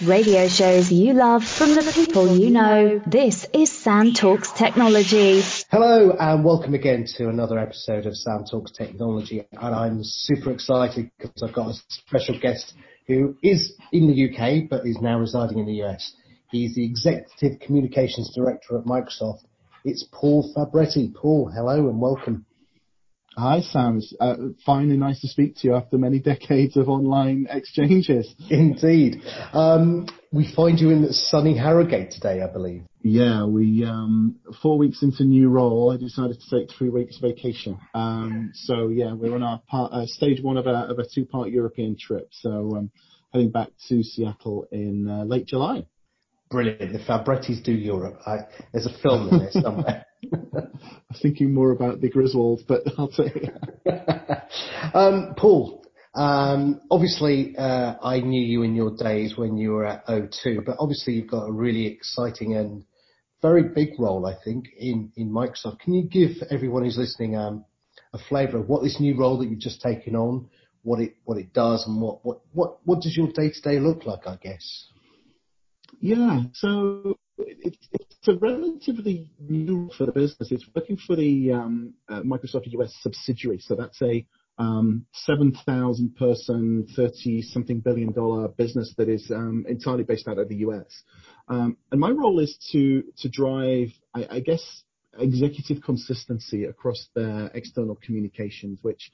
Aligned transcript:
Radio 0.00 0.46
shows 0.46 0.92
you 0.92 1.12
love 1.12 1.44
from 1.44 1.74
the 1.74 1.90
people 1.92 2.36
you 2.36 2.50
know. 2.50 3.02
This 3.04 3.48
is 3.52 3.72
Sam 3.72 4.12
Talks 4.12 4.52
Technology. 4.52 5.42
Hello 5.72 6.12
and 6.12 6.44
welcome 6.44 6.74
again 6.74 7.04
to 7.16 7.28
another 7.28 7.58
episode 7.58 8.06
of 8.06 8.16
Sam 8.16 8.44
Talks 8.48 8.70
Technology. 8.70 9.44
And 9.50 9.74
I'm 9.74 10.04
super 10.04 10.52
excited 10.52 11.10
because 11.18 11.42
I've 11.42 11.52
got 11.52 11.70
a 11.70 11.74
special 11.88 12.38
guest 12.38 12.74
who 13.08 13.36
is 13.42 13.72
in 13.90 14.06
the 14.06 14.30
UK 14.30 14.70
but 14.70 14.86
is 14.86 15.00
now 15.00 15.18
residing 15.18 15.58
in 15.58 15.66
the 15.66 15.82
US. 15.82 16.14
He's 16.52 16.76
the 16.76 16.84
Executive 16.84 17.58
Communications 17.58 18.32
Director 18.32 18.78
at 18.78 18.84
Microsoft. 18.84 19.42
It's 19.84 20.06
Paul 20.12 20.54
Fabretti. 20.56 21.12
Paul, 21.12 21.50
hello 21.52 21.88
and 21.88 22.00
welcome. 22.00 22.46
Hi, 23.38 23.60
Sam. 23.60 23.98
It's 23.98 24.12
uh, 24.18 24.34
finally 24.66 24.96
nice 24.96 25.20
to 25.20 25.28
speak 25.28 25.54
to 25.58 25.68
you 25.68 25.76
after 25.76 25.96
many 25.96 26.18
decades 26.18 26.76
of 26.76 26.88
online 26.88 27.46
exchanges. 27.48 28.34
Indeed. 28.50 29.22
Um, 29.52 30.08
we 30.32 30.52
find 30.56 30.80
you 30.80 30.90
in 30.90 31.12
sunny 31.12 31.56
Harrogate 31.56 32.10
today, 32.10 32.42
I 32.42 32.52
believe. 32.52 32.82
Yeah, 33.02 33.46
we 33.46 33.84
um, 33.84 34.40
four 34.60 34.76
weeks 34.76 35.04
into 35.04 35.22
new 35.22 35.50
role, 35.50 35.92
I 35.92 35.98
decided 35.98 36.40
to 36.40 36.58
take 36.58 36.76
three 36.76 36.88
weeks 36.88 37.18
vacation. 37.18 37.78
Um, 37.94 38.50
so 38.54 38.88
yeah, 38.88 39.12
we're 39.12 39.36
on 39.36 39.44
our 39.44 39.62
part, 39.68 39.92
uh, 39.92 40.06
stage 40.06 40.42
one 40.42 40.56
of 40.56 40.66
a, 40.66 40.90
of 40.90 40.98
a 40.98 41.04
two-part 41.08 41.50
European 41.50 41.96
trip. 41.96 42.30
So 42.32 42.76
um, 42.76 42.90
heading 43.32 43.52
back 43.52 43.68
to 43.88 44.02
Seattle 44.02 44.66
in 44.72 45.08
uh, 45.08 45.22
late 45.22 45.46
July. 45.46 45.86
Brilliant. 46.50 46.92
The 46.92 46.98
Fabrettis 47.00 47.62
do 47.62 47.72
Europe. 47.72 48.20
I, 48.26 48.38
there's 48.72 48.86
a 48.86 48.98
film 49.02 49.28
in 49.28 49.38
there 49.38 49.50
somewhere. 49.52 50.06
I'm 50.32 50.70
thinking 51.22 51.54
more 51.54 51.70
about 51.70 52.00
the 52.00 52.10
Griswolds, 52.10 52.62
but 52.66 52.82
I'll 52.98 53.08
take 53.08 53.34
um, 54.94 55.34
Paul, 55.36 55.84
um, 56.14 56.80
obviously, 56.90 57.54
uh, 57.56 57.94
I 58.02 58.20
knew 58.20 58.44
you 58.44 58.62
in 58.62 58.74
your 58.74 58.96
days 58.96 59.36
when 59.36 59.56
you 59.56 59.72
were 59.72 59.86
at 59.86 60.06
O2, 60.06 60.64
but 60.64 60.76
obviously 60.80 61.14
you've 61.14 61.30
got 61.30 61.44
a 61.44 61.52
really 61.52 61.86
exciting 61.86 62.56
and 62.56 62.84
very 63.40 63.62
big 63.62 63.90
role, 63.98 64.26
I 64.26 64.34
think, 64.44 64.66
in, 64.76 65.12
in 65.16 65.30
Microsoft. 65.30 65.80
Can 65.80 65.94
you 65.94 66.08
give 66.08 66.30
everyone 66.50 66.82
who's 66.84 66.98
listening 66.98 67.36
um, 67.36 67.64
a 68.12 68.18
flavour 68.28 68.58
of 68.58 68.68
what 68.68 68.82
this 68.82 68.98
new 68.98 69.16
role 69.16 69.38
that 69.38 69.48
you've 69.48 69.60
just 69.60 69.80
taken 69.80 70.16
on, 70.16 70.48
what 70.82 71.00
it 71.00 71.14
what 71.24 71.38
it 71.38 71.52
does, 71.52 71.86
and 71.86 72.00
what 72.00 72.24
what 72.24 72.40
what, 72.52 72.78
what 72.84 73.00
does 73.00 73.16
your 73.16 73.28
day 73.28 73.50
to 73.50 73.60
day 73.60 73.78
look 73.78 74.06
like? 74.06 74.26
I 74.26 74.36
guess. 74.36 74.86
Yeah. 76.00 76.42
So 76.54 77.18
it's, 77.38 77.88
it's 77.92 78.28
a 78.28 78.34
relatively 78.34 79.30
new 79.40 79.90
for 79.96 80.06
the 80.06 80.12
business. 80.12 80.52
It's 80.52 80.66
working 80.74 80.96
for 80.96 81.16
the 81.16 81.52
um, 81.52 81.94
uh, 82.08 82.20
Microsoft 82.22 82.66
US 82.66 82.94
subsidiary. 83.00 83.58
So 83.60 83.74
that's 83.74 84.00
a 84.02 84.26
um, 84.58 85.06
7,000 85.12 86.16
person, 86.16 86.86
30 86.96 87.42
something 87.42 87.80
billion 87.80 88.12
dollar 88.12 88.48
business 88.48 88.92
that 88.98 89.08
is 89.08 89.30
um, 89.30 89.64
entirely 89.68 90.02
based 90.02 90.26
out 90.26 90.38
of 90.38 90.48
the 90.48 90.56
US. 90.56 91.02
Um, 91.48 91.76
and 91.92 92.00
my 92.00 92.10
role 92.10 92.40
is 92.40 92.58
to 92.72 93.04
to 93.18 93.28
drive, 93.28 93.88
I, 94.14 94.26
I 94.30 94.40
guess, 94.40 94.82
executive 95.18 95.82
consistency 95.82 96.64
across 96.64 97.08
their 97.14 97.50
external 97.54 97.96
communications, 98.04 98.80
which 98.82 99.10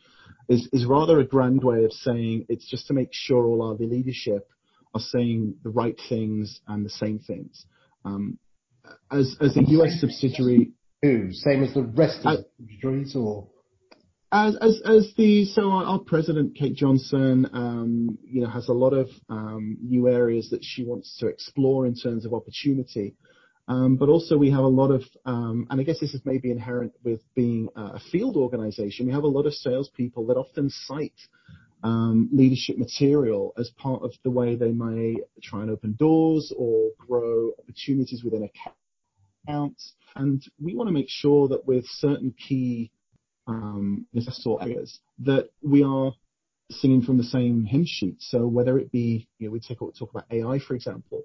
is, 0.49 0.69
is 0.73 0.87
rather 0.87 1.21
a 1.21 1.27
grand 1.27 1.63
way 1.63 1.85
of 1.85 1.93
saying 1.93 2.47
it's 2.49 2.69
just 2.69 2.87
to 2.89 2.95
make 2.95 3.11
sure 3.13 3.45
all 3.45 3.63
our 3.63 3.75
leadership 3.75 4.49
saying 5.01 5.57
the 5.63 5.71
right 5.71 5.99
things 6.09 6.61
and 6.67 6.85
the 6.85 6.91
same 6.91 7.19
things. 7.19 7.67
Um, 8.05 8.39
as 9.11 9.37
as 9.41 9.57
a 9.57 9.63
U.S. 9.65 10.01
subsidiary. 10.01 10.73
Same 11.03 11.63
as 11.63 11.75
the 11.75 11.83
rest 11.95 12.21
of 12.25 12.39
the 12.39 12.45
subsidiaries 12.59 13.15
or? 13.15 13.49
As 14.33 14.57
as 14.57 14.81
as 14.87 15.13
the 15.17 15.45
so 15.45 15.71
our 15.71 15.99
president, 15.99 16.57
Kate 16.57 16.75
Johnson, 16.75 17.47
um, 17.53 18.19
you 18.25 18.41
know, 18.41 18.49
has 18.49 18.69
a 18.69 18.73
lot 18.73 18.93
of 18.93 19.09
um, 19.29 19.77
new 19.83 20.09
areas 20.09 20.51
that 20.51 20.61
she 20.63 20.83
wants 20.83 21.17
to 21.19 21.29
explore 21.29 21.87
in 21.87 21.95
terms 21.95 22.25
of 22.25 22.33
opportunity. 22.33 23.15
Um, 23.67 23.97
but 23.97 24.09
also 24.09 24.37
we 24.37 24.51
have 24.51 24.65
a 24.65 24.69
lot 24.69 24.91
of, 24.91 25.03
and 25.25 25.67
I 25.71 25.83
guess 25.85 25.99
this 25.99 26.13
is 26.13 26.21
maybe 26.25 26.51
inherent 26.51 26.93
with 27.03 27.21
being 27.35 27.69
a 27.75 27.99
field 28.13 28.37
organization, 28.37 29.07
we 29.07 29.13
have 29.13 29.23
a 29.23 29.29
lot 29.29 29.47
of 29.47 29.55
salespeople 29.55 30.27
that 30.27 30.37
often 30.37 30.69
cite 30.69 31.19
leadership 32.33 32.79
material 32.79 33.53
as 33.59 33.71
part 33.77 34.03
of 34.03 34.13
the 34.25 34.31
way 34.31 34.57
they 34.57 34.73
may 34.73 35.17
try 35.43 35.61
and 35.63 35.71
open 35.71 35.95
doors 35.99 36.53
or 36.57 36.91
grow 36.99 37.51
opportunities 37.59 38.25
within 38.25 38.49
accounts. 39.47 39.95
And 40.17 40.43
we 40.61 40.75
want 40.75 40.89
to 40.89 40.93
make 40.93 41.09
sure 41.09 41.49
that 41.49 41.67
with 41.67 41.85
certain 41.87 42.35
key 42.39 42.91
um, 43.47 44.07
areas 44.63 45.01
that 45.19 45.51
we 45.63 45.83
are 45.83 46.13
singing 46.71 47.03
from 47.03 47.19
the 47.19 47.25
same 47.25 47.65
hymn 47.65 47.85
sheet. 47.87 48.17
So 48.21 48.47
whether 48.47 48.79
it 48.79 48.91
be, 48.91 49.29
you 49.39 49.49
know, 49.49 49.53
we 49.53 49.61
talk 49.61 50.11
about 50.11 50.25
AI, 50.31 50.59
for 50.61 50.75
example, 50.75 51.25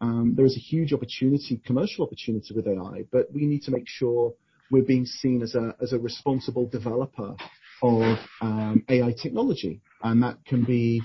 um, 0.00 0.34
there 0.36 0.46
is 0.46 0.56
a 0.56 0.60
huge 0.60 0.92
opportunity, 0.92 1.60
commercial 1.66 2.04
opportunity 2.04 2.54
with 2.54 2.68
AI, 2.68 3.04
but 3.10 3.32
we 3.32 3.46
need 3.46 3.62
to 3.62 3.72
make 3.72 3.88
sure 3.88 4.32
we're 4.70 4.84
being 4.84 5.06
seen 5.06 5.42
as 5.42 5.54
a, 5.54 5.74
as 5.82 5.92
a 5.92 5.98
responsible 5.98 6.68
developer 6.68 7.34
of 7.82 8.18
um, 8.40 8.84
AI 8.88 9.12
technology. 9.20 9.82
And 10.02 10.22
that 10.22 10.38
can 10.46 10.64
be 10.64 11.02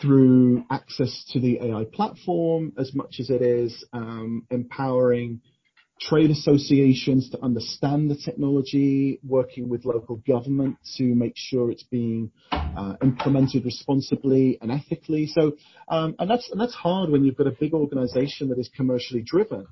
through 0.00 0.64
access 0.70 1.24
to 1.32 1.40
the 1.40 1.58
AI 1.60 1.84
platform 1.92 2.72
as 2.78 2.94
much 2.94 3.16
as 3.20 3.30
it 3.30 3.42
is 3.42 3.84
um, 3.92 4.46
empowering 4.50 5.40
trade 6.00 6.30
associations 6.30 7.30
to 7.30 7.42
understand 7.42 8.10
the 8.10 8.16
technology, 8.16 9.20
working 9.26 9.68
with 9.68 9.84
local 9.84 10.16
government 10.26 10.78
to 10.96 11.02
make 11.02 11.32
sure 11.36 11.70
it's 11.70 11.84
being 11.84 12.30
uh, 12.76 12.94
implemented 13.02 13.64
responsibly 13.64 14.58
and 14.60 14.70
ethically. 14.70 15.26
So, 15.26 15.56
um, 15.88 16.14
and 16.18 16.30
that's 16.30 16.48
and 16.52 16.60
that's 16.60 16.74
hard 16.74 17.10
when 17.10 17.24
you've 17.24 17.36
got 17.36 17.48
a 17.48 17.56
big 17.58 17.74
organization 17.74 18.48
that 18.50 18.58
is 18.58 18.70
commercially 18.74 19.22
driven. 19.22 19.66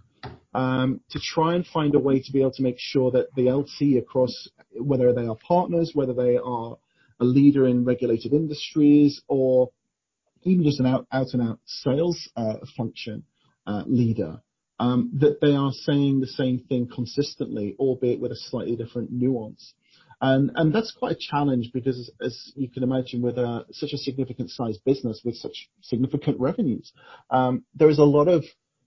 Um, 0.57 1.03
to 1.11 1.21
try 1.21 1.55
and 1.55 1.67
find 1.67 1.95
a 1.95 1.99
way 1.99 2.19
to 2.19 2.33
be 2.33 2.41
able 2.41 2.53
to 2.53 2.63
make 2.63 2.79
sure 2.79 3.11
that 3.11 3.27
the 3.35 3.51
LT 3.51 3.99
across, 3.99 4.49
whether 4.73 5.13
they 5.13 5.27
are 5.27 5.37
partners, 5.47 5.91
whether 5.93 6.15
they 6.15 6.39
are 6.39 6.79
a 7.21 7.25
leader 7.25 7.67
in 7.67 7.85
regulated 7.85 8.33
industries, 8.33 9.21
or 9.29 9.71
even 10.45 10.65
just 10.65 10.81
an 10.81 10.87
out, 10.87 11.07
out 11.13 11.27
and 11.35 11.43
out 11.43 11.59
sales 11.67 12.31
uh, 12.37 12.55
function 12.75 13.25
uh, 13.67 13.83
leader, 13.87 14.41
um, 14.81 15.11
that 15.21 15.43
they 15.43 15.55
are 15.55 15.73
saying 15.73 16.21
the 16.21 16.27
same 16.27 16.61
thing 16.71 16.89
consistently, 16.89 17.77
albeit 17.79 18.19
with 18.19 18.33
a 18.33 18.37
slightly 18.37 18.77
different 18.77 19.13
nuance. 19.13 19.75
That's 20.23 20.97
quite 20.99 21.17
a 21.17 21.19
challenge 21.19 21.71
because, 21.75 22.11
as, 22.23 22.53
you 22.55 22.71
can 22.71 22.83
imagine, 22.83 23.21
with 23.21 23.37
such 23.73 23.93
a 23.93 23.99
significant 23.99 24.49
size 24.51 24.79
business 24.79 25.21
with 25.23 25.37
such 25.37 25.69
significant 25.83 26.41
revenues, 26.41 26.95
um, 27.29 27.65
there 27.75 27.91
is 27.91 27.99
a 27.99 28.05
lot 28.05 28.29
of 28.29 28.43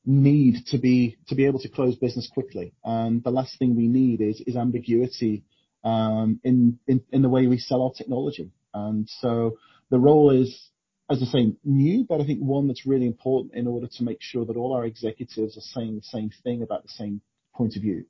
need 0.09 0.65
to 0.67 0.79
be 0.79 1.17
to 1.27 1.35
be 1.35 1.45
able 1.45 1.59
to 1.59 1.69
close 1.69 1.95
business 1.95 2.29
quickly. 2.33 2.73
And 2.83 3.23
the 3.23 3.29
last 3.29 3.57
thing 3.59 3.75
we 3.75 3.87
need 3.87 4.21
is 4.21 4.41
is 4.45 4.55
ambiguity 4.55 5.43
um, 5.83 6.39
in, 6.43 6.79
in 6.87 7.01
in 7.11 7.21
the 7.21 7.29
way 7.29 7.47
we 7.47 7.59
sell 7.59 7.83
our 7.83 7.93
technology. 7.93 8.51
And 8.73 9.07
so 9.21 9.57
the 9.89 9.99
role 9.99 10.31
is 10.31 10.69
as 11.11 11.23
I 11.23 11.25
say, 11.25 11.53
new, 11.63 12.05
but 12.07 12.21
I 12.21 12.25
think 12.25 12.39
one 12.39 12.67
that's 12.67 12.85
really 12.85 13.07
important 13.07 13.55
in 13.55 13.67
order 13.67 13.87
to 13.87 14.03
make 14.03 14.21
sure 14.21 14.45
that 14.45 14.55
all 14.55 14.73
our 14.75 14.85
executives 14.85 15.57
are 15.57 15.61
saying 15.61 15.95
the 15.95 16.03
same 16.03 16.29
thing 16.43 16.61
about 16.61 16.83
the 16.83 16.89
same 16.89 17.21
point 17.55 17.75
of 17.75 17.81
view. 17.81 18.05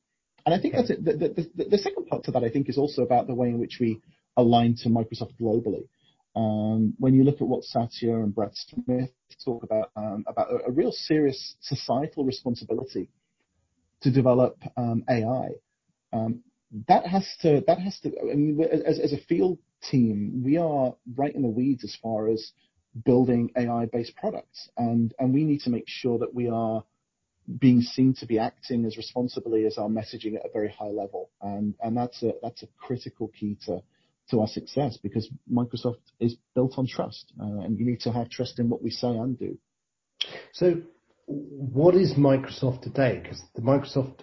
And 0.45 0.53
I 0.53 0.59
think 0.59 0.73
okay. 0.73 0.81
that's 0.81 0.91
it. 0.91 1.05
The, 1.05 1.47
the, 1.55 1.69
the, 1.69 1.77
second 1.77 2.07
part 2.07 2.25
to 2.25 2.31
that, 2.31 2.43
I 2.43 2.49
think, 2.49 2.67
is 2.67 2.77
also 2.77 3.03
about 3.03 3.27
the 3.27 3.35
way 3.35 3.47
in 3.47 3.57
which 3.57 3.77
we 3.79 4.01
align 4.35 4.75
to 4.83 4.89
Microsoft 4.89 5.39
globally. 5.39 5.87
Um, 6.35 6.93
when 6.99 7.13
you 7.13 7.23
look 7.23 7.41
at 7.41 7.47
what 7.47 7.63
Satya 7.63 8.15
and 8.15 8.33
Brad 8.33 8.51
Smith 8.53 9.09
talk 9.43 9.63
about, 9.63 9.91
um, 9.95 10.23
about 10.27 10.51
a, 10.51 10.67
a, 10.67 10.71
real 10.71 10.91
serious 10.91 11.55
societal 11.59 12.23
responsibility 12.23 13.09
to 14.01 14.11
develop 14.11 14.57
um, 14.77 15.03
AI, 15.09 15.49
um, 16.13 16.43
that 16.87 17.05
has 17.07 17.27
to, 17.41 17.63
that 17.65 17.79
has 17.79 17.99
to, 18.01 18.11
I 18.21 18.35
mean, 18.35 18.61
as, 18.61 18.99
as 18.99 19.11
a 19.11 19.17
field 19.27 19.57
team, 19.89 20.43
we 20.45 20.57
are 20.57 20.95
right 21.15 21.33
in 21.33 21.41
the 21.41 21.49
weeds 21.49 21.83
as 21.83 21.97
far 22.01 22.29
as 22.29 22.51
building 23.05 23.51
AI-based 23.57 24.15
products, 24.15 24.69
and 24.77 25.13
and 25.19 25.33
we 25.33 25.43
need 25.43 25.61
to 25.61 25.69
make 25.69 25.85
sure 25.87 26.17
that 26.19 26.33
we 26.33 26.49
are 26.49 26.83
being 27.59 27.81
seen 27.81 28.13
to 28.13 28.25
be 28.25 28.37
acting 28.37 28.85
as 28.85 28.97
responsibly 28.97 29.65
as 29.65 29.77
our 29.77 29.87
messaging 29.87 30.35
at 30.35 30.45
a 30.45 30.51
very 30.53 30.69
high 30.69 30.89
level, 30.89 31.29
and 31.41 31.75
and 31.81 31.95
that's 31.95 32.21
a 32.23 32.33
that's 32.41 32.63
a 32.63 32.67
critical 32.77 33.29
key 33.29 33.57
to 33.65 33.81
to 34.29 34.41
our 34.41 34.47
success 34.47 34.97
because 34.97 35.29
Microsoft 35.51 36.01
is 36.19 36.35
built 36.55 36.73
on 36.77 36.87
trust, 36.87 37.33
uh, 37.39 37.59
and 37.61 37.79
you 37.79 37.85
need 37.85 37.99
to 38.01 38.11
have 38.11 38.29
trust 38.29 38.59
in 38.59 38.69
what 38.69 38.81
we 38.81 38.89
say 38.89 39.07
and 39.07 39.37
do. 39.37 39.57
So, 40.53 40.81
what 41.25 41.95
is 41.95 42.13
Microsoft 42.13 42.81
today? 42.81 43.19
Because 43.21 43.41
the 43.55 43.61
Microsoft 43.61 44.19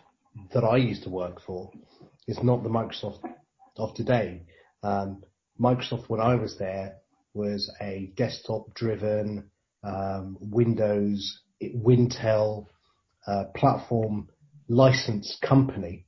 that 0.53 0.65
I 0.65 0.77
used 0.77 1.05
to 1.05 1.11
work 1.11 1.41
for 1.41 1.71
is 2.27 2.39
not 2.43 2.63
the 2.63 2.69
Microsoft 2.69 3.21
of 3.77 3.95
today. 3.95 4.43
Um, 4.83 5.23
Microsoft, 5.61 6.09
when 6.09 6.21
I 6.21 6.35
was 6.35 6.59
there, 6.59 6.97
was 7.35 7.71
a 7.81 8.13
desktop-driven 8.17 9.51
um, 9.85 10.37
Windows, 10.41 11.41
Wintel 11.63 12.67
uh, 13.27 13.45
platform 13.55 14.29
license 14.69 15.39
company, 15.43 16.07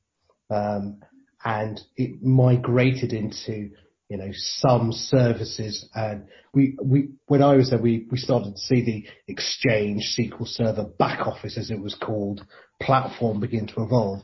um, 0.50 1.00
and 1.44 1.80
it 1.96 2.22
migrated 2.22 3.12
into 3.12 3.70
you 4.08 4.16
know, 4.16 4.30
some 4.32 4.90
services. 4.92 5.88
And 5.94 6.28
we, 6.54 6.76
we, 6.82 7.10
when 7.26 7.42
I 7.42 7.56
was 7.56 7.70
there, 7.70 7.80
we 7.80 8.06
we 8.10 8.16
started 8.16 8.54
to 8.54 8.60
see 8.60 8.82
the 8.82 9.04
Exchange 9.30 10.16
SQL 10.18 10.46
Server 10.46 10.84
back 10.84 11.26
office, 11.26 11.58
as 11.58 11.70
it 11.70 11.80
was 11.80 11.94
called, 11.94 12.44
platform 12.80 13.40
begin 13.40 13.66
to 13.68 13.82
evolve. 13.82 14.20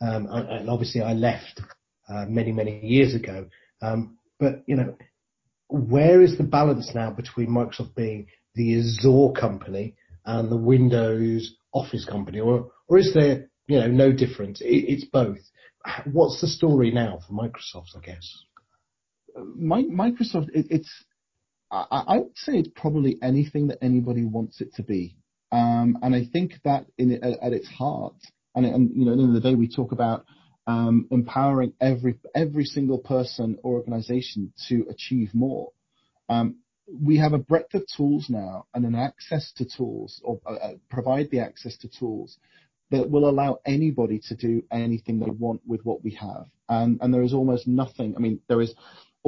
Um, 0.00 0.26
and, 0.30 0.48
and, 0.48 0.70
obviously 0.70 1.00
I 1.02 1.12
left 1.12 1.60
uh, 2.08 2.24
many 2.28 2.52
many 2.52 2.84
years 2.84 3.14
ago. 3.14 3.46
Um, 3.80 4.18
but 4.40 4.62
you 4.66 4.76
know, 4.76 4.96
where 5.68 6.20
is 6.20 6.36
the 6.36 6.44
balance 6.44 6.92
now 6.94 7.10
between 7.10 7.48
Microsoft 7.48 7.94
being 7.94 8.26
the 8.54 8.78
Azure 8.78 9.32
company 9.38 9.94
and 10.24 10.50
the 10.50 10.56
Windows 10.56 11.54
Office 11.72 12.04
company? 12.04 12.40
Or 12.40 12.72
or 12.88 12.98
is 12.98 13.14
there, 13.14 13.48
you 13.68 13.78
know, 13.78 13.88
no 13.88 14.12
difference? 14.12 14.60
It's 14.64 15.04
both. 15.04 15.38
What's 16.10 16.40
the 16.40 16.48
story 16.48 16.90
now 16.90 17.20
for 17.26 17.34
Microsoft, 17.34 17.96
I 17.96 18.00
guess? 18.04 18.44
Microsoft, 19.38 20.48
it's 20.54 20.90
I 21.70 22.18
would 22.18 22.36
say 22.36 22.54
it's 22.58 22.70
probably 22.74 23.18
anything 23.22 23.68
that 23.68 23.78
anybody 23.82 24.24
wants 24.24 24.60
it 24.60 24.74
to 24.76 24.82
be. 24.82 25.16
Um, 25.52 25.98
and 26.02 26.14
I 26.14 26.24
think 26.32 26.54
that 26.64 26.86
in 26.96 27.12
at 27.12 27.52
its 27.52 27.68
heart, 27.68 28.14
and 28.54 28.64
and 28.64 28.90
you 28.94 29.04
know, 29.04 29.12
at 29.12 29.16
the 29.16 29.22
end 29.22 29.36
of 29.36 29.42
the 29.42 29.48
day, 29.48 29.54
we 29.54 29.68
talk 29.68 29.92
about 29.92 30.24
um, 30.66 31.06
empowering 31.10 31.72
every 31.80 32.18
every 32.34 32.64
single 32.64 32.98
person 32.98 33.58
or 33.62 33.74
organization 33.74 34.52
to 34.68 34.86
achieve 34.90 35.30
more. 35.34 35.72
Um, 36.28 36.56
we 36.90 37.18
have 37.18 37.34
a 37.34 37.38
breadth 37.38 37.74
of 37.74 37.84
tools 37.96 38.26
now 38.30 38.66
and 38.74 38.84
an 38.86 38.94
access 38.94 39.52
to 39.56 39.66
tools 39.66 40.20
or 40.24 40.40
uh, 40.46 40.54
uh, 40.54 40.74
provide 40.88 41.30
the 41.30 41.40
access 41.40 41.76
to 41.78 41.88
tools 41.88 42.38
that 42.90 43.10
will 43.10 43.28
allow 43.28 43.58
anybody 43.66 44.18
to 44.28 44.34
do 44.34 44.62
anything 44.70 45.18
they 45.18 45.30
want 45.30 45.60
with 45.66 45.84
what 45.84 46.02
we 46.02 46.12
have. 46.12 46.46
And 46.68 46.98
and 47.02 47.12
there 47.12 47.22
is 47.22 47.34
almost 47.34 47.66
nothing. 47.66 48.14
I 48.16 48.20
mean, 48.20 48.40
there 48.48 48.60
is 48.60 48.74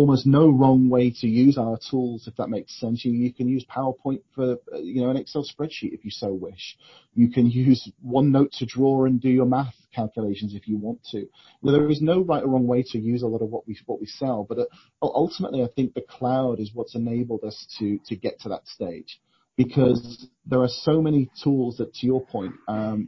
almost 0.01 0.27
no 0.27 0.49
wrong 0.49 0.89
way 0.89 1.11
to 1.21 1.29
use 1.29 1.59
our 1.59 1.79
tools, 1.91 2.27
if 2.27 2.35
that 2.37 2.49
makes 2.49 2.81
sense. 2.81 3.05
You 3.05 3.33
can 3.35 3.49
use 3.49 3.67
PowerPoint 3.67 4.23
for, 4.35 4.57
you 4.79 5.03
know, 5.03 5.11
an 5.11 5.19
Excel 5.19 5.45
spreadsheet 5.45 5.93
if 5.93 6.07
you 6.07 6.11
so 6.11 6.33
wish. 6.33 6.79
You 7.15 7.31
can 7.31 7.51
use 7.51 7.91
OneNote 8.05 8.57
to 8.59 8.67
draw 8.67 9.05
and 9.05 9.21
do 9.21 9.29
your 9.29 9.45
math 9.45 9.75
calculations 9.95 10.55
if 10.55 10.67
you 10.67 10.79
want 10.79 11.01
to. 11.11 11.29
There 11.63 11.91
is 11.91 12.01
no 12.01 12.23
right 12.23 12.43
or 12.43 12.49
wrong 12.49 12.67
way 12.67 12.83
to 12.89 12.99
use 12.99 13.23
a 13.23 13.27
lot 13.27 13.43
of 13.43 13.51
what 13.51 13.67
we 13.69 13.77
what 13.85 14.01
we 14.01 14.07
sell. 14.07 14.47
But 14.49 14.59
uh, 14.61 14.65
ultimately, 15.03 15.63
I 15.63 15.69
think 15.77 15.93
the 15.93 16.01
cloud 16.01 16.61
is 16.61 16.71
what's 16.73 16.95
enabled 16.95 17.45
us 17.45 17.67
to, 17.79 17.99
to 18.07 18.17
get 18.17 18.41
to 18.41 18.49
that 18.49 18.67
stage. 18.67 19.21
Because 19.57 20.27
there 20.47 20.61
are 20.61 20.69
so 20.69 21.03
many 21.03 21.29
tools 21.45 21.77
that, 21.77 21.93
to 21.95 22.07
your 22.07 22.25
point, 22.25 22.55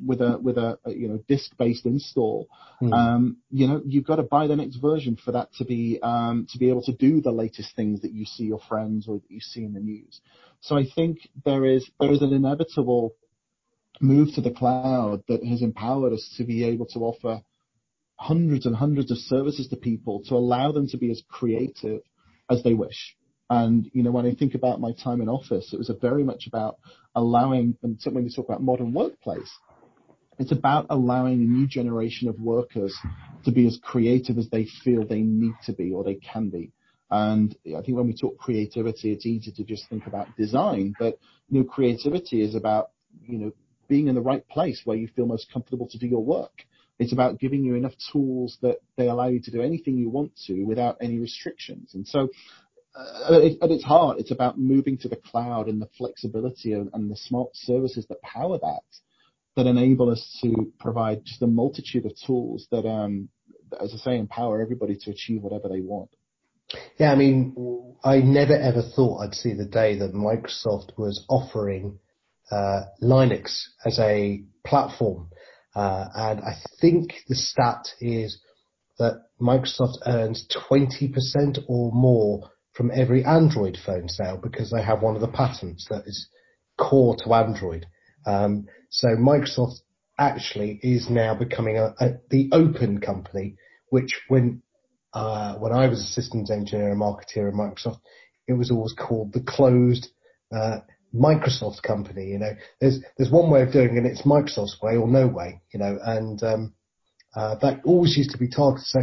with 0.05 0.21
a 0.21 0.39
with 0.39 0.59
a, 0.59 0.79
a 0.85 0.93
you 0.93 1.09
know, 1.09 1.19
disk-based 1.27 1.87
install. 1.87 2.47
Mm. 2.83 3.37
You 3.51 3.69
know, 3.69 3.83
you've 3.87 4.07
got 4.07 4.17
to 4.17 4.23
buy 4.23 4.47
the 4.49 4.57
next 4.57 4.77
version 4.77 5.17
for 5.17 5.33
that 5.33 5.53
to 5.55 5.65
be 5.65 5.99
um, 6.03 6.47
to 6.51 6.59
be 6.59 6.69
able 6.69 6.83
to 6.83 6.93
do 6.93 7.23
the 7.23 7.31
latest 7.31 7.75
things 7.75 8.03
that 8.03 8.13
you 8.13 8.27
see 8.27 8.45
your 8.45 8.61
friends 8.69 9.09
or 9.09 9.21
that 9.21 9.31
you 9.31 9.41
see 9.41 9.65
in 9.65 9.73
the 9.73 9.81
news. 9.81 10.21
So 10.61 10.77
I 10.77 10.85
think 10.95 11.19
there 11.45 11.65
is 11.65 11.89
there 11.99 12.13
is 12.13 12.23
an 12.23 12.33
inevitable 12.33 13.15
move 14.01 14.35
to 14.35 14.41
the 14.41 14.51
cloud 14.51 15.23
that 15.29 15.45
has 15.45 15.63
empowered 15.63 16.13
us 16.13 16.35
to 16.37 16.45
be 16.45 16.65
able 16.65 16.87
to 16.87 16.99
offer 17.01 17.43
hundreds 18.17 18.67
and 18.67 18.77
hundreds 18.77 19.11
of 19.11 19.19
services 19.19 19.69
to 19.69 19.77
people 19.77 20.23
to 20.25 20.35
allow 20.35 20.71
them 20.71 20.87
to 20.89 20.97
be 20.97 21.11
as 21.11 21.23
creative 21.29 22.01
as 22.51 22.63
they 22.63 22.75
wish. 22.75 23.17
And 23.53 23.91
you 23.93 24.03
know, 24.03 24.11
when 24.11 24.25
I 24.25 24.35
think 24.35 24.55
about 24.55 24.81
my 24.81 24.93
time 24.93 25.21
in 25.21 25.29
Office, 25.29 25.75
it 25.75 25.79
was 25.79 25.91
very 26.01 26.25
much 26.25 26.47
about 26.47 26.79
allowing, 27.15 27.77
and 27.83 28.01
certainly 28.01 28.23
when 28.23 28.25
we 28.25 28.35
talk 28.35 28.49
about 28.49 28.63
modern 28.63 28.95
workplace, 28.95 29.53
it's 30.39 30.53
about 30.53 30.87
allowing 30.89 31.35
a 31.35 31.45
new 31.45 31.67
generation 31.67 32.29
of 32.29 32.41
workers 32.41 32.97
to 33.45 33.53
be 33.53 33.67
as 33.67 33.79
creative 33.83 34.39
as 34.39 34.49
they 34.49 34.67
feel 34.83 35.05
they 35.05 35.21
need 35.21 35.53
to 35.67 35.73
be 35.75 35.93
or 35.93 36.03
they 36.03 36.15
can 36.15 36.49
be. 36.49 36.73
And 37.11 37.55
I 37.67 37.83
think 37.83 37.99
when 37.99 38.07
we 38.07 38.17
talk 38.17 38.39
creativity, 38.39 39.13
it's 39.13 39.27
easy 39.27 39.53
to 39.53 39.65
just 39.65 39.87
think 39.91 40.07
about 40.07 40.35
design. 40.39 40.95
But, 40.99 41.19
you 41.51 41.59
know, 41.59 41.65
creativity 41.65 42.41
is 42.43 42.55
about, 42.55 42.93
you 43.27 43.37
know, 43.37 43.53
being 43.87 44.09
in 44.09 44.15
the 44.15 44.23
right 44.23 44.49
place 44.49 44.81
where 44.87 44.97
you 44.97 45.09
feel 45.09 45.27
most 45.27 45.53
comfortable 45.53 45.87
to 45.89 45.99
do 45.99 46.07
your 46.07 46.25
work. 46.25 46.65
It's 46.99 47.13
about 47.13 47.39
giving 47.39 47.65
you 47.65 47.75
enough 47.75 47.93
tools 48.13 48.57
that 48.63 48.79
they 48.97 49.09
allow 49.09 49.27
you 49.29 49.41
to 49.41 49.51
do 49.51 49.61
anything 49.61 49.99
you 49.99 50.09
want 50.09 50.33
to 50.47 50.63
without 50.65 50.97
any 51.03 51.19
restrictions. 51.19 51.95
Uh, 52.95 53.49
at 53.63 53.71
its 53.71 53.85
heart, 53.85 54.19
it's 54.19 54.31
about 54.31 54.59
moving 54.59 54.99
to 54.99 55.09
the 55.09 55.17
cloud 55.17 55.69
and 55.69 55.81
the 55.81 55.89
flexibility 55.97 56.73
and 56.73 57.11
the 57.11 57.17
smart 57.17 57.49
services 57.55 58.07
that 58.09 58.21
power 58.23 58.59
that 58.59 58.83
that 59.57 59.67
enable 59.67 60.11
us 60.11 60.39
to 60.43 60.73
provide 60.79 61.25
just 61.25 61.43
a 61.43 61.47
multitude 61.47 62.07
of 62.07 62.13
tools 62.27 62.67
um, 62.73 63.29
that, 63.71 63.83
as 63.83 63.93
I 63.95 63.97
say, 63.99 64.19
empower 64.19 64.61
everybody 64.61 64.97
to 64.97 65.11
achieve 65.11 65.43
whatever 65.43 65.69
they 65.69 65.81
want. 65.81 66.11
Yeah, 66.99 67.13
I 67.13 67.17
mean, 67.17 67.97
I 68.03 68.19
never, 68.19 68.57
ever 68.57 68.83
thought 68.83 69.19
I'd 69.19 69.35
see 69.35 69.53
the 69.53 69.67
day 69.67 69.99
that 69.99 70.15
Microsoft 70.15 70.97
was 70.97 71.25
offering 71.29 71.99
uh, 72.51 72.83
Linux 73.03 73.63
as 73.85 73.99
a 73.99 74.43
platform. 74.65 75.29
Uh, 75.75 76.07
and 76.15 76.41
I 76.41 76.55
think 76.81 77.15
the 77.29 77.35
stat 77.35 77.89
is 78.01 78.41
that 78.99 79.25
Microsoft 79.41 79.99
earns 80.07 80.47
20% 80.71 81.65
or 81.69 81.93
more 81.93 82.51
from 82.73 82.91
every 82.95 83.25
Android 83.25 83.79
phone 83.85 84.09
sale 84.09 84.39
because 84.43 84.71
they 84.71 84.83
have 84.83 85.03
one 85.03 85.15
of 85.15 85.21
the 85.21 85.29
patents 85.29 85.87
that 85.91 86.05
is 86.07 86.29
core 86.79 87.17
to 87.17 87.35
Android. 87.35 87.87
Um, 88.27 88.67
so 88.91 89.09
Microsoft 89.09 89.81
actually 90.19 90.79
is 90.83 91.11
now 91.11 91.35
becoming 91.35 91.75
the 92.31 92.49
open 92.53 93.01
company, 93.01 93.57
which 93.91 94.21
when 94.29 94.63
uh, 95.13 95.57
when 95.57 95.73
I 95.73 95.89
was 95.89 96.01
a 96.01 96.07
systems 96.07 96.51
engineer 96.51 96.91
and 96.91 97.01
marketer 97.01 97.49
at 97.49 97.55
Microsoft, 97.55 98.01
it 98.49 98.55
was 98.55 98.71
always 98.71 98.95
called 98.95 99.33
the 99.33 99.41
closed 99.41 100.09
Microsoft 101.15 101.83
company. 101.83 102.29
You 102.29 102.39
know, 102.39 102.53
there's 102.81 103.01
there's 103.17 103.31
one 103.31 103.51
way 103.51 103.63
of 103.63 103.73
doing 103.73 103.99
and 103.99 104.07
it's 104.07 104.23
Microsoft's 104.23 104.81
way 104.81 104.97
or 104.97 105.09
no 105.09 105.27
way, 105.27 105.61
you 105.73 105.81
know. 105.81 105.99
And 106.03 106.41
that 107.35 107.81
always 107.85 108.17
used 108.17 108.31
to 108.31 108.39
be 108.39 108.49
targeted. 108.49 108.87
So, 108.87 109.01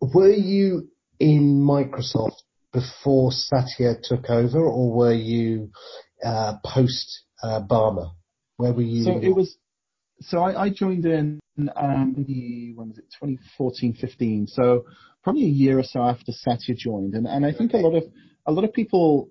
were 0.00 0.30
you 0.30 0.88
in 1.18 1.64
Microsoft 1.64 2.42
before 2.72 3.32
Satya 3.32 3.94
took 4.02 4.30
over, 4.30 4.60
or 4.60 4.92
were 4.92 5.14
you 5.14 5.70
uh, 6.24 6.54
post 6.64 7.24
uh, 7.42 7.60
Ballmer? 7.68 8.12
Where 8.56 8.72
were 8.72 8.82
you? 8.82 9.04
So 9.04 9.18
it 9.22 9.34
was. 9.34 9.56
So 10.20 10.42
I 10.42 10.70
joined 10.70 11.04
in 11.04 11.40
um, 11.76 12.14
maybe 12.16 12.72
when 12.76 12.88
was 12.88 12.98
it? 12.98 13.06
2014, 13.20 13.94
15. 13.94 14.46
So 14.46 14.84
Probably 15.22 15.44
a 15.44 15.48
year 15.48 15.78
or 15.78 15.84
so 15.84 16.02
after 16.02 16.32
Satya 16.32 16.74
joined. 16.74 17.14
And 17.14 17.26
and 17.26 17.46
I 17.46 17.52
think 17.52 17.74
a 17.74 17.76
lot 17.76 17.94
of 17.94 18.04
a 18.44 18.52
lot 18.52 18.64
of 18.64 18.72
people, 18.72 19.30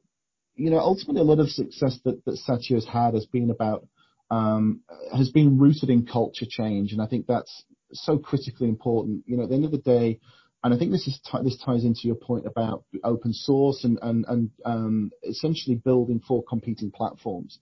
you 0.56 0.70
know, 0.70 0.80
ultimately 0.80 1.22
a 1.22 1.26
lot 1.26 1.40
of 1.40 1.50
success 1.50 2.00
that 2.06 2.22
Satya 2.38 2.78
has 2.78 2.86
had 2.86 3.14
has 3.14 3.26
been 3.26 3.50
about. 3.50 3.88
Um, 4.30 4.80
has 5.14 5.30
been 5.30 5.60
rooted 5.60 5.90
in 5.90 6.06
culture 6.06 6.46
change, 6.50 6.94
and 6.94 7.02
I 7.02 7.06
think 7.06 7.28
that's 7.28 7.66
so 7.92 8.18
critically 8.18 8.70
important. 8.70 9.24
You 9.26 9.36
know, 9.36 9.44
at 9.44 9.50
the 9.50 9.56
end 9.56 9.66
of 9.66 9.72
the 9.72 9.78
day, 9.78 10.22
I 10.64 10.78
think 10.78 10.92
this 10.92 11.08
is, 11.08 11.20
this 11.44 11.58
ties 11.58 11.84
into 11.84 12.02
your 12.04 12.16
point 12.16 12.46
about 12.46 12.84
open 13.04 13.34
source 13.34 13.84
and 13.84 13.98
and, 14.02 14.26
and, 14.28 14.52
um 14.66 15.12
essentially 15.24 15.76
building 15.76 16.20
for 16.28 16.44
competing 16.44 16.92
platforms. 16.92 17.60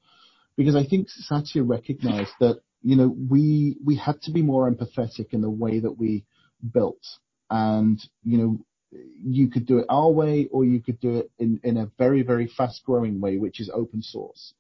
Because 0.58 0.76
I 0.76 0.86
think 0.86 1.10
Satya 1.10 1.64
recognized 1.64 2.34
that, 2.42 2.60
you 2.84 2.96
know, 2.98 3.16
we 3.30 3.78
we 3.84 3.96
had 3.96 4.22
to 4.24 4.32
be 4.32 4.42
more 4.42 4.70
empathetic 4.70 5.34
in 5.34 5.42
the 5.42 5.50
way 5.50 5.80
that 5.80 5.98
we 5.98 6.26
built. 6.74 7.06
And, 7.50 7.98
you 8.24 8.38
know, 8.38 8.60
you 9.24 9.50
could 9.50 9.66
do 9.66 9.80
it 9.80 9.86
our 9.88 10.12
way, 10.12 10.50
or 10.52 10.66
you 10.66 10.82
could 10.82 11.00
do 11.00 11.20
it 11.20 11.32
in, 11.40 11.60
in 11.64 11.78
a 11.78 11.90
very 11.98 12.24
very 12.24 12.48
fast-growing 12.58 13.22
way, 13.22 13.38
which 13.38 13.60
is 13.62 13.70
open 13.74 14.02
source. 14.02 14.54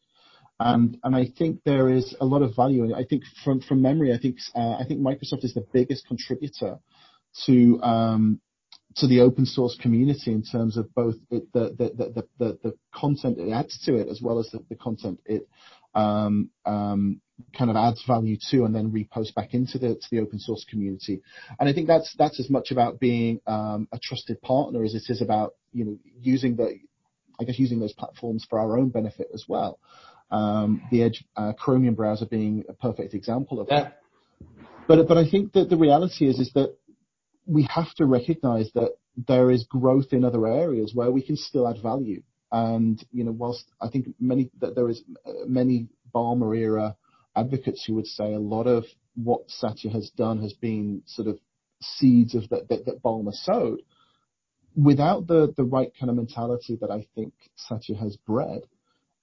And 0.62 0.98
and 1.04 1.16
I 1.16 1.26
think 1.38 1.62
there 1.66 1.90
is 1.90 2.16
a 2.20 2.26
lot 2.26 2.42
of 2.42 2.56
value. 2.56 2.94
I 2.96 3.04
think 3.04 3.24
from 3.44 3.60
from 3.62 3.82
memory, 3.82 4.14
I 4.14 4.18
think 4.18 4.38
uh 4.56 4.76
I 4.82 4.86
think 4.88 5.02
Microsoft 5.02 5.44
is 5.44 5.54
the 5.54 5.66
biggest 5.74 6.08
contributor 6.08 6.80
to 7.46 7.82
um 7.82 8.42
to 8.96 9.08
the 9.08 9.22
open 9.22 9.46
source 9.46 9.78
community 9.82 10.32
in 10.32 10.44
terms 10.44 10.76
of 10.78 10.94
both 10.94 11.16
the 11.30 12.74
content 12.94 13.38
it 13.38 13.52
adds 13.52 13.80
to 13.86 13.96
it, 13.96 14.08
as 14.10 14.22
well 14.22 14.40
as 14.40 14.50
the 14.52 14.76
content 14.76 15.20
it 15.26 15.48
um, 15.96 16.50
um, 16.66 17.22
kind 17.58 17.70
of 17.70 17.78
adds 17.78 18.04
value 18.06 18.38
to 18.52 18.66
and 18.66 18.76
then 18.76 18.92
reposts 18.92 19.34
back 19.34 19.54
into 19.54 19.78
the 19.78 20.20
open 20.20 20.40
source 20.40 20.66
community. 20.70 21.22
And 21.60 21.70
I 21.70 21.74
think 21.74 21.88
that's 21.88 22.40
as 22.40 22.50
much 22.50 22.72
about 22.72 23.00
being 23.00 23.40
um, 23.48 23.88
a 23.92 24.00
trusted 24.00 24.42
partner 24.42 24.84
as 24.84 24.96
it 24.96 25.04
is 25.08 25.22
about, 25.22 25.54
you 25.72 25.86
know, 25.86 25.98
using 26.20 26.56
the 26.56 26.80
I 27.40 27.46
guess 27.46 27.58
using 27.58 27.80
those 27.80 27.94
platforms 27.94 28.46
for 28.50 28.60
our 28.60 28.78
own 28.78 28.90
benefit 28.90 29.30
as 29.34 29.46
well. 29.48 29.80
The 30.30 31.04
Edge 31.04 31.24
uh, 31.38 31.54
Chromium 31.54 31.96
browser 31.96 32.26
being 32.26 32.66
a 32.68 32.74
perfect 32.74 33.14
example 33.14 33.62
of 33.62 33.68
that. 33.68 33.84
Yeah. 33.84 34.46
I 35.18 35.30
think 35.30 35.54
that 35.54 35.70
the 35.70 35.78
reality 35.78 36.28
is 36.28 36.40
that 36.56 36.76
we 37.50 37.64
have 37.78 37.94
to 37.96 38.06
recognize 38.06 38.70
that 38.74 38.92
there 39.28 39.52
is 39.52 39.66
growth 39.78 40.14
in 40.14 40.24
other 40.24 40.46
areas 40.48 40.92
where 40.96 41.12
we 41.12 41.22
can 41.22 41.38
still 41.38 41.68
add 41.68 41.82
value. 41.82 42.22
And, 42.52 43.04
you 43.12 43.24
know, 43.26 43.32
whilst 43.32 43.66
I 43.82 43.90
think 43.90 44.08
many, 44.20 44.50
that 44.62 44.76
there 44.76 44.90
is 44.90 45.04
many 45.48 45.88
Ballmer 46.16 46.58
era 46.58 46.96
advocates 47.36 47.84
who 47.86 47.96
would 47.96 48.08
say 48.08 48.34
a 48.34 48.40
lot 48.40 48.68
of 48.68 48.86
what 49.16 49.42
Satya 49.50 49.92
has 49.92 50.10
done 50.12 50.42
has 50.42 50.54
been 50.54 51.04
sort 51.06 51.28
of 51.28 51.40
seeds 51.82 52.36
of 52.36 52.50
that 52.50 52.70
that 52.70 53.04
Ballmer 53.04 53.34
sowed. 53.34 53.82
without 54.76 55.28
the 55.28 55.54
the 55.58 55.64
right 55.64 55.92
kind 56.00 56.10
of 56.10 56.16
mentality 56.16 56.78
that 56.82 56.92
I 56.92 57.08
think 57.16 57.34
Satya 57.56 57.96
has 57.98 58.18
bred, 58.18 58.62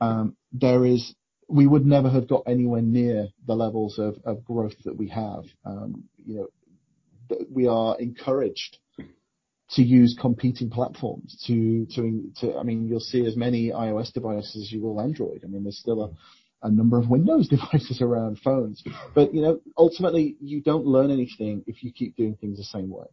um, 0.00 0.37
there 0.52 0.85
is 0.85 1.14
we 1.49 1.66
would 1.66 1.87
never 1.87 2.11
have 2.11 2.28
got 2.28 2.42
anywhere 2.47 2.83
near 2.83 3.28
the 3.47 3.54
levels 3.54 3.99
of, 3.99 4.16
of 4.25 4.45
growth 4.45 4.75
that 4.85 4.97
we 4.97 5.09
have. 5.09 5.45
Um, 5.64 6.04
you 6.25 6.37
know, 6.37 6.49
we 7.50 7.66
are 7.66 7.99
encouraged 7.99 8.78
to 9.71 9.83
use 9.83 10.16
competing 10.21 10.71
platforms 10.71 11.42
to, 11.47 11.87
to, 11.95 12.30
to, 12.40 12.56
I 12.56 12.62
mean, 12.62 12.87
you'll 12.87 13.00
see 13.00 13.26
as 13.26 13.37
many 13.37 13.71
iOS 13.71 14.12
devices 14.12 14.56
as 14.56 14.73
you 14.73 14.80
will 14.80 15.00
Android. 15.00 15.42
I 15.45 15.49
mean, 15.49 15.64
there's 15.64 15.78
still 15.78 16.02
a, 16.04 16.66
a 16.66 16.71
number 16.71 16.99
of 16.99 17.09
Windows 17.09 17.49
devices 17.50 18.00
around 18.00 18.38
phones, 18.45 18.83
but 19.14 19.35
you 19.35 19.42
know, 19.42 19.61
ultimately 19.76 20.37
you 20.40 20.62
don't 20.62 20.87
learn 20.87 21.11
anything 21.11 21.64
if 21.66 21.83
you 21.83 21.92
keep 21.92 22.16
doing 22.16 22.37
things 22.40 22.59
the 22.59 22.64
same 22.64 22.90
way. 22.90 23.06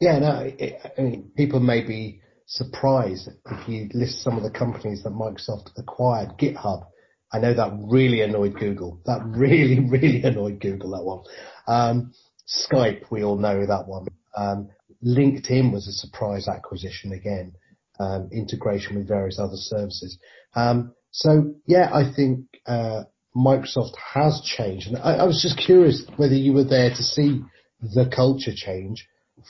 Yeah, 0.00 0.18
no, 0.18 0.40
it, 0.42 0.80
I 0.96 1.02
mean, 1.02 1.30
people 1.36 1.60
may 1.60 1.86
be 1.86 2.22
surprised 2.46 3.28
if 3.50 3.68
you 3.68 3.88
list 3.92 4.22
some 4.22 4.36
of 4.36 4.42
the 4.42 4.50
companies 4.50 5.02
that 5.02 5.10
Microsoft 5.10 5.68
acquired. 5.76 6.30
GitHub, 6.38 6.86
I 7.32 7.38
know 7.38 7.54
that 7.54 7.78
really 7.90 8.22
annoyed 8.22 8.58
Google. 8.58 9.00
That 9.04 9.20
really, 9.24 9.80
really 9.90 10.22
annoyed 10.22 10.60
Google, 10.60 10.90
that 10.92 11.04
one. 11.04 11.24
Um, 11.68 12.12
Skype, 12.50 13.04
we 13.10 13.22
all 13.22 13.36
know 13.36 13.66
that 13.66 13.86
one. 13.86 14.06
Um, 14.36 14.68
LinkedIn 15.04 15.72
was 15.72 15.86
a 15.88 15.92
surprise 15.92 16.48
acquisition 16.48 17.12
again, 17.12 17.52
um, 17.98 18.28
integration 18.32 18.96
with 18.96 19.08
various 19.08 19.38
other 19.38 19.56
services. 19.56 20.18
Um, 20.54 20.94
so 21.10 21.54
yeah, 21.66 21.90
I 21.92 22.12
think 22.14 22.46
uh, 22.66 23.04
Microsoft 23.36 23.96
has 24.14 24.40
changed. 24.44 24.88
And 24.88 24.98
I, 24.98 25.16
I 25.16 25.24
was 25.24 25.42
just 25.42 25.64
curious 25.64 26.04
whether 26.16 26.34
you 26.34 26.52
were 26.52 26.64
there 26.64 26.90
to 26.90 27.02
see 27.02 27.42
the 27.80 28.10
culture 28.14 28.52
change 28.54 29.06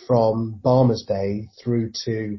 from 0.06 0.60
Ballmer's 0.62 1.04
day 1.06 1.48
through 1.62 1.92
to 2.04 2.38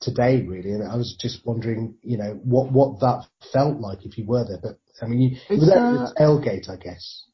today, 0.00 0.42
really. 0.42 0.72
And 0.72 0.86
I 0.86 0.96
was 0.96 1.16
just 1.18 1.44
wondering, 1.44 1.96
you 2.02 2.18
know, 2.18 2.38
what 2.44 2.70
what 2.70 3.00
that 3.00 3.26
felt 3.52 3.80
like 3.80 4.04
if 4.04 4.18
you 4.18 4.26
were 4.26 4.44
there. 4.46 4.60
But 4.62 4.78
I 5.02 5.06
mean, 5.08 5.20
you, 5.48 5.58
were 5.58 5.66
there 5.66 6.04
at 6.04 6.16
Tailgate, 6.16 6.68
I 6.68 6.76
guess. 6.76 7.24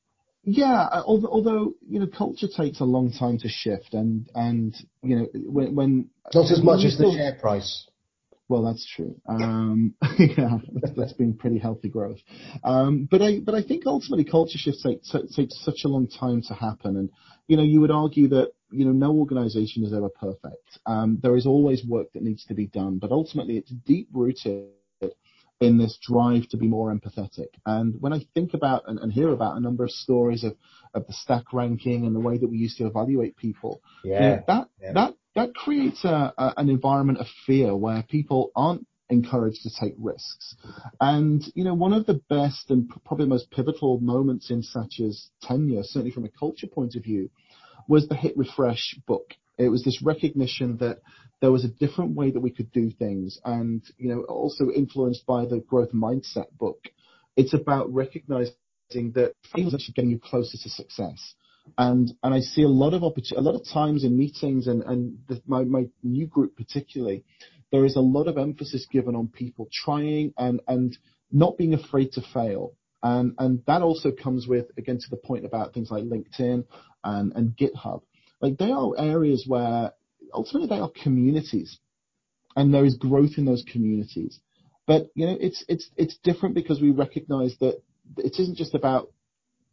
Yeah, 0.42 0.88
although, 1.04 1.28
although 1.28 1.74
you 1.88 2.00
know, 2.00 2.06
culture 2.06 2.48
takes 2.48 2.80
a 2.80 2.84
long 2.84 3.12
time 3.12 3.38
to 3.38 3.48
shift, 3.48 3.92
and 3.92 4.28
and 4.34 4.74
you 5.02 5.16
know, 5.16 5.26
when, 5.34 5.74
when 5.74 6.10
not 6.34 6.50
as 6.50 6.62
much 6.62 6.84
as 6.84 6.96
the 6.96 7.12
share 7.12 7.38
price. 7.38 7.86
Well, 8.50 8.64
that's 8.64 8.84
true. 8.96 9.14
Um, 9.28 9.94
yeah, 10.18 10.58
that's 10.96 11.12
been 11.12 11.34
pretty 11.34 11.58
healthy 11.58 11.88
growth. 11.88 12.18
Um, 12.64 13.06
but 13.08 13.22
I, 13.22 13.38
but 13.38 13.54
I 13.54 13.62
think 13.62 13.86
ultimately 13.86 14.24
culture 14.24 14.58
shifts 14.58 14.82
take, 14.82 15.02
take 15.36 15.50
such 15.52 15.82
a 15.84 15.88
long 15.88 16.08
time 16.08 16.42
to 16.48 16.54
happen. 16.54 16.96
And, 16.96 17.10
you 17.46 17.56
know, 17.56 17.62
you 17.62 17.80
would 17.80 17.92
argue 17.92 18.26
that, 18.30 18.50
you 18.72 18.84
know, 18.84 18.90
no 18.90 19.12
organization 19.16 19.84
is 19.84 19.94
ever 19.94 20.08
perfect. 20.08 20.80
Um, 20.84 21.20
there 21.22 21.36
is 21.36 21.46
always 21.46 21.84
work 21.86 22.12
that 22.14 22.24
needs 22.24 22.44
to 22.46 22.54
be 22.54 22.66
done, 22.66 22.98
but 22.98 23.12
ultimately 23.12 23.56
it's 23.56 23.70
deep 23.70 24.08
rooted 24.12 24.70
in 25.60 25.76
this 25.76 25.98
drive 26.00 26.48
to 26.48 26.56
be 26.56 26.66
more 26.66 26.92
empathetic. 26.92 27.48
And 27.66 27.94
when 28.00 28.12
I 28.12 28.26
think 28.34 28.54
about 28.54 28.84
and, 28.86 28.98
and, 28.98 29.12
hear 29.12 29.28
about 29.28 29.56
a 29.56 29.60
number 29.60 29.84
of 29.84 29.90
stories 29.90 30.42
of, 30.42 30.56
of 30.94 31.06
the 31.06 31.12
stack 31.12 31.52
ranking 31.52 32.06
and 32.06 32.16
the 32.16 32.20
way 32.20 32.38
that 32.38 32.48
we 32.48 32.56
used 32.56 32.78
to 32.78 32.86
evaluate 32.86 33.36
people, 33.36 33.82
yeah. 34.02 34.14
You 34.14 34.20
know, 34.20 34.44
that, 34.46 34.68
yeah. 34.80 34.92
that, 34.94 35.14
that 35.34 35.54
creates 35.54 36.04
a, 36.04 36.32
a, 36.36 36.54
an 36.56 36.70
environment 36.70 37.18
of 37.18 37.26
fear 37.46 37.76
where 37.76 38.02
people 38.02 38.50
aren't 38.56 38.86
encouraged 39.10 39.62
to 39.64 39.70
take 39.78 39.94
risks. 39.98 40.54
And, 41.00 41.44
you 41.54 41.64
know, 41.64 41.74
one 41.74 41.92
of 41.92 42.06
the 42.06 42.22
best 42.30 42.70
and 42.70 42.88
probably 43.04 43.26
most 43.26 43.50
pivotal 43.50 44.00
moments 44.00 44.50
in 44.50 44.62
Satya's 44.62 45.30
tenure, 45.42 45.82
certainly 45.82 46.12
from 46.12 46.24
a 46.24 46.30
culture 46.30 46.68
point 46.68 46.94
of 46.94 47.02
view, 47.02 47.28
was 47.86 48.08
the 48.08 48.14
Hit 48.14 48.36
Refresh 48.36 48.96
book. 49.06 49.34
It 49.60 49.68
was 49.68 49.84
this 49.84 50.02
recognition 50.02 50.78
that 50.78 51.00
there 51.40 51.52
was 51.52 51.64
a 51.64 51.68
different 51.68 52.14
way 52.14 52.30
that 52.30 52.40
we 52.40 52.50
could 52.50 52.72
do 52.72 52.90
things 52.90 53.38
and, 53.44 53.82
you 53.98 54.08
know, 54.08 54.22
also 54.22 54.70
influenced 54.70 55.26
by 55.26 55.44
the 55.44 55.58
growth 55.58 55.92
mindset 55.92 56.46
book. 56.58 56.84
It's 57.36 57.54
about 57.54 57.92
recognizing 57.92 58.54
that 58.90 59.34
things 59.54 59.74
actually 59.74 59.94
getting 59.94 60.10
you 60.10 60.18
closer 60.18 60.56
to 60.62 60.68
success. 60.68 61.34
And, 61.76 62.12
and 62.22 62.34
I 62.34 62.40
see 62.40 62.62
a 62.62 62.68
lot 62.68 62.94
of 62.94 63.04
opportunity, 63.04 63.36
a 63.36 63.48
lot 63.48 63.54
of 63.54 63.66
times 63.70 64.02
in 64.02 64.16
meetings 64.16 64.66
and, 64.66 64.82
and 64.82 65.18
the, 65.28 65.42
my, 65.46 65.64
my 65.64 65.84
new 66.02 66.26
group 66.26 66.56
particularly, 66.56 67.24
there 67.70 67.84
is 67.84 67.96
a 67.96 68.00
lot 68.00 68.28
of 68.28 68.38
emphasis 68.38 68.86
given 68.90 69.14
on 69.14 69.28
people 69.28 69.68
trying 69.72 70.32
and, 70.38 70.60
and 70.66 70.96
not 71.30 71.58
being 71.58 71.74
afraid 71.74 72.12
to 72.12 72.22
fail. 72.32 72.72
And, 73.02 73.34
and 73.38 73.62
that 73.66 73.82
also 73.82 74.10
comes 74.10 74.46
with, 74.46 74.66
again, 74.76 74.98
to 74.98 75.10
the 75.10 75.16
point 75.16 75.46
about 75.46 75.72
things 75.72 75.90
like 75.90 76.04
LinkedIn 76.04 76.64
and, 77.04 77.32
and 77.34 77.56
GitHub. 77.56 78.02
Like 78.40 78.58
they 78.58 78.70
are 78.70 78.92
areas 78.98 79.44
where 79.46 79.92
ultimately 80.32 80.68
they 80.68 80.80
are 80.80 80.90
communities 81.02 81.78
and 82.56 82.72
there 82.72 82.84
is 82.84 82.96
growth 82.96 83.32
in 83.36 83.44
those 83.44 83.64
communities. 83.70 84.40
But, 84.86 85.10
you 85.14 85.26
know, 85.26 85.36
it's, 85.40 85.64
it's, 85.68 85.88
it's 85.96 86.18
different 86.24 86.54
because 86.54 86.80
we 86.80 86.90
recognize 86.90 87.54
that 87.60 87.80
it 88.16 88.36
isn't 88.38 88.56
just 88.56 88.74
about 88.74 89.12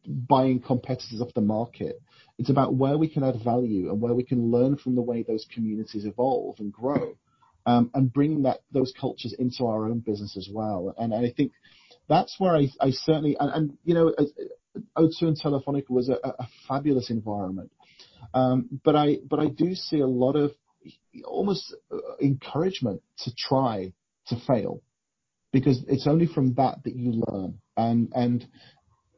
buying 0.05 0.61
competitors 0.61 1.21
off 1.21 1.33
the 1.33 1.41
market. 1.41 2.01
It's 2.37 2.49
about 2.49 2.75
where 2.75 2.97
we 2.97 3.09
can 3.09 3.23
add 3.23 3.43
value 3.43 3.89
and 3.89 3.99
where 3.99 4.13
we 4.13 4.23
can 4.23 4.51
learn 4.51 4.77
from 4.77 4.95
the 4.95 5.01
way 5.01 5.23
those 5.23 5.45
communities 5.53 6.05
evolve 6.05 6.59
and 6.59 6.71
grow, 6.71 7.17
um, 7.65 7.89
and 7.93 8.13
bring 8.13 8.43
that 8.43 8.59
those 8.71 8.93
cultures 8.99 9.33
into 9.37 9.65
our 9.65 9.85
own 9.85 9.99
business 9.99 10.37
as 10.37 10.47
well. 10.51 10.93
And, 10.97 11.13
and 11.13 11.25
I 11.25 11.31
think 11.35 11.51
that's 12.07 12.35
where 12.37 12.55
I, 12.55 12.67
I 12.79 12.91
certainly 12.91 13.35
and, 13.39 13.51
and, 13.51 13.77
you 13.83 13.95
know 13.95 14.13
O2 14.97 15.21
and 15.21 15.41
Telefonica 15.41 15.89
was 15.89 16.09
a, 16.09 16.17
a 16.23 16.47
fabulous 16.67 17.09
environment, 17.09 17.71
but 18.83 18.95
I 18.95 19.17
but 19.27 19.39
I 19.39 19.47
do 19.47 19.73
see 19.75 19.99
a 19.99 20.07
lot 20.07 20.35
of 20.35 20.51
almost 21.25 21.75
uh, 21.91 21.97
encouragement 22.21 23.01
to 23.19 23.31
try 23.35 23.93
to 24.27 24.35
fail 24.45 24.81
because 25.51 25.83
it's 25.87 26.07
only 26.07 26.27
from 26.27 26.53
that 26.55 26.83
that 26.83 26.95
you 26.95 27.23
learn 27.27 27.59
and 27.75 28.11
and 28.13 28.47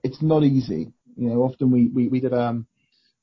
it's 0.03 0.22
not 0.22 0.44
easy. 0.44 0.91
You 1.15 1.29
know, 1.29 1.41
often 1.44 1.72
we, 1.72 1.88
we, 1.88 2.08
we 2.08 2.20
did, 2.20 2.34
um, 2.34 2.68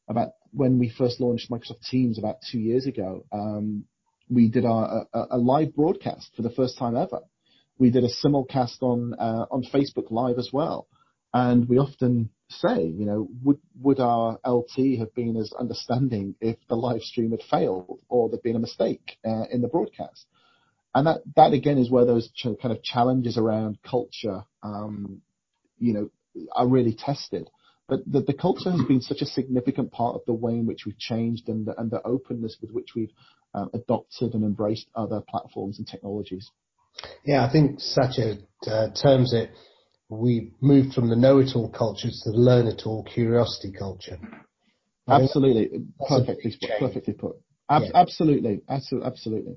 about 0.09 0.31
when 0.53 0.79
we 0.79 0.93
first 0.97 1.21
launched 1.21 1.51
Microsoft 1.51 1.87
Teams 1.91 2.19
about 2.19 2.37
two 2.51 2.59
years 2.59 2.87
ago, 2.87 3.25
um, 3.33 3.85
we 4.29 4.49
did 4.49 4.65
our, 4.65 5.07
a, 5.13 5.25
a, 5.33 5.39
live 5.39 5.75
broadcast 5.75 6.31
for 6.37 6.43
the 6.43 6.51
first 6.51 6.79
time 6.79 6.97
ever. 6.97 7.21
We 7.79 7.91
did 7.91 8.05
a 8.05 8.27
simulcast 8.27 8.83
on, 8.83 9.15
uh, 9.15 9.47
on 9.51 9.65
Facebook 9.73 10.11
Live 10.11 10.39
as 10.39 10.51
well. 10.53 10.89
And 11.37 11.69
we 11.69 11.77
often 11.77 12.31
say, 12.49 12.83
you 12.83 13.05
know, 13.05 13.29
would, 13.45 13.59
would 13.83 14.01
our 14.01 14.39
LT 14.47 14.99
have 14.99 15.15
been 15.15 15.37
as 15.37 15.53
understanding 15.53 16.35
if 16.41 16.57
the 16.67 16.77
live 16.77 17.03
stream 17.03 17.33
had 17.33 17.43
failed 17.51 18.01
or 18.09 18.31
there'd 18.31 18.43
been 18.43 18.57
a 18.57 18.59
mistake 18.59 19.19
uh, 19.23 19.43
in 19.53 19.61
the 19.61 19.69
broadcast? 19.69 20.25
And 20.95 21.07
that, 21.07 21.21
that 21.37 21.53
again 21.53 21.77
is 21.77 21.91
where 21.91 22.07
those 22.07 22.31
ch- 22.35 22.59
kind 22.63 22.75
of 22.75 22.83
challenges 22.83 23.37
around 23.37 23.77
culture, 23.83 24.45
um, 24.63 25.21
you 25.79 25.93
know, 25.93 26.11
are 26.53 26.67
really 26.67 26.97
tested. 26.99 27.51
But 27.87 28.01
the, 28.11 28.23
the 28.23 28.33
culture 28.33 28.71
has 28.71 28.81
been 28.89 29.03
such 29.03 29.21
a 29.21 29.27
significant 29.27 29.93
part 29.93 30.15
of 30.15 30.23
the 30.27 30.33
way 30.33 30.53
in 30.53 30.65
which 30.65 30.87
we've 30.87 30.99
changed 30.99 31.51
and 31.51 31.67
the, 31.67 31.79
and 31.79 31.91
the 31.91 32.01
openness 32.07 32.57
with 32.63 32.71
which 32.71 32.95
we've 32.97 33.13
um, 33.53 33.69
adopted 33.75 34.33
and 34.33 34.43
embraced 34.43 34.87
other 34.95 35.21
platforms 35.21 35.77
and 35.77 35.87
technologies. 35.87 36.51
Yeah, 37.27 37.45
I 37.45 37.53
think 37.53 37.79
Satya 37.79 38.37
uh, 38.67 38.89
terms 39.03 39.35
it, 39.35 39.51
we've 40.09 40.53
moved 40.61 40.95
from 40.95 41.09
the 41.09 41.17
know-it-all 41.17 41.71
culture 41.71 42.09
to 42.09 42.31
the 42.31 42.37
learn-it-all 42.37 43.05
curiosity 43.05 43.73
culture. 43.77 44.19
Absolutely. 45.09 45.87
Perfectly, 46.09 46.57
perfectly 46.79 47.15
put. 47.15 47.37
Ab- 47.69 47.83
yeah. 47.83 47.91
Absolutely. 47.95 48.61
Absolutely. 48.69 49.57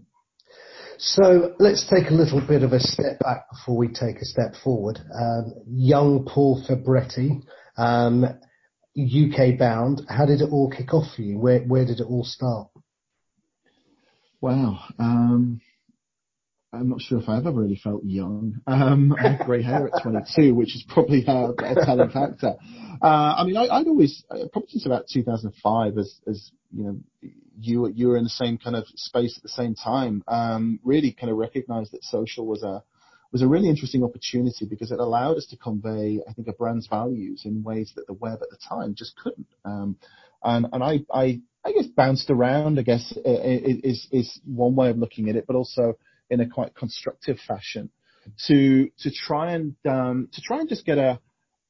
So 0.98 1.56
let's 1.60 1.88
take 1.88 2.10
a 2.10 2.13
little 2.13 2.46
bit 2.46 2.62
of 2.63 2.74
a 2.74 2.79
step 2.79 3.20
back 3.20 3.50
before 3.50 3.77
we 3.77 3.88
take 3.88 4.18
a 4.18 4.25
step 4.25 4.53
forward. 4.63 5.00
Um, 5.18 5.53
young 5.68 6.25
Paul 6.25 6.62
Fabretti, 6.68 7.41
um, 7.77 8.25
UK 8.98 9.58
bound. 9.58 10.01
How 10.10 10.25
did 10.25 10.41
it 10.41 10.50
all 10.51 10.70
kick 10.70 10.94
off 10.94 11.15
for 11.15 11.22
you? 11.22 11.39
Where 11.39 11.62
where 11.62 11.86
did 11.86 12.01
it 12.01 12.06
all 12.08 12.25
start? 12.25 12.68
Wow. 14.41 14.79
Um, 14.98 15.62
I'm 16.71 16.89
not 16.89 17.01
sure 17.01 17.19
if 17.19 17.27
I 17.27 17.38
ever 17.38 17.51
really 17.51 17.79
felt 17.83 18.03
young. 18.03 18.61
Um, 18.67 19.15
I 19.17 19.29
had 19.29 19.45
grey 19.45 19.63
hair 19.63 19.88
at 19.88 20.03
22, 20.03 20.53
which 20.53 20.75
is 20.75 20.85
probably 20.88 21.25
a, 21.27 21.49
a 21.57 21.85
telling 21.85 22.09
factor. 22.09 22.55
Uh, 23.01 23.35
I 23.38 23.43
mean, 23.43 23.57
I, 23.57 23.79
would 23.79 23.88
always, 23.88 24.23
uh, 24.29 24.45
probably 24.51 24.69
since 24.69 24.85
about 24.85 25.05
2005, 25.11 25.97
as, 25.97 26.19
as 26.27 26.51
you 26.71 26.83
know, 26.83 26.99
you 27.61 27.88
you 27.93 28.07
were 28.07 28.17
in 28.17 28.23
the 28.23 28.29
same 28.29 28.57
kind 28.57 28.75
of 28.75 28.85
space 28.95 29.35
at 29.35 29.43
the 29.43 29.49
same 29.49 29.75
time. 29.75 30.23
Um, 30.27 30.79
really, 30.83 31.11
kind 31.11 31.31
of 31.31 31.38
recognised 31.38 31.91
that 31.91 32.03
social 32.03 32.45
was 32.45 32.63
a 32.63 32.83
was 33.31 33.41
a 33.41 33.47
really 33.47 33.69
interesting 33.69 34.03
opportunity 34.03 34.65
because 34.65 34.91
it 34.91 34.99
allowed 34.99 35.38
us 35.38 35.45
to 35.47 35.57
convey, 35.57 36.19
I 36.27 36.33
think, 36.33 36.47
a 36.47 36.53
brand's 36.53 36.88
values 36.88 37.43
in 37.45 37.63
ways 37.63 37.91
that 37.95 38.07
the 38.07 38.13
web 38.13 38.39
at 38.41 38.49
the 38.49 38.57
time 38.57 38.95
just 38.95 39.17
couldn't. 39.17 39.47
Um, 39.65 39.97
and 40.43 40.67
and 40.71 40.83
I, 40.83 40.99
I 41.13 41.41
I 41.65 41.73
guess 41.73 41.88
bounced 41.88 42.29
around. 42.29 42.79
I 42.79 42.83
guess 42.83 43.13
is 43.25 44.07
is 44.11 44.39
one 44.45 44.75
way 44.75 44.89
of 44.89 44.97
looking 44.97 45.29
at 45.29 45.35
it, 45.35 45.45
but 45.45 45.55
also 45.55 45.97
in 46.29 46.41
a 46.41 46.48
quite 46.48 46.75
constructive 46.75 47.38
fashion 47.48 47.89
to 48.48 48.89
to 49.00 49.12
try 49.12 49.53
and 49.53 49.75
um, 49.88 50.29
to 50.33 50.41
try 50.41 50.59
and 50.59 50.69
just 50.69 50.86
get 50.86 50.98
a 50.98 51.19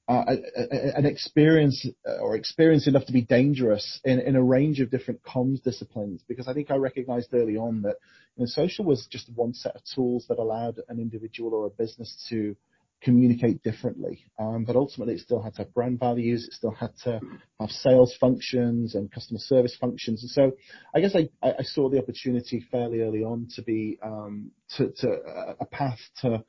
an 0.10 1.06
experience 1.06 1.86
uh, 2.08 2.18
or 2.20 2.36
experience 2.36 2.88
enough 2.88 3.06
to 3.06 3.13
be 3.13 3.22
dangerous 3.22 4.00
in, 4.04 4.20
in 4.20 4.36
a 4.36 4.42
range 4.42 4.80
of 4.80 4.89
different 4.89 5.22
comms 5.22 5.62
disciplines. 5.62 6.24
Because 6.28 6.48
I 6.48 6.54
think 6.54 6.72
I 6.72 6.78
recognized 6.78 7.32
early 7.32 7.58
on 7.58 7.84
that 7.84 7.98
you 8.36 8.42
know, 8.42 8.46
social 8.48 8.86
was 8.86 9.08
just 9.12 9.30
one 9.36 9.54
set 9.54 9.75
of 9.75 9.82
tools 9.94 10.25
that 10.28 10.39
allowed 10.39 10.80
an 10.89 11.00
individual 11.00 11.54
or 11.54 11.68
a 11.68 11.70
business 11.70 12.25
to 12.30 12.56
communicate 13.01 13.63
differently. 13.63 14.25
Um, 14.39 14.63
but 14.65 14.75
ultimately, 14.75 15.15
it 15.15 15.22
still 15.22 15.41
had 15.41 15.56
to 15.56 15.63
have 15.63 15.74
brand 15.74 16.00
values. 16.00 16.46
It 16.48 16.53
still 16.53 16.72
had 16.72 16.91
to 17.03 17.20
have 17.60 17.70
sales 17.70 18.15
functions 18.20 18.96
and 18.96 19.12
customer 19.12 19.39
service 19.39 19.75
functions. 19.79 20.24
And 20.24 20.32
so, 20.32 20.58
I 20.96 21.00
guess 21.00 21.15
I, 21.15 21.63
saw 21.63 21.89
the 21.89 22.00
opportunity 22.00 22.65
fairly 22.72 23.01
early 23.01 23.24
on 23.24 23.48
to 23.56 23.62
be 23.62 24.00
um, 24.03 24.51
to, 24.77 24.91
to 24.98 25.08
a 25.60 25.65
path 25.65 26.00
to 26.22 26.44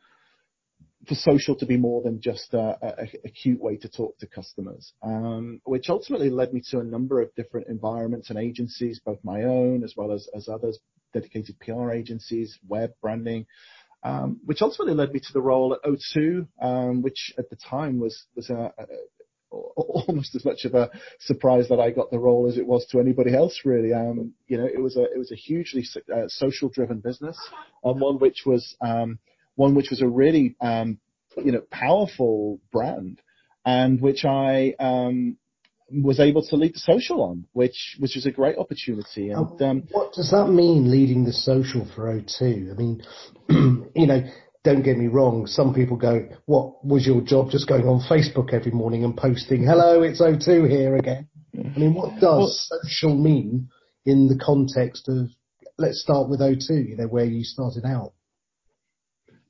for 1.09 1.15
social 1.15 1.57
to 1.57 1.67
be 1.67 1.77
more 1.77 2.03
than 2.03 2.21
just 2.21 2.53
a, 2.53 3.09
cute 3.43 3.61
way 3.61 3.77
to 3.77 3.89
talk 3.89 4.19
to 4.19 4.27
customers, 4.27 4.93
um, 5.03 5.61
which 5.65 5.89
ultimately 5.89 6.29
led 6.29 6.53
me 6.53 6.63
to 6.71 6.79
a 6.79 6.85
number 6.85 7.23
of 7.23 7.35
different 7.35 7.69
environments 7.69 8.29
and 8.29 8.39
agencies, 8.39 9.01
both 9.05 9.19
my 9.23 9.45
own 9.45 9.83
as 9.83 9.95
well 9.97 10.13
as, 10.13 10.29
as 10.37 10.49
others, 10.49 10.79
dedicated 11.15 11.59
PR 11.61 11.91
agencies, 11.91 12.59
web 12.69 12.93
branding, 13.01 13.47
which 14.45 14.63
ultimately 14.63 14.95
led 14.95 15.13
me 15.13 15.21
to 15.21 15.33
the 15.33 15.43
role 15.43 15.75
at 15.75 15.83
O2, 15.83 16.47
um, 16.63 17.03
which 17.03 17.33
at 17.39 17.51
the 17.51 17.57
time 17.57 18.01
was 18.01 18.27
almost 19.51 20.35
as 20.35 20.45
much 20.45 20.65
of 20.65 20.75
a 20.75 20.91
surprise 21.19 21.69
that 21.69 21.81
I 21.81 21.91
got 21.91 22.11
the 22.11 22.19
role 22.19 22.49
as 22.49 22.57
it 22.57 22.67
was 22.67 22.87
to 22.87 23.01
anybody 23.01 23.35
else. 23.35 23.61
Really, 23.65 23.93
um, 23.93 24.33
you 24.47 24.59
know, 24.59 24.67
it 24.67 24.81
was 24.81 24.97
a 24.97 25.03
it 25.03 25.19
was 25.19 25.33
a 25.33 25.37
hugely 25.37 25.85
uh, 26.15 26.29
social 26.29 26.69
driven 26.69 27.01
business, 27.01 27.39
and 27.83 28.01
one 28.01 28.19
which 28.19 28.43
was 28.47 28.77
um, 28.81 29.19
one 29.57 29.75
which 29.75 29.91
was 29.91 30.03
a 30.03 30.09
really 30.09 30.57
um, 30.61 30.99
you 31.37 31.53
know 31.53 31.63
powerful 31.71 32.61
brand, 32.73 33.21
and 33.65 34.01
which 34.01 34.25
I 34.25 34.75
um, 34.79 35.37
was 35.93 36.21
able 36.21 36.43
to 36.47 36.57
lead 36.57 36.75
the 36.75 36.79
social 36.79 37.23
on, 37.23 37.45
which 37.53 37.97
which 37.99 38.17
is 38.17 38.27
a 38.27 38.31
great 38.31 38.57
opportunity. 38.59 39.31
And 39.31 39.63
um, 39.63 39.83
what 39.91 40.13
does 40.13 40.31
that 40.31 40.49
mean, 40.49 40.91
leading 40.91 41.25
the 41.25 41.33
social 41.33 41.87
for 41.95 42.13
O2? 42.15 42.73
I 42.73 42.77
mean, 42.77 43.03
you 43.95 44.07
know, 44.07 44.23
don't 44.65 44.83
get 44.83 44.99
me 44.99 45.07
wrong. 45.07 45.47
Some 45.47 45.75
people 45.75 45.97
go, 45.97 46.29
"What 46.47 46.85
was 46.85 47.07
your 47.07 47.21
job? 47.21 47.51
Just 47.51 47.69
going 47.69 47.87
on 47.87 48.01
Facebook 48.09 48.53
every 48.53 48.73
morning 48.73 49.05
and 49.05 49.17
posting, 49.17 49.65
hello, 49.65 50.03
it's 50.03 50.21
O2 50.21 50.69
here 50.69 50.97
again." 50.97 51.29
I 51.55 51.79
mean, 51.79 51.95
what 51.95 52.15
does 52.21 52.69
well, 52.71 52.81
social 52.83 53.17
mean 53.17 53.69
in 54.05 54.29
the 54.29 54.39
context 54.39 55.09
of? 55.09 55.29
Let's 55.79 56.03
start 56.03 56.29
with 56.29 56.41
O2. 56.41 56.89
You 56.89 56.97
know, 56.97 57.07
where 57.07 57.25
you 57.25 57.43
started 57.43 57.85
out. 57.85 58.13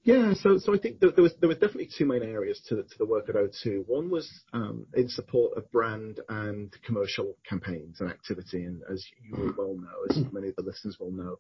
Yeah, 0.03 0.33
so 0.33 0.57
so 0.57 0.75
I 0.75 0.79
think 0.79 0.99
there 1.01 1.11
was 1.17 1.35
there 1.41 1.49
was 1.49 1.59
definitely 1.59 1.91
two 1.97 2.07
main 2.07 2.23
areas 2.23 2.61
to 2.69 2.77
the, 2.77 2.85
to 2.85 2.99
the 2.99 3.05
work 3.05 3.29
at 3.29 3.35
O2. 3.35 3.87
One 3.87 4.09
was 4.09 4.31
um, 4.55 4.87
in 4.95 5.11
support 5.11 5.59
of 5.59 5.71
brand 5.71 6.21
and 6.31 6.75
commercial 6.83 7.37
campaigns 7.47 8.01
and 8.01 8.09
activity, 8.09 8.65
and 8.65 8.81
as 8.91 9.05
you 9.23 9.37
all 9.37 9.53
well 9.59 9.77
know, 9.77 10.07
as 10.09 10.33
many 10.33 10.49
of 10.49 10.57
the 10.57 10.63
listeners 10.63 10.97
will 10.99 11.11
know, 11.11 11.39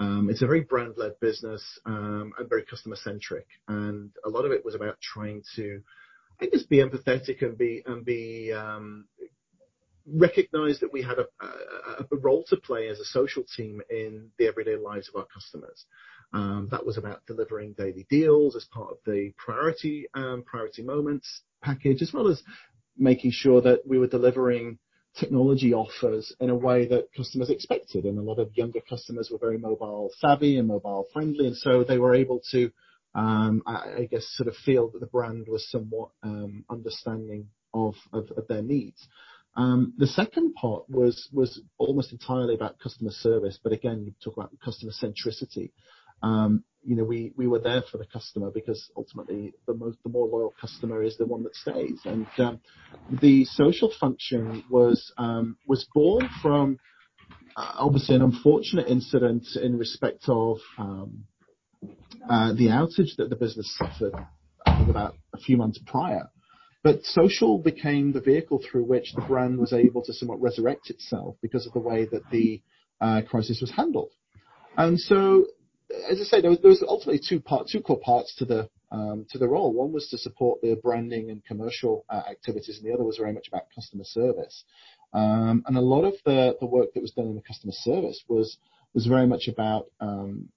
um, 0.00 0.28
it's 0.28 0.42
a 0.42 0.46
very 0.46 0.62
brand 0.62 0.94
led 0.96 1.20
business 1.20 1.62
um, 1.86 2.32
and 2.36 2.48
very 2.48 2.64
customer 2.64 2.96
centric, 2.96 3.46
and 3.68 4.10
a 4.24 4.28
lot 4.28 4.44
of 4.44 4.50
it 4.50 4.64
was 4.64 4.74
about 4.74 5.00
trying 5.00 5.44
to, 5.54 5.80
I 6.40 6.46
guess, 6.46 6.64
be 6.64 6.78
empathetic 6.78 7.42
and 7.42 7.56
be 7.56 7.84
and 7.86 8.04
be 8.04 8.52
um, 8.52 9.04
recognize 10.06 10.80
that 10.80 10.92
we 10.92 11.02
had 11.02 11.18
a, 11.18 11.26
a, 11.44 12.04
a, 12.10 12.16
role 12.16 12.44
to 12.48 12.56
play 12.56 12.88
as 12.88 12.98
a 12.98 13.04
social 13.04 13.44
team 13.56 13.80
in 13.90 14.30
the 14.38 14.46
everyday 14.46 14.76
lives 14.76 15.08
of 15.08 15.20
our 15.20 15.26
customers. 15.32 15.84
Um, 16.32 16.68
that 16.70 16.86
was 16.86 16.96
about 16.96 17.26
delivering 17.26 17.72
daily 17.72 18.06
deals 18.08 18.54
as 18.54 18.64
part 18.66 18.90
of 18.92 18.98
the 19.04 19.32
priority 19.36 20.06
um, 20.14 20.44
priority 20.46 20.82
moments 20.82 21.42
package, 21.60 22.02
as 22.02 22.12
well 22.12 22.28
as 22.28 22.40
making 22.96 23.32
sure 23.32 23.60
that 23.62 23.80
we 23.86 23.98
were 23.98 24.06
delivering 24.06 24.78
technology 25.18 25.74
offers 25.74 26.32
in 26.38 26.50
a 26.50 26.54
way 26.54 26.86
that 26.86 27.08
customers 27.16 27.50
expected. 27.50 28.04
And 28.04 28.16
a 28.16 28.22
lot 28.22 28.38
of 28.38 28.56
younger 28.56 28.80
customers 28.88 29.28
were 29.30 29.38
very 29.38 29.58
mobile 29.58 30.10
savvy 30.18 30.56
and 30.56 30.68
mobile 30.68 31.06
friendly, 31.12 31.48
and 31.48 31.56
so 31.56 31.82
they 31.82 31.98
were 31.98 32.14
able 32.14 32.40
to, 32.52 32.70
um, 33.16 33.62
I, 33.66 34.06
guess, 34.08 34.26
sort 34.36 34.48
of 34.48 34.54
feel 34.54 34.88
that 34.90 35.00
the 35.00 35.06
brand 35.06 35.46
was 35.48 35.68
somewhat 35.68 36.10
understanding 36.70 37.48
of, 37.74 37.94
their 38.48 38.62
needs. 38.62 39.08
The 39.56 40.06
second 40.06 40.54
part 40.54 40.88
was 40.88 41.60
almost 41.78 42.12
entirely 42.12 42.54
about 42.54 42.78
customer 42.78 43.10
service, 43.10 43.58
but 43.62 43.72
again, 43.72 44.04
you 44.04 44.14
talk 44.22 44.36
about 44.36 44.52
customer 44.64 44.92
centricity. 44.92 45.72
Um, 46.22 46.64
you 46.82 46.96
know, 46.96 47.04
we, 47.04 47.32
we 47.36 47.46
were 47.46 47.58
there 47.58 47.82
for 47.90 47.98
the 47.98 48.06
customer 48.06 48.50
because 48.50 48.90
ultimately 48.96 49.52
the 49.66 49.74
most, 49.74 49.98
the 50.02 50.08
more 50.08 50.26
loyal 50.26 50.54
customer 50.60 51.02
is 51.02 51.16
the 51.18 51.26
one 51.26 51.42
that 51.42 51.54
stays. 51.54 52.00
And 52.04 52.26
um, 52.38 52.60
the 53.20 53.44
social 53.44 53.92
function 54.00 54.64
was 54.70 55.12
um, 55.18 55.56
was 55.66 55.86
born 55.94 56.28
from 56.40 56.78
uh, 57.56 57.72
obviously 57.78 58.14
an 58.16 58.22
unfortunate 58.22 58.88
incident 58.88 59.46
in 59.60 59.76
respect 59.76 60.24
of 60.28 60.58
uh, 62.30 62.52
the 62.54 62.68
outage 62.68 63.16
that 63.18 63.28
the 63.28 63.36
business 63.36 63.76
suffered. 63.76 64.14
About 64.66 65.14
a 65.34 65.38
few 65.38 65.56
months 65.56 65.80
prior. 65.86 66.28
But 66.82 67.04
social 67.04 67.58
became 67.58 68.12
the 68.12 68.20
vehicle 68.20 68.60
through 68.70 68.84
which 68.84 69.12
the 69.14 69.22
brand 69.22 69.58
was 69.58 69.72
able 69.72 70.02
to 70.04 70.12
somewhat 70.12 70.40
resurrect 70.40 70.90
itself 70.90 71.36
because 71.42 71.66
of 71.66 71.72
the 71.72 71.80
way 71.80 72.06
that 72.06 72.22
the 72.30 72.62
uh, 73.00 73.22
crisis 73.28 73.60
was 73.60 73.70
handled. 73.70 74.10
As 76.08 76.20
I 76.20 76.24
say, 76.24 76.40
there 76.40 76.50
was, 76.50 76.60
there 76.60 76.70
was 76.70 76.84
ultimately 76.86 77.20
two 77.26 77.40
part, 77.40 77.68
two 77.68 77.80
core 77.80 78.00
parts 78.00 78.34
to 78.36 78.44
the 78.44 78.68
um, 78.92 79.26
to 79.30 79.38
the 79.38 79.48
role. 79.48 79.72
One 79.72 79.92
was 79.92 80.08
to 80.08 80.18
support 80.18 80.60
the 80.60 80.76
branding 80.82 81.30
and 81.30 81.44
commercial 81.44 82.04
uh, 82.08 82.22
activities, 82.28 82.78
and 82.78 82.88
the 82.88 82.94
other 82.94 83.04
was 83.04 83.18
very 83.18 83.32
much 83.32 83.48
about 83.48 83.64
customer 83.74 84.04
service. 84.04 84.64
Um, 85.12 85.64
and 85.66 85.76
a 85.76 85.80
lot 85.80 86.04
of 86.04 86.14
the 86.24 86.56
the 86.60 86.66
work 86.66 86.94
that 86.94 87.02
was 87.02 87.12
done 87.12 87.26
in 87.26 87.34
the 87.34 87.42
customer 87.42 87.72
service 87.72 88.22
was 88.28 88.58
was 88.94 89.06
very 89.06 89.26
much 89.26 89.48
about 89.48 89.86
um, 90.00 90.48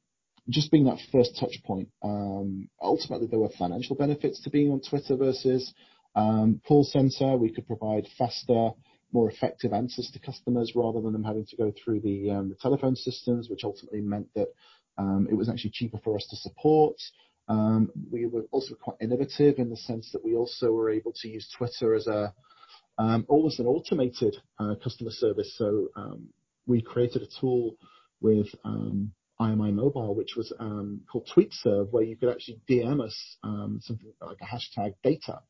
just 0.50 0.72
being 0.72 0.86
that 0.86 1.00
first 1.12 1.38
touch 1.40 1.62
point. 1.64 1.90
Um, 2.02 2.70
ultimately, 2.82 3.28
there 3.28 3.40
were 3.40 3.50
financial 3.58 3.96
benefits 3.96 4.42
to 4.42 4.50
being 4.50 4.72
on 4.72 4.82
Twitter 4.82 5.16
versus 5.16 5.74
um, 6.16 6.62
call 6.68 6.84
center. 6.84 7.38
We 7.38 7.54
could 7.54 7.68
provide 7.68 8.08
faster, 8.18 8.72
more 9.12 9.30
effective 9.30 9.74
answers 9.74 10.10
to 10.14 10.20
customers 10.20 10.74
rather 10.76 11.02
than 11.02 11.14
them 11.14 11.24
having 11.24 11.46
to 11.46 11.56
go 11.56 11.72
through 11.72 12.02
the, 12.02 12.32
um, 12.32 12.50
the 12.50 12.56
telephone 12.56 12.96
systems, 12.96 13.50
which 13.50 13.64
ultimately 13.64 14.02
meant 14.02 14.28
that 14.36 14.50
it 14.98 15.36
was 15.36 15.50
actually 15.50 15.72
cheaper 15.72 16.00
for 16.04 16.16
us 16.16 16.28
to 16.30 16.36
support. 16.38 16.96
Um, 17.48 17.90
we 18.12 18.26
were 18.26 18.46
also 18.52 18.76
quite 18.76 18.98
innovative 19.02 19.60
in 19.60 19.70
the 19.70 19.78
sense 19.78 20.12
that 20.12 20.24
we 20.24 20.36
also 20.36 20.72
were 20.72 20.90
able 20.90 21.14
to 21.22 21.28
use 21.28 21.50
Twitter 21.58 21.94
as 21.94 22.08
a 22.08 22.34
um, 22.98 23.26
almost 23.28 23.60
an 23.60 23.66
automated 23.66 24.38
uh, 24.60 24.76
customer 24.82 25.12
service. 25.12 25.56
So 25.58 25.90
um, 25.96 26.30
we 26.68 26.82
created 26.82 27.24
a 27.24 27.42
tool 27.42 27.76
with 28.22 28.48
um, 28.64 29.14
IMI 29.42 29.74
Mobile, 29.74 30.16
which 30.16 30.36
was 30.38 30.54
um, 30.60 31.02
called 31.12 31.28
TweetServe, 31.36 31.92
where 31.92 32.04
you 32.04 32.16
could 32.16 32.30
actually 32.30 32.62
DM 32.70 33.04
us 33.04 33.38
something 33.44 34.14
like 34.22 34.38
a 34.42 34.46
hashtag 34.46 34.94
data 35.04 35.42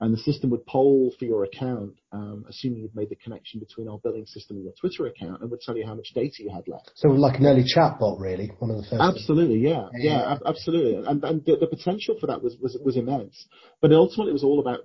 and 0.00 0.14
the 0.14 0.18
system 0.18 0.50
would 0.50 0.64
poll 0.66 1.12
for 1.18 1.24
your 1.24 1.44
account, 1.44 1.94
um, 2.12 2.44
assuming 2.48 2.82
you'd 2.82 2.94
made 2.94 3.10
the 3.10 3.16
connection 3.16 3.58
between 3.58 3.88
our 3.88 3.98
billing 3.98 4.26
system 4.26 4.56
and 4.56 4.64
your 4.64 4.74
Twitter 4.80 5.06
account, 5.06 5.42
and 5.42 5.50
would 5.50 5.60
tell 5.60 5.76
you 5.76 5.84
how 5.86 5.94
much 5.94 6.08
data 6.14 6.36
you 6.38 6.50
had 6.50 6.66
left. 6.68 6.92
So 6.94 7.08
like 7.08 7.38
an 7.40 7.46
early 7.46 7.64
chatbot, 7.64 8.20
really, 8.20 8.52
one 8.58 8.70
of 8.70 8.76
the 8.76 8.82
first. 8.84 9.02
Absolutely, 9.02 9.58
yeah, 9.58 9.88
yeah, 9.94 10.12
yeah 10.12 10.32
ab- 10.32 10.42
absolutely, 10.46 10.94
and, 11.04 11.24
and 11.24 11.44
the, 11.44 11.56
the, 11.56 11.66
potential 11.66 12.16
for 12.20 12.26
that 12.28 12.42
was, 12.42 12.56
was 12.60 12.78
was 12.84 12.96
immense. 12.96 13.46
But 13.80 13.92
ultimately, 13.92 14.30
it 14.30 14.34
was 14.34 14.44
all 14.44 14.60
about 14.60 14.80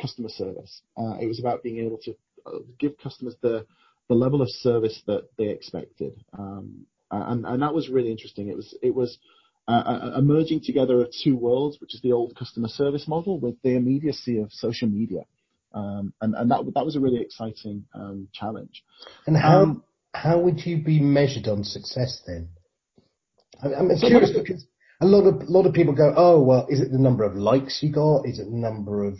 customer 0.00 0.28
service. 0.28 0.82
Uh, 0.96 1.16
it 1.20 1.26
was 1.26 1.40
about 1.40 1.62
being 1.62 1.78
able 1.78 1.98
to 2.02 2.12
uh, 2.46 2.58
give 2.78 2.92
customers 3.02 3.36
the 3.42 3.66
the 4.08 4.14
level 4.14 4.42
of 4.42 4.48
service 4.50 5.02
that 5.06 5.28
they 5.38 5.48
expected, 5.48 6.12
um, 6.38 6.86
and 7.10 7.46
and 7.46 7.62
that 7.62 7.74
was 7.74 7.88
really 7.88 8.10
interesting. 8.10 8.48
It 8.48 8.56
was 8.56 8.76
it 8.82 8.94
was 8.94 9.18
a 9.68 10.22
merging 10.22 10.60
together 10.62 11.02
of 11.02 11.08
two 11.22 11.36
worlds, 11.36 11.78
which 11.80 11.94
is 11.94 12.00
the 12.00 12.12
old 12.12 12.34
customer 12.34 12.68
service 12.68 13.06
model 13.06 13.38
with 13.38 13.60
the 13.62 13.76
immediacy 13.76 14.38
of 14.38 14.50
social 14.52 14.88
media. 14.88 15.24
Um, 15.74 16.14
and, 16.22 16.50
that, 16.50 16.72
that 16.74 16.84
was 16.84 16.96
a 16.96 17.00
really 17.00 17.20
exciting 17.20 17.84
um, 17.94 18.28
challenge. 18.32 18.82
And 19.26 19.36
how, 19.36 19.60
um, 19.60 19.84
how 20.14 20.38
would 20.38 20.64
you 20.64 20.82
be 20.82 21.00
measured 21.00 21.46
on 21.46 21.64
success 21.64 22.22
then? 22.26 22.48
I'm 23.62 23.90
curious 23.98 24.32
because 24.32 24.64
a 25.00 25.06
lot 25.06 25.26
of, 25.26 25.48
lot 25.48 25.66
of 25.66 25.74
people 25.74 25.94
go, 25.94 26.14
oh, 26.16 26.40
well, 26.42 26.66
is 26.70 26.80
it 26.80 26.90
the 26.90 26.98
number 26.98 27.24
of 27.24 27.36
likes 27.36 27.82
you 27.82 27.92
got? 27.92 28.22
Is 28.26 28.38
it 28.38 28.44
the 28.44 28.56
number 28.56 29.04
of, 29.04 29.18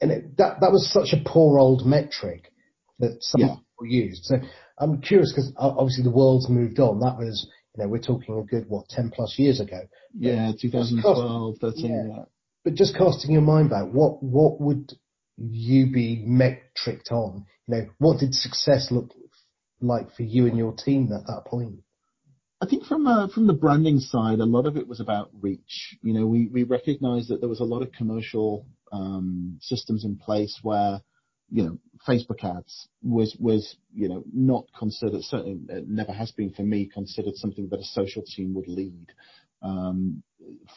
and 0.00 0.10
that, 0.36 0.60
that 0.60 0.72
was 0.72 0.92
such 0.92 1.18
a 1.18 1.22
poor 1.24 1.58
old 1.58 1.86
metric 1.86 2.52
that 2.98 3.16
some 3.20 3.40
people 3.40 3.86
used. 3.86 4.24
So 4.24 4.36
I'm 4.78 5.00
curious 5.00 5.32
because 5.32 5.52
obviously 5.56 6.04
the 6.04 6.10
world's 6.10 6.48
moved 6.48 6.78
on. 6.80 7.00
That 7.00 7.16
was, 7.18 7.48
you 7.76 7.84
know, 7.84 7.88
we're 7.88 7.98
talking 7.98 8.38
a 8.38 8.42
good, 8.42 8.68
what, 8.68 8.88
10 8.88 9.10
plus 9.10 9.38
years 9.38 9.60
ago. 9.60 9.80
Yeah, 10.18 10.52
2012, 10.60 11.58
13, 11.60 12.14
yeah. 12.16 12.24
But 12.64 12.74
just 12.74 12.96
casting 12.96 13.32
your 13.32 13.42
mind 13.42 13.70
back, 13.70 13.86
what, 13.92 14.22
what 14.22 14.60
would 14.60 14.92
you 15.36 15.92
be 15.92 16.24
metriced 16.26 17.10
on? 17.10 17.46
You 17.68 17.76
know, 17.76 17.86
what 17.98 18.20
did 18.20 18.34
success 18.34 18.88
look 18.90 19.12
like 19.80 20.14
for 20.14 20.22
you 20.22 20.46
and 20.46 20.56
your 20.56 20.72
team 20.72 21.12
at 21.12 21.26
that 21.26 21.44
point? 21.46 21.80
I 22.60 22.66
think 22.66 22.84
from 22.84 23.06
uh, 23.06 23.28
from 23.28 23.46
the 23.46 23.52
branding 23.52 24.00
side, 24.00 24.38
a 24.38 24.46
lot 24.46 24.64
of 24.64 24.78
it 24.78 24.88
was 24.88 24.98
about 24.98 25.30
reach. 25.42 25.96
You 26.02 26.14
know, 26.14 26.26
we 26.26 26.46
we 26.46 26.62
recognised 26.62 27.28
that 27.28 27.40
there 27.40 27.50
was 27.50 27.60
a 27.60 27.64
lot 27.64 27.82
of 27.82 27.92
commercial 27.92 28.66
um, 28.92 29.58
systems 29.60 30.04
in 30.04 30.16
place 30.16 30.58
where 30.62 31.02
you 31.50 31.62
know, 31.62 31.78
Facebook 32.06 32.44
ads 32.44 32.88
was 33.02 33.36
was 33.38 33.76
you 33.92 34.08
know 34.08 34.22
not 34.32 34.66
considered 34.78 35.22
certainly 35.22 35.58
it 35.68 35.88
never 35.88 36.12
has 36.12 36.30
been 36.32 36.50
for 36.50 36.62
me 36.62 36.86
considered 36.86 37.34
something 37.36 37.68
that 37.70 37.80
a 37.80 37.84
social 37.84 38.22
team 38.22 38.54
would 38.54 38.68
lead. 38.68 39.06
Um, 39.62 40.22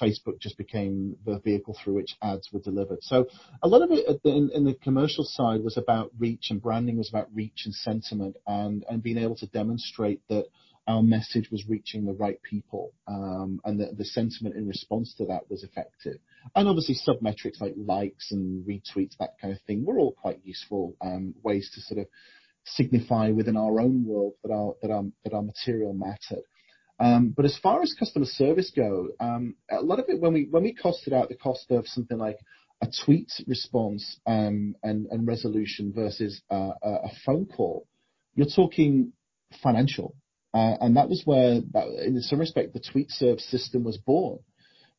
Facebook 0.01 0.39
just 0.39 0.57
became 0.57 1.15
the 1.25 1.39
vehicle 1.39 1.77
through 1.83 1.93
which 1.95 2.15
ads 2.23 2.49
were 2.51 2.61
delivered. 2.61 2.99
So 3.01 3.27
a 3.61 3.67
lot 3.67 3.83
of 3.83 3.91
it 3.91 4.19
in, 4.23 4.49
in, 4.53 4.63
the 4.63 4.73
commercial 4.73 5.23
side 5.23 5.61
was 5.63 5.77
about 5.77 6.11
reach 6.17 6.47
and 6.49 6.61
branding 6.61 6.97
was 6.97 7.09
about 7.09 7.27
reach 7.33 7.63
and 7.65 7.75
sentiment 7.75 8.37
and 8.47 8.83
and 8.89 9.03
being 9.03 9.17
able 9.17 9.35
to 9.35 9.47
demonstrate 9.47 10.21
that 10.29 10.45
our 10.89 11.03
message 11.03 11.51
was 11.51 11.69
reaching 11.69 12.05
the 12.05 12.13
right 12.13 12.41
people, 12.41 12.93
um, 13.07 13.61
and 13.63 13.79
the, 13.79 13.93
the, 13.95 14.05
sentiment 14.05 14.55
in 14.55 14.67
response 14.67 15.13
to 15.15 15.25
that 15.25 15.47
was 15.47 15.63
effective. 15.63 16.17
And 16.55 16.67
obviously, 16.67 16.95
sub 16.95 17.21
metrics 17.21 17.61
like 17.61 17.73
likes 17.77 18.31
and 18.31 18.65
retweets, 18.65 19.17
that 19.19 19.35
kind 19.41 19.53
of 19.53 19.61
thing, 19.63 19.85
were 19.85 19.99
all 19.99 20.13
quite 20.13 20.39
useful 20.43 20.95
um, 21.01 21.35
ways 21.43 21.69
to 21.75 21.81
sort 21.81 21.99
of 21.99 22.07
signify 22.65 23.29
within 23.29 23.57
our 23.57 23.79
own 23.79 24.05
world 24.05 24.33
that 24.43 24.51
our 24.51 24.75
that 24.81 24.91
our 24.91 25.03
that 25.23 25.33
our 25.33 25.41
material 25.41 25.93
mattered. 25.93 26.43
Um, 26.99 27.33
but 27.35 27.45
as 27.45 27.57
far 27.61 27.81
as 27.81 27.95
customer 27.97 28.25
service 28.25 28.71
go, 28.75 29.09
um, 29.19 29.55
a 29.71 29.81
lot 29.81 29.99
of 29.99 30.05
it 30.09 30.19
when 30.19 30.33
we 30.33 30.47
when 30.49 30.63
we 30.63 30.75
costed 30.75 31.13
out 31.13 31.29
the 31.29 31.35
cost 31.35 31.71
of 31.71 31.87
something 31.87 32.17
like 32.17 32.37
a 32.81 32.87
tweet 33.05 33.31
response 33.47 34.19
um, 34.25 34.75
and, 34.83 35.07
and 35.07 35.27
resolution 35.27 35.91
versus 35.93 36.41
uh, 36.49 36.71
a 36.81 37.09
phone 37.25 37.45
call, 37.45 37.85
you're 38.35 38.47
talking 38.47 39.11
financial. 39.61 40.15
Uh, 40.53 40.75
and 40.81 40.97
that 40.97 41.09
was 41.09 41.21
where, 41.25 41.61
that, 41.73 41.87
in 42.05 42.19
some 42.21 42.39
respect, 42.39 42.73
the 42.73 42.79
TweetServe 42.79 43.39
system 43.39 43.83
was 43.83 43.97
born. 43.97 44.39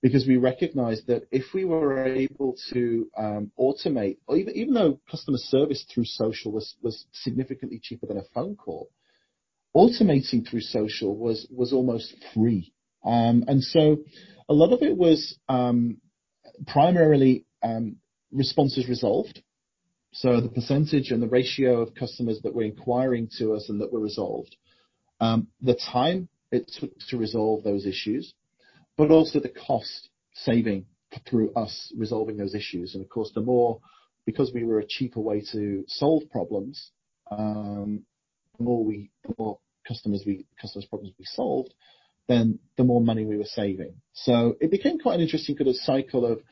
Because 0.03 0.27
we 0.27 0.39
recognized 0.39 1.09
that 1.09 1.25
if 1.31 1.53
we 1.53 1.67
were 1.67 2.05
able 2.07 2.57
to 2.73 3.11
um, 3.19 3.53
automate, 3.59 4.17
or 4.27 4.37
even, 4.39 4.73
though 4.73 4.99
customer 5.11 5.37
service 5.39 5.85
through 5.93 6.07
social 6.07 6.53
was, 6.53 6.75
significantly 7.13 7.79
cheaper 7.83 8.07
than 8.07 8.17
a 8.17 8.25
phone 8.35 8.57
call, 8.57 8.89
automating 9.77 10.49
through 10.49 10.63
social 10.63 11.15
was, 11.17 11.47
was 11.51 11.75
almost 11.75 12.15
free. 12.33 12.73
Um, 13.05 13.45
and 13.47 13.63
so 13.63 13.99
a 14.49 14.55
lot 14.55 14.73
of 14.73 14.83
it 14.83 14.97
was 14.97 15.39
um, 15.49 15.99
primarily 16.67 17.45
responses 18.33 18.89
resolved. 18.89 19.43
So 20.13 20.41
the 20.41 20.49
percentage 20.49 21.11
and 21.11 21.23
the 21.23 21.29
ratio 21.29 21.83
of 21.83 21.95
customers 21.95 22.41
that 22.43 22.55
were 22.55 22.63
inquiring 22.63 23.29
to 23.39 23.53
us 23.53 23.69
and 23.69 23.81
that 23.83 23.93
were 23.93 24.01
resolved 24.01 24.57
the 25.21 25.79
time 25.93 26.29
it 26.51 26.71
took 26.79 26.91
to 27.09 27.17
resolve 27.17 27.63
those 27.63 27.87
issues, 27.87 28.35
but 29.01 29.11
also 29.11 29.41
the 29.41 29.49
cost 29.49 30.11
saving 30.35 30.85
through 31.27 31.51
us 31.55 31.91
resolving 31.97 32.37
those 32.37 32.55
issues. 32.55 32.95
And 32.95 33.03
of 33.03 33.09
course, 33.09 33.33
the 33.35 33.41
more, 33.41 33.81
because 34.27 34.53
we 34.53 34.63
were 34.63 34.79
a 34.79 34.87
cheaper 34.87 35.21
way 35.21 35.43
to 35.53 35.85
solve 35.89 36.25
problems, 36.31 36.91
um, 37.31 38.03
the 38.59 38.65
more 38.65 38.85
we, 38.85 39.11
the 39.27 39.35
more 39.39 39.59
customers 39.89 40.25
we, 40.27 40.45
customers 40.61 40.85
problems 40.85 41.15
we 41.19 41.25
solved, 41.25 41.73
then 42.29 42.59
the 42.77 42.85
more 42.85 43.01
money 43.01 43.25
we 43.25 43.39
were 43.39 43.45
saving. 43.45 43.95
So 44.13 44.59
it 44.61 44.71
became 44.71 44.99
quite 44.99 45.15
an 45.15 45.23
interesting 45.23 45.57
kind 45.57 45.69
of 45.69 45.77
cycle 45.77 46.27
of 46.27 46.43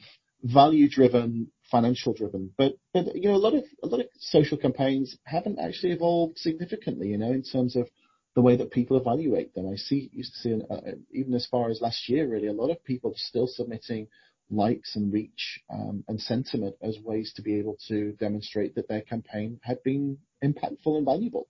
value 0.43 0.89
driven, 0.89 1.49
financial 1.71 2.15
driven. 2.15 2.55
But, 2.57 2.79
but, 2.95 3.15
you 3.15 3.29
know, 3.29 3.35
a 3.35 3.37
lot 3.37 3.53
of, 3.53 3.65
a 3.83 3.87
lot 3.87 4.01
of 4.01 4.07
social 4.21 4.57
campaigns 4.57 5.19
haven't 5.25 5.59
actually 5.59 5.93
evolved 5.93 6.39
significantly, 6.39 7.09
you 7.09 7.19
know, 7.19 7.31
in 7.31 7.43
terms 7.43 7.77
of 7.77 7.91
the 8.39 8.43
way 8.43 8.55
that 8.55 8.71
people 8.71 8.97
evaluate 8.97 9.53
them. 9.53 9.69
I 9.69 9.75
see 9.75 10.11
used 10.13 10.33
to 10.35 10.39
see 10.39 10.63
uh, 10.71 10.93
even 11.13 11.35
as 11.35 11.49
far 11.51 11.71
as 11.71 11.81
last 11.81 12.09
year, 12.09 12.29
really, 12.29 12.47
a 12.47 12.53
lot 12.53 12.71
of 12.71 12.85
people 12.85 13.13
still 13.17 13.49
submitting 13.49 14.07
likes 14.49 14.95
and 14.95 15.13
reach 15.13 15.61
um, 15.69 16.05
and 16.07 16.21
sentiment 16.21 16.77
as 16.81 17.01
ways 17.01 17.33
to 17.35 17.43
be 17.43 17.59
able 17.59 17.77
to 17.89 18.13
demonstrate 18.13 18.77
that 18.77 18.87
their 18.87 19.01
campaign 19.01 19.59
had 19.65 19.83
been 19.83 20.19
impactful 20.45 20.97
and 20.97 21.05
valuable. 21.05 21.49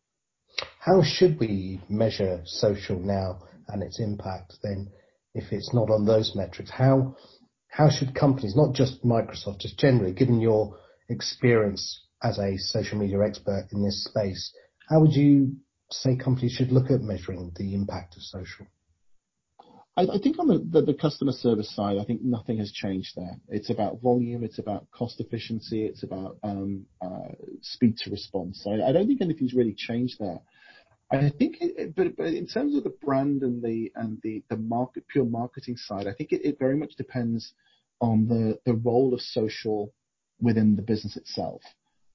How 0.81 1.03
should 1.03 1.39
we 1.39 1.79
measure 1.91 2.41
social 2.47 2.99
now 2.99 3.43
and 3.69 3.83
its 3.83 4.01
impact 4.01 4.55
then 4.63 4.91
if 5.35 5.53
it's 5.53 5.75
not 5.75 5.91
on 5.91 6.07
those 6.07 6.35
metrics? 6.35 6.71
How 6.71 7.17
how 7.69 7.91
should 7.91 8.15
companies, 8.15 8.57
not 8.57 8.75
just 8.75 9.05
Microsoft, 9.05 9.59
just 9.59 9.79
generally, 9.79 10.15
given 10.15 10.41
your 10.41 10.79
experience 11.11 12.01
as 12.23 12.39
a 12.39 12.57
social 12.57 12.97
media 12.97 13.21
expert 13.21 13.69
in 13.73 13.85
this 13.85 14.05
space, 14.05 14.55
how 14.89 15.01
would 15.01 15.13
you 15.13 15.59
say 15.91 16.17
companies 16.17 16.53
should 16.53 16.73
look 16.73 16.91
at 16.91 17.01
measuring 17.01 17.53
the 17.57 17.75
impact 17.75 18.17
of 18.17 18.23
social? 18.23 18.67
I 19.97 20.19
think 20.23 20.39
on 20.39 20.47
the 20.47 20.95
customer 20.95 21.33
service 21.33 21.75
side, 21.75 21.99
I 21.99 22.05
think 22.05 22.23
nothing 22.23 22.59
has 22.59 22.71
changed 22.71 23.17
there. 23.17 23.37
It's 23.49 23.69
about 23.69 24.01
volume, 24.01 24.45
it's 24.45 24.61
about 24.61 24.89
cost 24.93 25.19
efficiency, 25.19 25.87
it's 25.87 26.05
about 26.05 26.39
um, 26.45 26.87
uh, 27.03 27.33
speed 27.63 27.97
to 27.99 28.11
response. 28.11 28.65
I 28.65 28.93
don't 28.93 29.09
think 29.09 29.21
anything's 29.21 29.55
really 29.55 29.75
changed 29.77 30.21
there. 30.21 30.39
I 31.11 31.33
think, 31.37 31.57
but 31.97 32.07
in 32.19 32.47
terms 32.47 32.77
of 32.77 32.85
the 32.85 32.95
brand 33.03 33.43
and 33.43 33.61
the 33.61 33.93
pure 35.09 35.25
marketing 35.25 35.77
side, 35.77 36.07
I 36.07 36.13
think 36.13 36.31
it 36.31 36.59
very 36.61 36.77
much 36.77 36.95
depends 36.97 37.53
on 38.01 38.29
the 38.29 38.75
role 38.75 39.15
of 39.15 39.21
social 39.21 39.93
within 40.41 40.77
the 40.77 40.83
business 40.83 41.17
itself. 41.17 41.63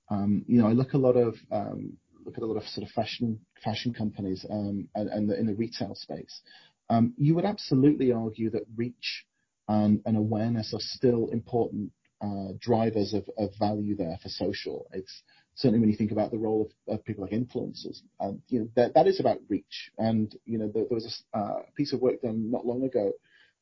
Um, 0.09 0.45
you 0.47 0.62
know, 0.62 0.67
I 0.67 0.71
look 0.71 0.93
a 0.93 0.97
lot 0.97 1.17
of 1.17 1.36
um, 1.51 1.97
look 2.25 2.38
at 2.38 2.43
a 2.43 2.45
lot 2.45 2.57
of 2.57 2.63
sort 2.67 2.88
of 2.88 2.93
fashion 2.93 3.39
fashion 3.63 3.93
companies 3.93 4.45
um, 4.49 4.88
and, 4.95 5.31
in 5.31 5.47
the 5.47 5.55
retail 5.55 5.95
space, 5.95 6.41
um, 6.89 7.13
you 7.17 7.36
would 7.36 7.45
absolutely 7.45 8.12
argue 8.12 8.49
that 8.51 8.63
reach 8.75 9.25
and, 9.67 10.01
awareness 10.05 10.73
are 10.73 10.79
still 10.79 11.27
important 11.29 11.91
uh, 12.21 12.53
drivers 12.59 13.13
of, 13.13 13.49
value 13.59 13.95
there 13.95 14.17
for 14.21 14.29
social. 14.29 14.88
It's 14.93 15.23
certainly 15.55 15.79
when 15.79 15.89
you 15.89 15.97
think 15.97 16.12
about 16.12 16.31
the 16.31 16.38
role 16.38 16.69
of, 16.88 17.03
people 17.05 17.23
like 17.23 17.33
influencers, 17.33 18.01
um, 18.19 18.41
you 18.47 18.59
know 18.59 18.69
that, 18.75 18.93
that 18.93 19.07
is 19.07 19.19
about 19.19 19.39
reach. 19.49 19.91
And 19.97 20.33
you 20.45 20.57
know 20.57 20.71
there, 20.73 20.86
was 20.89 21.23
a 21.33 21.38
uh, 21.38 21.62
piece 21.75 21.93
of 21.93 22.01
work 22.01 22.21
done 22.21 22.51
not 22.51 22.65
long 22.65 22.83
ago 22.83 23.12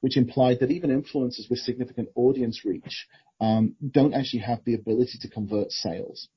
which 0.01 0.17
implied 0.17 0.59
that 0.59 0.71
even 0.71 0.89
influencers 0.89 1.49
with 1.49 1.59
significant 1.59 2.09
audience 2.15 2.65
reach 2.65 3.07
don't 3.39 4.13
actually 4.13 4.39
have 4.39 4.63
the 4.65 4.73
ability 4.73 5.17
to 5.21 5.29
convert 5.29 5.71
sales. 5.71 6.27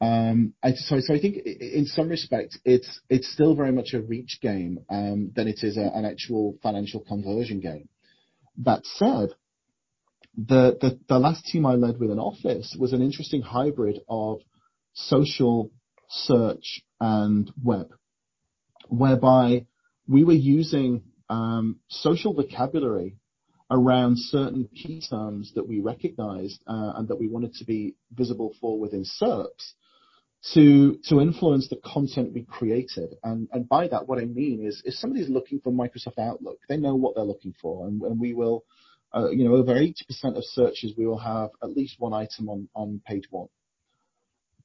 Um, 0.00 0.54
I, 0.62 0.72
so, 0.72 0.98
so 1.00 1.14
I 1.14 1.20
think 1.20 1.36
in 1.44 1.84
some 1.84 2.08
respects 2.08 2.58
it's 2.64 3.00
it's 3.10 3.30
still 3.30 3.54
very 3.54 3.72
much 3.72 3.92
a 3.92 4.00
reach 4.00 4.38
game 4.40 4.78
um, 4.88 5.30
than 5.36 5.46
it 5.46 5.60
is 5.62 5.76
a, 5.76 5.94
an 5.94 6.06
actual 6.06 6.56
financial 6.62 7.00
conversion 7.00 7.60
game. 7.60 7.88
That 8.58 8.80
said, 8.84 9.30
the, 10.36 10.78
the 10.80 10.98
the 11.06 11.18
last 11.18 11.44
team 11.46 11.66
I 11.66 11.74
led 11.74 11.98
with 11.98 12.10
an 12.10 12.18
office 12.18 12.74
was 12.78 12.94
an 12.94 13.02
interesting 13.02 13.42
hybrid 13.42 14.00
of 14.08 14.40
social, 14.94 15.70
search, 16.08 16.82
and 16.98 17.52
web, 17.62 17.90
whereby 18.88 19.66
we 20.08 20.24
were 20.24 20.32
using 20.32 21.02
um, 21.28 21.78
social 21.88 22.32
vocabulary 22.32 23.16
around 23.70 24.18
certain 24.18 24.68
key 24.74 25.02
terms 25.08 25.52
that 25.54 25.68
we 25.68 25.78
recognized 25.80 26.62
uh, 26.66 26.94
and 26.96 27.08
that 27.08 27.20
we 27.20 27.28
wanted 27.28 27.54
to 27.54 27.64
be 27.64 27.94
visible 28.12 28.52
for 28.60 28.80
within 28.80 29.04
SERPs 29.04 29.74
to 30.54 30.98
to 31.08 31.20
influence 31.20 31.68
the 31.68 31.80
content 31.84 32.32
we 32.32 32.44
created. 32.44 33.14
And 33.22 33.48
and 33.52 33.68
by 33.68 33.88
that, 33.88 34.08
what 34.08 34.18
I 34.18 34.24
mean 34.24 34.64
is, 34.64 34.82
if 34.84 34.94
somebody's 34.94 35.28
looking 35.28 35.60
for 35.60 35.72
Microsoft 35.72 36.18
Outlook, 36.18 36.58
they 36.68 36.76
know 36.76 36.94
what 36.94 37.14
they're 37.14 37.24
looking 37.24 37.54
for, 37.60 37.86
and, 37.86 38.00
and 38.02 38.18
we 38.18 38.32
will, 38.32 38.64
uh, 39.14 39.30
you 39.30 39.44
know, 39.44 39.54
over 39.54 39.74
80% 39.74 39.92
of 40.36 40.44
searches 40.44 40.94
we 40.96 41.06
will 41.06 41.18
have 41.18 41.50
at 41.62 41.76
least 41.76 41.96
one 41.98 42.14
item 42.14 42.48
on 42.48 42.68
on 42.74 43.00
page 43.06 43.24
one. 43.30 43.48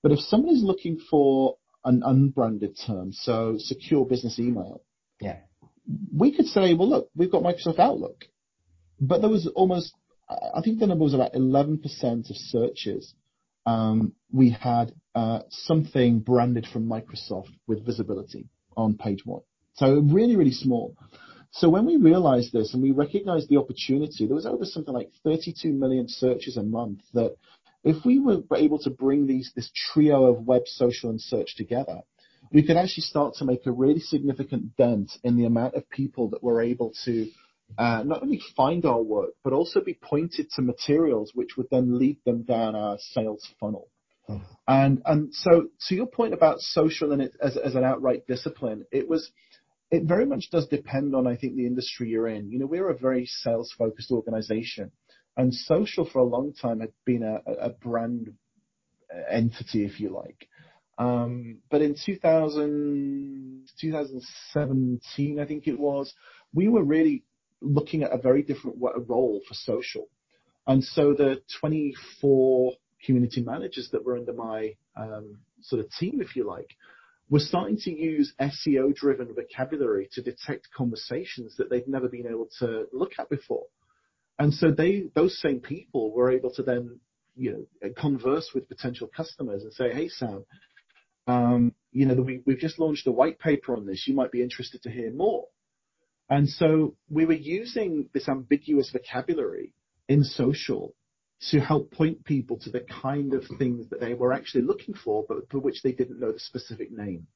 But 0.02 0.12
if 0.12 0.20
somebody's 0.20 0.64
looking 0.64 1.00
for 1.10 1.58
an 1.84 2.04
unbranded 2.06 2.78
term, 2.86 3.12
so 3.12 3.56
secure 3.58 4.06
business 4.06 4.40
email, 4.40 4.82
yeah, 5.20 5.40
we 6.16 6.36
could 6.36 6.46
say, 6.46 6.74
well, 6.74 6.90
look, 6.90 7.10
we've 7.16 7.32
got 7.32 7.44
Microsoft 7.44 7.80
Outlook, 7.80 8.26
but 9.00 9.22
there 9.22 9.30
was 9.30 9.48
almost, 9.56 9.94
I 10.30 10.62
think 10.62 10.80
the 10.80 10.88
number 10.88 11.04
was 11.04 11.14
about 11.14 11.34
11% 11.34 11.84
of 12.30 12.36
searches 12.36 13.14
um, 13.66 14.14
we 14.32 14.52
had 14.52 14.94
something 15.50 16.20
branded 16.20 16.68
from 16.72 16.88
Microsoft 16.88 17.52
with 17.68 17.86
visibility 17.86 18.48
on 18.76 18.98
page 18.98 19.26
one. 19.26 19.42
So 19.76 20.00
really, 20.00 20.36
really 20.36 20.52
small. 20.52 20.96
So 21.52 21.70
when 21.70 21.86
we 21.86 21.96
realized 21.96 22.52
this 22.52 22.74
and 22.74 22.84
we 22.84 22.92
recognized 22.92 23.50
the 23.50 23.58
opportunity, 23.58 24.26
there 24.26 24.36
was 24.36 24.46
over 24.46 24.66
something 24.66 24.94
like 24.94 25.12
32 25.24 25.72
million 25.72 26.08
searches 26.10 26.58
a 26.58 26.64
month 26.64 27.00
that 27.14 27.36
if 27.84 28.04
we 28.04 28.20
were 28.20 28.42
able 28.56 28.80
to 28.80 28.90
bring 28.90 29.26
these, 29.26 29.52
this 29.56 29.72
trio 29.74 30.26
of 30.26 30.46
web, 30.46 30.64
social, 30.66 31.10
and 31.12 31.22
search 31.22 31.56
together, 31.56 32.02
we 32.52 32.66
could 32.66 32.78
actually 32.78 33.04
start 33.04 33.36
to 33.36 33.46
make 33.46 33.66
a 33.66 33.72
really 33.72 34.00
significant 34.00 34.76
dent 34.76 35.12
in 35.24 35.38
the 35.38 35.46
amount 35.46 35.76
of 35.76 35.90
people 35.90 36.30
that 36.32 36.44
were 36.44 36.62
able 36.62 36.94
to 37.06 37.30
uh, 37.78 38.04
not 38.06 38.22
only 38.22 38.42
find 38.56 38.86
our 38.86 39.02
work, 39.02 39.32
but 39.44 39.54
also 39.54 39.82
be 39.82 39.94
pointed 39.94 40.50
to 40.52 40.62
materials 40.62 41.32
which 41.34 41.58
would 41.58 41.68
then 41.72 41.98
lead 41.98 42.18
them 42.26 42.44
down 42.44 42.76
our 42.76 42.98
sales 43.00 43.48
funnel. 43.60 43.88
And 44.68 45.02
and 45.06 45.34
so 45.34 45.68
to 45.88 45.96
your 45.96 46.08
point 46.08 46.34
about 46.34 46.60
social 46.60 47.12
and 47.12 47.22
it 47.22 47.34
as 47.42 47.56
as 47.58 47.76
an 47.76 47.84
outright 47.84 48.26
discipline, 48.28 48.86
it 48.92 49.08
was 49.08 49.32
it 49.92 50.04
very 50.04 50.26
much 50.26 50.50
does 50.52 50.68
depend 50.68 51.16
on 51.16 51.28
I 51.28 51.36
think 51.36 51.56
the 51.56 51.68
industry 51.68 52.10
you're 52.10 52.28
in. 52.28 52.52
You 52.52 52.60
know, 52.60 52.66
we're 52.66 52.90
a 52.90 52.98
very 52.98 53.26
sales 53.26 53.74
focused 53.78 54.12
organization. 54.12 54.92
And 55.38 55.54
social 55.54 56.06
for 56.06 56.20
a 56.20 56.24
long 56.24 56.54
time 56.54 56.80
had 56.80 56.94
been 57.06 57.22
a, 57.22 57.40
a 57.52 57.70
brand 57.70 58.34
entity, 59.30 59.86
if 59.86 60.00
you 60.00 60.10
like. 60.10 60.48
Um, 60.98 61.60
but 61.70 61.82
in 61.82 61.96
2000, 62.06 63.68
2017, 63.80 65.40
I 65.40 65.46
think 65.46 65.68
it 65.68 65.78
was, 65.78 66.14
we 66.54 66.70
were 66.70 66.84
really 66.84 67.24
looking 67.62 68.04
at 68.04 68.14
a 68.14 68.18
very 68.18 68.44
different 68.44 68.78
role 68.80 69.42
for 69.48 69.54
social. 69.54 70.08
And 70.68 70.84
so 70.84 71.14
the 71.14 71.42
24 71.60 72.74
community 73.06 73.42
managers 73.42 73.90
that 73.92 74.04
were 74.04 74.18
under 74.18 74.34
my 74.34 74.76
um, 74.96 75.38
sort 75.62 75.84
of 75.84 75.92
team, 76.00 76.22
if 76.22 76.36
you 76.36 76.46
like, 76.46 76.76
were 77.30 77.40
starting 77.40 77.78
to 77.78 77.92
use 77.92 78.34
SEO 78.40 78.94
driven 78.96 79.34
vocabulary 79.34 80.10
to 80.14 80.22
detect 80.22 80.70
conversations 80.76 81.56
that 81.58 81.70
they'd 81.70 81.88
never 81.88 82.08
been 82.08 82.28
able 82.28 82.48
to 82.60 82.86
look 82.94 83.14
at 83.20 83.30
before. 83.30 83.66
And 84.38 84.54
so 84.54 84.72
they, 84.72 85.06
those 85.16 85.40
same 85.42 85.60
people 85.60 86.12
were 86.12 86.32
able 86.32 86.52
to 86.52 86.64
then, 86.64 87.00
you 87.36 87.68
know, 87.82 87.90
converse 87.98 88.52
with 88.54 88.70
potential 88.70 89.10
customers 89.16 89.64
and 89.64 89.74
say, 89.74 89.92
Hey, 89.92 90.10
Sam, 90.10 90.46
um, 91.28 91.74
you 91.92 92.06
know, 92.06 92.16
we, 92.16 92.42
we've 92.46 92.60
just 92.60 92.80
launched 92.80 93.08
a 93.08 93.12
white 93.12 93.40
paper 93.40 93.76
on 93.76 93.86
this. 93.86 94.06
You 94.08 94.14
might 94.14 94.32
be 94.32 94.44
interested 94.44 94.84
to 94.84 94.92
hear 94.92 95.12
more. 95.12 95.46
And 96.30 96.50
so 96.50 96.96
we 97.10 97.26
were 97.26 97.34
using 97.34 98.10
this 98.14 98.28
ambiguous 98.28 98.92
vocabulary 98.92 99.74
in 100.08 100.24
social 100.24 100.94
to 101.52 101.60
help 101.60 101.92
point 101.92 102.24
people 102.26 102.58
to 102.58 102.70
the 102.70 102.82
kind 103.02 103.34
of 103.34 103.44
things 103.60 103.88
that 103.90 104.00
they 104.00 104.14
were 104.14 104.34
actually 104.34 104.64
looking 104.64 104.96
for, 104.96 105.26
but 105.28 105.50
for 105.50 105.60
which 105.60 105.82
they 105.84 105.92
didn't 105.92 106.20
know 106.20 106.32
the 106.32 106.40
specific 106.40 106.92
name. 106.92 107.28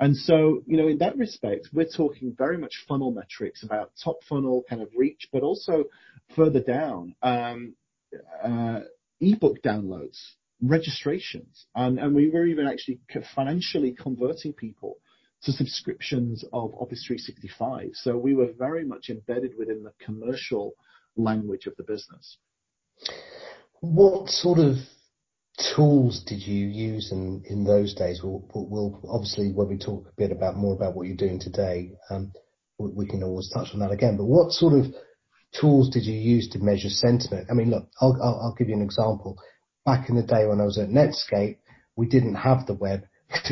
And 0.00 0.16
so, 0.16 0.62
you 0.66 0.76
know, 0.76 0.88
in 0.88 0.98
that 0.98 1.16
respect, 1.16 1.68
we're 1.72 1.86
talking 1.86 2.34
very 2.36 2.58
much 2.58 2.84
funnel 2.88 3.12
metrics 3.12 3.62
about 3.62 3.92
top 4.02 4.16
funnel 4.28 4.64
kind 4.68 4.82
of 4.82 4.88
reach, 4.96 5.28
but 5.32 5.42
also 5.42 5.84
further 6.34 6.60
down, 6.60 7.14
um, 7.22 7.74
uh, 8.42 8.80
ebook 9.20 9.62
downloads, 9.62 10.18
registrations, 10.60 11.66
and, 11.74 11.98
and 11.98 12.14
we 12.14 12.28
were 12.28 12.46
even 12.46 12.66
actually 12.66 12.98
financially 13.34 13.92
converting 13.92 14.52
people 14.52 14.96
to 15.42 15.52
subscriptions 15.52 16.44
of 16.52 16.74
Office 16.74 17.04
365. 17.06 17.90
So 17.94 18.16
we 18.16 18.34
were 18.34 18.52
very 18.58 18.84
much 18.84 19.08
embedded 19.08 19.52
within 19.56 19.82
the 19.82 19.92
commercial 20.04 20.74
language 21.16 21.66
of 21.66 21.76
the 21.76 21.84
business. 21.84 22.38
What 23.80 24.28
sort 24.28 24.58
of 24.58 24.76
tools 25.74 26.22
did 26.26 26.40
you 26.40 26.66
use 26.66 27.12
in, 27.12 27.42
in 27.48 27.64
those 27.64 27.94
days? 27.94 28.20
We'll, 28.22 28.44
we'll 28.54 29.00
obviously 29.08 29.52
when 29.52 29.68
we 29.68 29.78
talk 29.78 30.06
a 30.06 30.16
bit 30.16 30.32
about 30.32 30.56
more 30.56 30.74
about 30.74 30.94
what 30.94 31.06
you're 31.06 31.16
doing 31.16 31.40
today, 31.40 31.92
um, 32.10 32.32
we 32.78 33.06
can 33.06 33.22
always 33.22 33.50
touch 33.52 33.68
on 33.72 33.80
that 33.80 33.92
again. 33.92 34.16
But 34.16 34.26
what 34.26 34.52
sort 34.52 34.74
of 34.74 34.86
tools 35.58 35.90
did 35.90 36.04
you 36.04 36.14
use 36.14 36.48
to 36.50 36.58
measure 36.58 36.88
sentiment? 36.88 37.48
I 37.50 37.54
mean, 37.54 37.70
look, 37.70 37.88
I'll, 38.00 38.18
I'll, 38.22 38.40
I'll 38.42 38.54
give 38.58 38.68
you 38.68 38.74
an 38.74 38.82
example. 38.82 39.38
Back 39.84 40.08
in 40.08 40.16
the 40.16 40.22
day 40.22 40.46
when 40.46 40.60
I 40.60 40.64
was 40.64 40.78
at 40.78 40.88
Netscape, 40.88 41.58
we 41.94 42.06
didn't 42.06 42.34
have 42.34 42.66
the 42.66 42.74
web. 42.74 43.04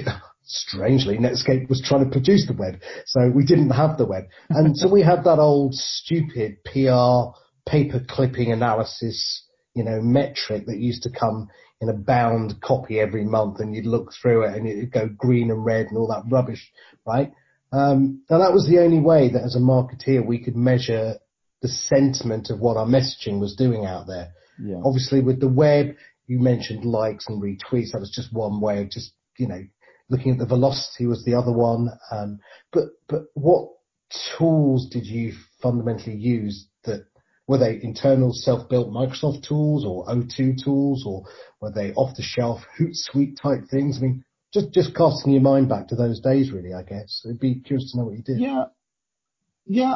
Strangely, 0.46 1.16
Netscape 1.16 1.70
was 1.70 1.82
trying 1.82 2.04
to 2.04 2.10
produce 2.10 2.46
the 2.46 2.52
web, 2.52 2.78
so 3.06 3.30
we 3.30 3.46
didn't 3.46 3.70
have 3.70 3.96
the 3.96 4.04
web. 4.04 4.24
And 4.50 4.76
so 4.76 4.92
we 4.92 5.00
had 5.00 5.24
that 5.24 5.38
old 5.38 5.74
stupid 5.74 6.62
PR 6.64 7.32
paper 7.68 8.00
clipping 8.08 8.52
analysis, 8.52 9.44
you 9.74 9.84
know, 9.84 10.00
metric 10.00 10.66
that 10.66 10.78
used 10.78 11.02
to 11.04 11.10
come 11.10 11.48
in 11.80 11.88
a 11.88 11.94
bound 11.94 12.60
copy 12.60 13.00
every 13.00 13.24
month 13.24 13.60
and 13.60 13.74
you'd 13.74 13.86
look 13.86 14.12
through 14.12 14.44
it 14.44 14.56
and 14.56 14.66
it'd 14.66 14.92
go 14.92 15.08
green 15.08 15.50
and 15.50 15.64
red 15.64 15.86
and 15.86 15.96
all 15.96 16.08
that 16.08 16.24
rubbish, 16.30 16.70
right? 17.06 17.32
Um, 17.72 18.22
and 18.28 18.40
that 18.40 18.52
was 18.52 18.68
the 18.68 18.78
only 18.78 19.00
way 19.00 19.30
that 19.30 19.42
as 19.42 19.56
a 19.56 19.58
marketeer 19.58 20.24
we 20.24 20.42
could 20.42 20.56
measure 20.56 21.16
the 21.62 21.68
sentiment 21.68 22.50
of 22.50 22.60
what 22.60 22.76
our 22.76 22.86
messaging 22.86 23.40
was 23.40 23.56
doing 23.56 23.84
out 23.84 24.06
there. 24.06 24.32
Yeah. 24.62 24.80
Obviously 24.84 25.20
with 25.20 25.40
the 25.40 25.48
web, 25.48 25.96
you 26.26 26.38
mentioned 26.38 26.84
likes 26.84 27.26
and 27.28 27.42
retweets. 27.42 27.92
That 27.92 28.00
was 28.00 28.12
just 28.14 28.32
one 28.32 28.60
way 28.60 28.82
of 28.82 28.90
just, 28.90 29.12
you 29.38 29.48
know, 29.48 29.62
looking 30.08 30.32
at 30.32 30.38
the 30.38 30.46
velocity 30.46 31.06
was 31.06 31.24
the 31.24 31.34
other 31.34 31.52
one. 31.52 31.88
Um, 32.12 32.38
but, 32.72 32.84
but 33.08 33.22
what 33.34 33.70
tools 34.38 34.88
did 34.90 35.06
you 35.06 35.32
fundamentally 35.60 36.16
use 36.16 36.66
that 36.84 37.06
were 37.46 37.58
they 37.58 37.80
internal 37.82 38.32
self-built 38.32 38.88
Microsoft 38.88 39.46
tools 39.46 39.84
or 39.84 40.06
O2 40.06 40.62
tools, 40.62 41.04
or 41.06 41.24
were 41.60 41.70
they 41.70 41.92
off-the-shelf 41.92 42.60
Hootsuite 42.78 43.40
type 43.40 43.68
things? 43.70 43.98
I 43.98 44.02
mean, 44.02 44.24
just 44.52 44.72
just 44.72 44.94
casting 44.94 45.32
your 45.32 45.42
mind 45.42 45.68
back 45.68 45.88
to 45.88 45.96
those 45.96 46.20
days, 46.20 46.50
really. 46.52 46.72
I 46.72 46.82
guess 46.82 47.22
it'd 47.24 47.40
be 47.40 47.56
curious 47.56 47.90
to 47.92 47.98
know 47.98 48.04
what 48.04 48.16
you 48.16 48.22
did. 48.22 48.38
Yeah, 48.38 48.64
yeah. 49.66 49.92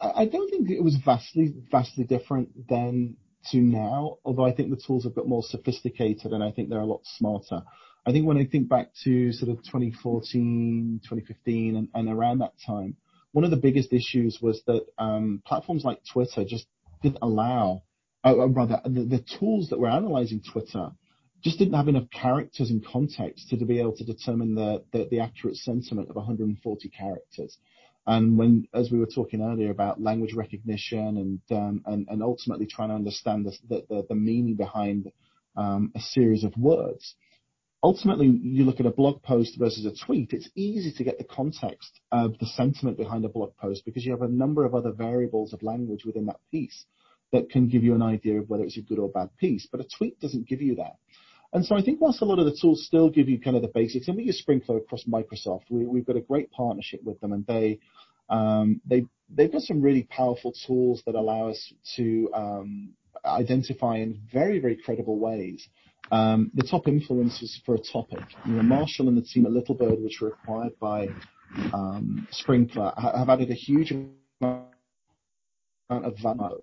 I, 0.00 0.26
don't 0.26 0.50
think 0.50 0.70
it 0.70 0.82
was 0.82 0.96
vastly 1.04 1.54
vastly 1.70 2.04
different 2.04 2.68
then 2.68 3.16
to 3.50 3.56
now. 3.56 4.18
Although 4.24 4.44
I 4.44 4.52
think 4.52 4.70
the 4.70 4.82
tools 4.84 5.04
have 5.04 5.14
got 5.14 5.26
more 5.26 5.42
sophisticated, 5.42 6.32
and 6.32 6.44
I 6.44 6.52
think 6.52 6.68
they're 6.68 6.78
a 6.78 6.86
lot 6.86 7.00
smarter. 7.16 7.62
I 8.06 8.12
think 8.12 8.26
when 8.26 8.38
I 8.38 8.44
think 8.44 8.68
back 8.68 8.90
to 9.04 9.32
sort 9.32 9.50
of 9.50 9.58
2014, 9.64 11.00
2015, 11.02 11.76
and, 11.76 11.88
and 11.92 12.08
around 12.08 12.38
that 12.38 12.54
time, 12.64 12.96
one 13.32 13.44
of 13.44 13.50
the 13.50 13.56
biggest 13.56 13.92
issues 13.92 14.38
was 14.40 14.62
that 14.66 14.86
um, 14.98 15.42
platforms 15.46 15.84
like 15.84 16.00
Twitter 16.12 16.44
just 16.44 16.66
didn't 17.02 17.18
allow, 17.22 17.82
uh, 18.24 18.36
uh, 18.36 18.48
rather, 18.48 18.80
the, 18.84 19.04
the, 19.04 19.24
tools 19.38 19.68
that 19.70 19.78
were 19.78 19.88
analyzing 19.88 20.42
Twitter 20.50 20.90
just 21.42 21.58
didn't 21.58 21.74
have 21.74 21.88
enough 21.88 22.10
characters 22.10 22.70
and 22.70 22.84
context 22.84 23.48
to, 23.48 23.56
to 23.56 23.64
be 23.64 23.80
able 23.80 23.94
to 23.96 24.04
determine 24.04 24.54
the, 24.54 24.82
the, 24.92 25.06
the 25.10 25.20
accurate 25.20 25.56
sentiment 25.56 26.08
of 26.10 26.16
140 26.16 26.88
characters. 26.88 27.58
And 28.06 28.38
when, 28.38 28.66
as 28.72 28.90
we 28.90 28.98
were 28.98 29.06
talking 29.06 29.42
earlier 29.42 29.70
about 29.70 30.00
language 30.00 30.32
recognition 30.32 31.18
and 31.18 31.40
um, 31.50 31.82
and, 31.84 32.06
and 32.08 32.22
ultimately 32.22 32.66
trying 32.66 32.88
to 32.88 32.94
understand 32.94 33.44
the 33.44 33.84
the, 33.88 34.06
the 34.08 34.14
meaning 34.14 34.54
behind 34.54 35.12
um, 35.56 35.92
a 35.94 36.00
series 36.00 36.42
of 36.42 36.56
words, 36.56 37.14
ultimately 37.82 38.26
you 38.26 38.64
look 38.64 38.80
at 38.80 38.86
a 38.86 38.90
blog 38.90 39.22
post 39.22 39.56
versus 39.58 39.86
a 39.86 40.04
tweet, 40.04 40.32
it's 40.32 40.50
easy 40.54 40.92
to 40.92 41.04
get 41.04 41.18
the 41.18 41.24
context 41.24 42.00
of 42.10 42.38
the 42.38 42.46
sentiment 42.46 42.96
behind 42.96 43.24
a 43.24 43.28
blog 43.28 43.56
post 43.56 43.84
because 43.84 44.04
you 44.04 44.12
have 44.12 44.22
a 44.22 44.28
number 44.28 44.64
of 44.64 44.74
other 44.74 44.92
variables 44.92 45.52
of 45.52 45.62
language 45.62 46.04
within 46.04 46.26
that 46.26 46.40
piece 46.50 46.86
that 47.32 47.50
can 47.50 47.68
give 47.68 47.84
you 47.84 47.94
an 47.94 48.02
idea 48.02 48.40
of 48.40 48.48
whether 48.48 48.64
it's 48.64 48.78
a 48.78 48.82
good 48.82 48.98
or 48.98 49.08
bad 49.08 49.28
piece. 49.36 49.68
But 49.70 49.80
a 49.80 49.86
tweet 49.96 50.18
doesn't 50.20 50.48
give 50.48 50.62
you 50.62 50.76
that. 50.76 50.96
And 51.52 51.64
so 51.64 51.76
I 51.76 51.82
think 51.82 52.00
whilst 52.00 52.20
a 52.20 52.26
lot 52.26 52.38
of 52.38 52.44
the 52.44 52.56
tools 52.60 52.84
still 52.84 53.08
give 53.08 53.28
you 53.28 53.40
kind 53.40 53.56
of 53.56 53.62
the 53.62 53.68
basics, 53.68 54.08
and 54.08 54.16
we 54.16 54.24
use 54.24 54.42
Sprinklr 54.46 54.76
across 54.76 55.04
Microsoft, 55.04 55.62
we, 55.70 55.98
have 55.98 56.06
got 56.06 56.16
a 56.16 56.20
great 56.20 56.50
partnership 56.50 57.00
with 57.02 57.18
them, 57.20 57.32
and 57.32 57.46
they 57.46 57.78
um, 58.28 58.82
they 58.84 59.04
they've 59.30 59.50
got 59.50 59.62
some 59.62 59.80
really 59.80 60.02
powerful 60.02 60.52
tools 60.66 61.02
that 61.06 61.14
allow 61.14 61.48
us 61.48 61.72
to 61.96 62.30
um, 62.34 62.90
identify 63.24 63.96
in 63.96 64.20
very 64.30 64.58
very 64.58 64.76
credible 64.76 65.18
ways 65.18 65.66
the 66.10 66.66
top 66.68 66.86
influencers 66.86 67.56
for 67.64 67.74
a 67.74 67.78
topic. 67.78 68.24
You 68.46 68.54
know, 68.54 68.62
Marshall 68.62 69.08
and 69.08 69.16
the 69.16 69.22
team 69.22 69.46
at 69.46 69.52
Littlebird, 69.52 70.02
which 70.02 70.20
were 70.20 70.28
acquired 70.28 70.78
by 70.80 71.08
um, 71.72 72.26
Sprinklr, 72.32 72.94
have 73.16 73.28
added 73.28 73.50
a 73.50 73.54
huge 73.54 73.92
amount 73.92 74.64
of 75.90 76.16
value. 76.22 76.60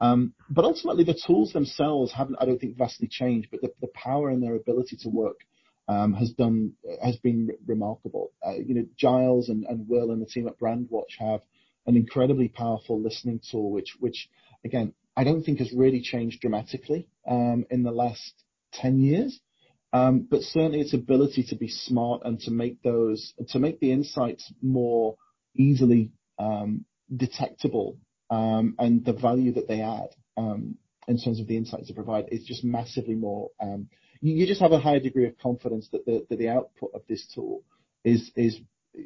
Um, 0.00 0.34
but 0.48 0.64
ultimately, 0.64 1.04
the 1.04 1.18
tools 1.26 1.52
themselves 1.52 2.12
haven't, 2.12 2.36
I 2.40 2.44
don't 2.44 2.58
think, 2.58 2.76
vastly 2.76 3.08
changed. 3.10 3.48
But 3.50 3.60
the, 3.62 3.88
power 3.94 4.30
and 4.30 4.42
their 4.42 4.54
ability 4.54 4.96
to 5.02 5.08
work 5.08 5.40
um, 5.88 6.12
has 6.14 6.30
done 6.30 6.74
has 7.02 7.16
been 7.16 7.50
remarkable. 7.66 8.30
Uh, 8.46 8.54
you 8.64 8.74
know, 8.74 8.86
Giles 8.96 9.48
and, 9.48 9.66
Will 9.88 10.12
and 10.12 10.22
the 10.22 10.26
team 10.26 10.46
at 10.46 10.58
Brandwatch 10.58 11.16
have 11.18 11.40
an 11.86 11.96
incredibly 11.96 12.48
powerful 12.48 13.00
listening 13.00 13.40
tool, 13.50 13.72
which 13.72 13.96
which 13.98 14.28
again 14.64 14.92
I 15.16 15.24
don't 15.24 15.42
think 15.42 15.58
has 15.58 15.72
really 15.72 16.00
changed 16.00 16.40
dramatically 16.40 17.08
um, 17.28 17.64
in 17.70 17.82
the 17.82 17.90
last 17.90 18.44
10 18.72 19.00
years. 19.00 19.40
Um, 19.92 20.26
but 20.30 20.42
certainly 20.42 20.80
its 20.80 20.92
ability 20.92 21.44
to 21.48 21.56
be 21.56 21.68
smart 21.68 22.22
and 22.24 22.38
to 22.40 22.50
make 22.50 22.82
those, 22.82 23.32
to 23.48 23.58
make 23.58 23.80
the 23.80 23.90
insights 23.90 24.52
more 24.62 25.16
easily 25.54 26.12
um, 26.38 26.84
detectable 27.14 27.96
um, 28.28 28.74
and 28.78 29.04
the 29.04 29.14
value 29.14 29.52
that 29.54 29.66
they 29.66 29.80
add 29.80 30.10
in 31.08 31.18
terms 31.18 31.40
of 31.40 31.46
the 31.46 31.56
insights 31.56 31.88
they 31.88 31.94
provide 31.94 32.26
is 32.28 32.44
just 32.44 32.62
massively 32.62 33.14
more. 33.14 33.50
You, 34.20 34.46
just 34.46 34.60
have 34.60 34.72
a 34.72 34.78
higher 34.78 35.00
degree 35.00 35.26
of 35.26 35.38
confidence 35.38 35.88
that 35.92 36.04
the, 36.04 36.48
output 36.48 36.90
of 36.94 37.02
this 37.08 37.26
tool 37.34 37.62
is 38.04 38.30
is 38.36 38.60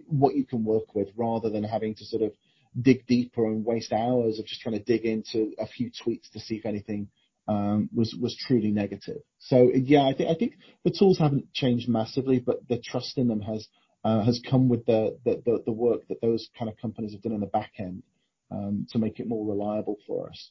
what 0.07 0.35
you 0.35 0.44
can 0.44 0.64
work 0.64 0.94
with 0.94 1.09
rather 1.16 1.48
than 1.48 1.64
having 1.64 1.94
to 1.94 2.05
sort 2.05 2.22
of 2.22 2.33
dig 2.81 3.07
deeper 3.07 3.46
and 3.46 3.64
waste 3.64 3.92
hours 3.92 4.38
of 4.38 4.46
just 4.46 4.61
trying 4.61 4.79
to 4.79 4.85
dig 4.85 5.05
into 5.05 5.53
a 5.59 5.66
few 5.66 5.90
tweets 5.90 6.31
to 6.33 6.40
see 6.40 6.57
if 6.57 6.66
anything 6.66 7.09
was 7.49 8.15
was 8.21 8.37
truly 8.47 8.71
negative. 8.71 9.19
So 9.39 9.71
yeah, 9.75 10.03
I 10.03 10.15
think 10.15 10.31
I 10.31 10.35
think 10.35 10.55
the 10.85 10.95
tools 10.97 11.19
haven't 11.19 11.53
changed 11.53 11.89
massively, 11.89 12.39
but 12.39 12.67
the 12.69 12.79
trust 12.79 13.19
in 13.19 13.29
them 13.29 13.41
has 13.41 13.69
uh, 14.05 14.25
has 14.25 14.41
come 14.49 14.69
with 14.69 14.85
the, 14.87 15.19
the, 15.25 15.63
the 15.65 15.73
work 15.73 16.07
that 16.09 16.21
those 16.21 16.49
kind 16.59 16.69
of 16.71 16.77
companies 16.77 17.13
have 17.13 17.23
done 17.23 17.33
in 17.33 17.41
the 17.41 17.47
back 17.47 17.73
end 17.79 18.03
um, 18.51 18.87
to 18.91 18.99
make 18.99 19.21
it 19.21 19.29
more 19.29 19.47
reliable 19.47 19.97
for 20.07 20.29
us. 20.29 20.51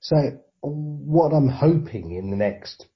So 0.00 0.16
what 0.60 1.32
I'm 1.32 1.48
hoping 1.48 2.12
in 2.12 2.30
the 2.30 2.36
next 2.36 2.86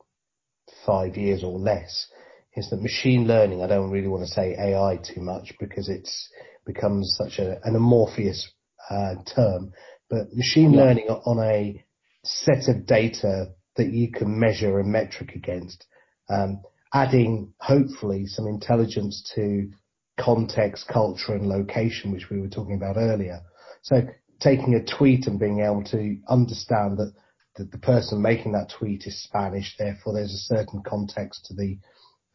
five 0.87 1.17
years 1.17 1.43
or 1.43 1.59
less 1.59 2.07
is 2.55 2.71
that 2.71 2.81
machine 2.81 3.27
learning. 3.27 3.63
I 3.63 3.67
don't 3.67 3.91
really 3.91 4.09
want 4.09 4.27
to 4.27 4.33
say 4.33 4.57
AI 4.59 4.97
too 4.97 5.21
much 5.21 5.53
because 5.59 5.89
it's 5.89 6.29
becomes 6.67 7.17
such 7.19 7.39
a, 7.39 7.59
an 7.65 7.75
amorphous 7.75 8.53
uh, 8.91 9.15
term, 9.35 9.73
but 10.09 10.33
machine 10.35 10.73
learning 10.73 11.09
on 11.09 11.39
a 11.45 11.85
set 12.25 12.69
of 12.69 12.87
data 12.87 13.47
that 13.77 13.93
you 13.93 14.11
can 14.11 14.39
measure 14.39 14.79
a 14.79 14.85
metric 14.85 15.33
against. 15.35 15.87
Um, 16.29 16.63
adding 16.93 17.55
hopefully 17.61 18.27
some 18.27 18.47
intelligence 18.47 19.31
to 19.35 19.71
context, 20.19 20.87
culture 20.89 21.35
and 21.35 21.49
location, 21.49 22.13
which 22.13 22.29
we 22.31 22.41
were 22.41 22.49
talking 22.49 22.75
about 22.75 22.97
earlier. 22.97 23.41
So 23.83 24.03
taking 24.41 24.75
a 24.75 24.85
tweet 24.85 25.27
and 25.27 25.39
being 25.39 25.61
able 25.61 25.85
to 25.85 26.19
understand 26.29 26.99
that, 26.99 27.13
the 27.57 27.79
person 27.79 28.23
making 28.23 28.53
that 28.53 28.73
tweet 28.79 29.07
is 29.07 29.23
Spanish, 29.23 29.77
therefore 29.77 30.15
there's 30.15 30.33
a 30.33 30.55
certain 30.55 30.83
context 30.87 31.45
to 31.47 31.55
the 31.55 31.79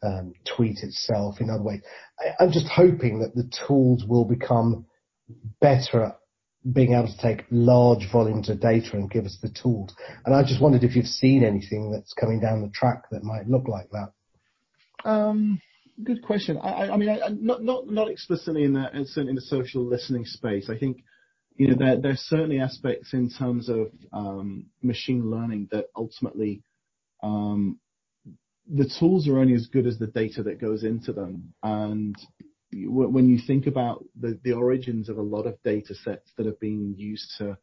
um, 0.02 0.32
tweet 0.44 0.78
itself. 0.82 1.40
In 1.40 1.50
other 1.50 1.64
ways, 1.64 1.80
I'm 2.38 2.52
just 2.52 2.68
hoping 2.68 3.20
that 3.20 3.34
the 3.34 3.50
tools 3.66 4.04
will 4.06 4.24
become 4.24 4.86
better 5.60 6.04
at 6.04 6.18
being 6.72 6.94
able 6.94 7.08
to 7.08 7.18
take 7.18 7.44
large 7.50 8.10
volumes 8.10 8.48
of 8.48 8.60
data 8.60 8.90
and 8.94 9.10
give 9.10 9.24
us 9.24 9.38
the 9.40 9.50
tools. 9.50 9.94
And 10.24 10.34
I 10.34 10.42
just 10.42 10.60
wondered 10.60 10.84
if 10.84 10.96
you've 10.96 11.06
seen 11.06 11.44
anything 11.44 11.92
that's 11.92 12.12
coming 12.12 12.40
down 12.40 12.62
the 12.62 12.70
track 12.70 13.04
that 13.10 13.22
might 13.22 13.48
look 13.48 13.68
like 13.68 13.88
that. 13.90 15.08
Um, 15.08 15.60
good 16.02 16.22
question. 16.22 16.58
I, 16.58 16.96
mean, 16.96 17.18
not 17.40 18.10
explicitly 18.10 18.64
in 18.64 18.72
the 18.72 18.88
certainly 19.06 19.30
in 19.30 19.36
the 19.36 19.42
social 19.42 19.84
listening 19.84 20.24
space. 20.24 20.68
I 20.68 20.76
think 20.76 21.04
you 21.56 21.68
know 21.68 21.76
there 21.78 22.00
there's 22.00 22.20
certainly 22.20 22.60
aspects 22.60 23.12
in 23.12 23.30
terms 23.30 23.68
of 23.68 23.88
um, 24.12 24.66
machine 24.82 25.30
learning 25.30 25.68
that 25.70 25.86
ultimately 25.94 26.62
um, 27.22 27.78
the 28.68 28.90
tools 28.98 29.28
are 29.28 29.38
only 29.38 29.54
as 29.54 29.66
good 29.66 29.86
as 29.86 29.98
the 29.98 30.08
data 30.08 30.42
that 30.42 30.60
goes 30.60 30.82
into 30.82 31.12
them. 31.12 31.54
When 32.84 33.28
you 33.28 33.38
think 33.46 33.66
about 33.66 34.04
the, 34.18 34.52
origins 34.52 35.08
of 35.08 35.18
a 35.18 35.22
lot 35.22 35.46
of 35.46 35.62
data 35.62 35.94
sets 35.94 36.30
that 36.36 36.46
have 36.46 36.60
been 36.60 36.94
used 36.96 37.32
to 37.38 37.56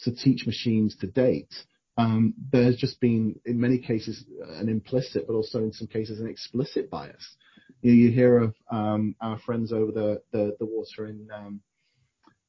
to 0.00 0.12
teach 0.12 0.44
machines 0.44 0.96
to 0.96 1.06
date, 1.06 1.54
um, 1.96 2.34
there's 2.50 2.76
just 2.76 3.00
been, 3.00 3.38
in 3.44 3.60
many 3.60 3.78
cases, 3.78 4.24
an 4.48 4.68
implicit, 4.68 5.26
but 5.26 5.34
also 5.34 5.58
in 5.58 5.72
some 5.72 5.86
cases, 5.86 6.18
an 6.18 6.28
explicit 6.28 6.90
bias. 6.90 7.36
You, 7.80 8.10
hear 8.10 8.38
of 8.38 8.54
um, 8.70 9.14
our 9.20 9.38
friends 9.40 9.72
over 9.72 9.92
the, 9.92 10.22
the, 10.32 10.56
the 10.58 10.66
water 10.66 11.06
in 11.06 11.28
um, 11.32 11.60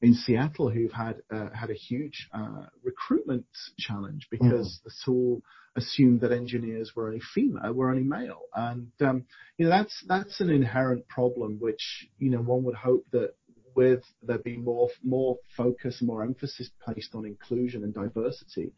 in 0.06 0.14
Seattle 0.14 0.70
who've 0.70 0.92
had 0.92 1.16
uh, 1.32 1.50
had 1.50 1.72
a 1.72 1.74
huge 1.74 2.30
uh, 2.32 2.68
recruitment 2.84 3.48
challenge 3.80 4.28
because 4.30 4.68
mm. 4.68 4.84
the 4.84 4.92
tool 5.04 5.42
assumed 5.76 6.22
that 6.22 6.32
engineers 6.32 6.92
were 6.96 7.08
only 7.08 7.22
female, 7.34 7.74
were 7.74 7.90
only 7.90 8.04
male, 8.04 8.44
and 8.54 8.92
um, 9.02 9.26
you 9.58 9.66
know 9.66 9.72
that's 9.72 10.04
that's 10.08 10.40
an 10.42 10.52
inherent 10.52 11.08
problem 11.08 11.58
which 11.60 12.08
you 12.20 12.30
know 12.30 12.38
one 12.40 12.64
would 12.64 12.76
hope 12.76 13.04
that 13.12 13.34
with 13.76 14.04
there 14.22 14.38
be 14.38 14.58
more 14.58 14.90
more 15.04 15.38
focus, 15.58 16.04
more 16.04 16.22
emphasis 16.22 16.70
placed 16.84 17.16
on 17.16 17.26
inclusion 17.26 17.84
and 17.84 17.96
diversity, 17.96 18.74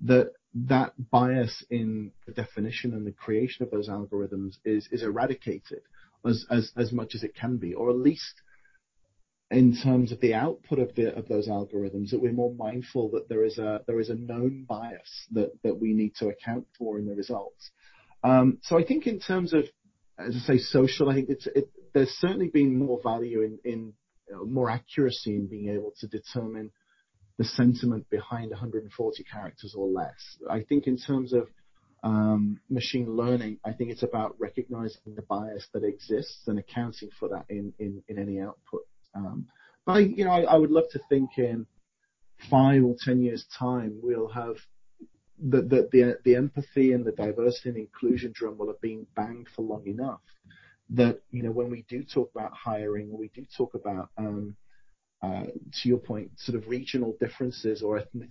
that 0.00 0.32
that 0.52 0.94
bias 1.12 1.64
in 1.70 2.10
the 2.26 2.32
definition 2.32 2.92
and 2.92 3.06
the 3.06 3.12
creation 3.12 3.64
of 3.64 3.70
those 3.70 3.88
algorithms 3.88 4.56
is 4.64 4.88
is 4.90 5.04
eradicated 5.04 5.82
as 6.28 6.44
as 6.50 6.72
as 6.76 6.90
much 6.90 7.14
as 7.14 7.22
it 7.22 7.36
can 7.36 7.56
be, 7.56 7.72
or 7.72 7.88
at 7.88 7.96
least 7.96 8.42
in 9.52 9.76
terms 9.76 10.12
of 10.12 10.20
the 10.20 10.34
output 10.34 10.78
of 10.78 10.94
those 11.28 11.46
algorithms 11.46 12.10
that 12.10 12.20
we're 12.20 12.32
more 12.32 12.54
mindful 12.54 13.10
that 13.10 13.28
there 13.28 13.44
is 13.44 13.58
a 13.58 13.80
there 13.86 14.00
is 14.00 14.08
a 14.08 14.14
known 14.14 14.64
bias 14.68 15.26
that 15.32 15.78
we 15.78 15.92
need 15.92 16.14
to 16.16 16.28
account 16.28 16.66
for 16.78 16.98
in 16.98 17.06
the 17.06 17.14
results. 17.14 17.70
Um, 18.24 18.58
so 18.62 18.78
I 18.78 18.84
think 18.84 19.06
in 19.06 19.20
terms 19.20 19.52
of 19.52 19.64
as 20.18 20.34
I 20.36 20.54
say 20.54 20.58
social, 20.58 21.10
I 21.10 21.14
think 21.14 21.30
there's 21.92 22.10
certainly 22.20 22.48
been 22.48 22.78
more 22.78 23.00
value 23.02 23.58
in 23.64 23.92
more 24.46 24.70
accuracy 24.70 25.34
in 25.34 25.46
being 25.46 25.68
able 25.68 25.92
to 26.00 26.06
determine 26.06 26.70
the 27.38 27.44
sentiment 27.44 28.08
behind 28.08 28.50
140 28.50 29.24
characters 29.24 29.74
or 29.76 29.88
less. 29.88 30.38
I 30.50 30.62
think 30.62 30.86
in 30.86 30.96
terms 30.96 31.32
of 31.32 31.48
um, 32.04 32.60
machine 32.68 33.16
learning, 33.16 33.58
I 33.64 33.72
think 33.72 33.90
it's 33.90 34.02
about 34.02 34.36
recognizing 34.38 35.14
the 35.14 35.22
bias 35.22 35.66
that 35.72 35.84
exists 35.84 36.42
and 36.46 36.58
accounting 36.58 37.10
for 37.18 37.28
that 37.28 37.44
in 37.48 38.02
any 38.08 38.40
output. 38.40 38.82
Um, 39.14 39.46
but 39.84 39.92
I, 39.92 39.98
you 40.00 40.24
know, 40.24 40.32
I, 40.32 40.42
I, 40.42 40.56
would 40.56 40.70
love 40.70 40.88
to 40.92 41.00
think 41.08 41.38
in 41.38 41.66
five 42.50 42.82
or 42.82 42.94
ten 42.98 43.20
years' 43.20 43.46
time 43.58 43.98
we'll 44.02 44.28
have 44.28 44.56
the, 45.38 45.62
the 45.62 45.88
the 45.90 46.18
the 46.24 46.36
empathy 46.36 46.92
and 46.92 47.04
the 47.04 47.12
diversity 47.12 47.70
and 47.70 47.78
inclusion 47.78 48.32
drum 48.34 48.56
will 48.58 48.68
have 48.68 48.80
been 48.80 49.06
banged 49.16 49.48
for 49.54 49.62
long 49.62 49.86
enough 49.86 50.20
that 50.90 51.20
you 51.30 51.42
know 51.42 51.50
when 51.50 51.70
we 51.70 51.84
do 51.88 52.02
talk 52.02 52.30
about 52.34 52.52
hiring, 52.52 53.16
we 53.16 53.28
do 53.34 53.44
talk 53.56 53.74
about 53.74 54.10
um, 54.18 54.56
uh, 55.22 55.44
to 55.72 55.88
your 55.88 55.98
point, 55.98 56.30
sort 56.36 56.56
of 56.56 56.68
regional 56.68 57.16
differences 57.20 57.82
or 57.82 57.98
ethnic, 57.98 58.30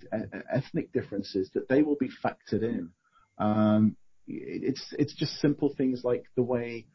ethnic 0.54 0.91
differences, 0.91 1.50
that 1.54 1.67
they 1.70 1.82
will 1.82 1.96
be 1.96 2.10
factored 2.24 2.63
in. 2.63 2.89
Um, 3.38 3.96
it's 4.28 4.94
it's 5.00 5.13
just 5.13 5.39
simple 5.39 5.74
things 5.76 6.04
like 6.04 6.26
the 6.36 6.44
way 6.44 6.86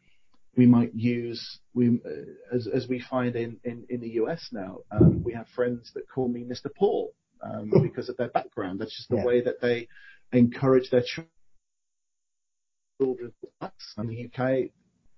we 0.56 0.66
might 0.66 0.94
use 0.94 1.58
we 1.74 2.00
uh, 2.04 2.54
as 2.54 2.66
as 2.66 2.88
we 2.88 3.00
find 3.00 3.36
in 3.36 3.58
the 4.00 4.08
US 4.20 4.48
now. 4.52 4.78
Um, 4.90 5.22
we 5.22 5.34
have 5.34 5.46
friends 5.48 5.92
that 5.94 6.08
call 6.08 6.28
me 6.28 6.44
Mr. 6.44 6.74
Paul 6.74 7.12
um, 7.42 7.70
because 7.82 8.08
of 8.08 8.16
their 8.16 8.28
background. 8.28 8.80
That's 8.80 8.96
just 8.96 9.10
the 9.10 9.24
way 9.24 9.42
that 9.42 9.60
they 9.60 9.88
encourage 10.32 10.90
their 10.90 11.02
children. 11.02 11.28
In 13.98 14.06
the 14.06 14.24
UK, 14.26 14.70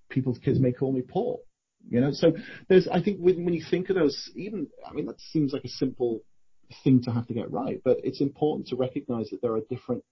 people's 0.09 0.39
kids 0.39 0.59
may 0.59 0.73
call 0.73 0.91
me 0.91 1.01
Paul. 1.01 1.43
You 1.89 2.01
know, 2.01 2.11
so 2.11 2.33
there's 2.67 2.87
I 2.87 3.01
think 3.01 3.19
when 3.19 3.45
when 3.45 3.53
you 3.53 3.63
think 3.69 3.89
of 3.89 3.95
those, 3.95 4.29
even 4.35 4.67
I 4.85 4.93
mean 4.93 5.05
that 5.05 5.19
seems 5.19 5.53
like 5.53 5.63
a 5.63 5.69
simple 5.69 6.21
thing 6.83 7.01
to 7.03 7.11
have 7.11 7.27
to 7.27 7.33
get 7.33 7.51
right, 7.51 7.81
but 7.83 7.97
it's 8.03 8.21
important 8.21 8.67
to 8.67 8.75
recognise 8.75 9.29
that 9.29 9.41
there 9.41 9.53
are 9.53 9.61
different 9.69 10.03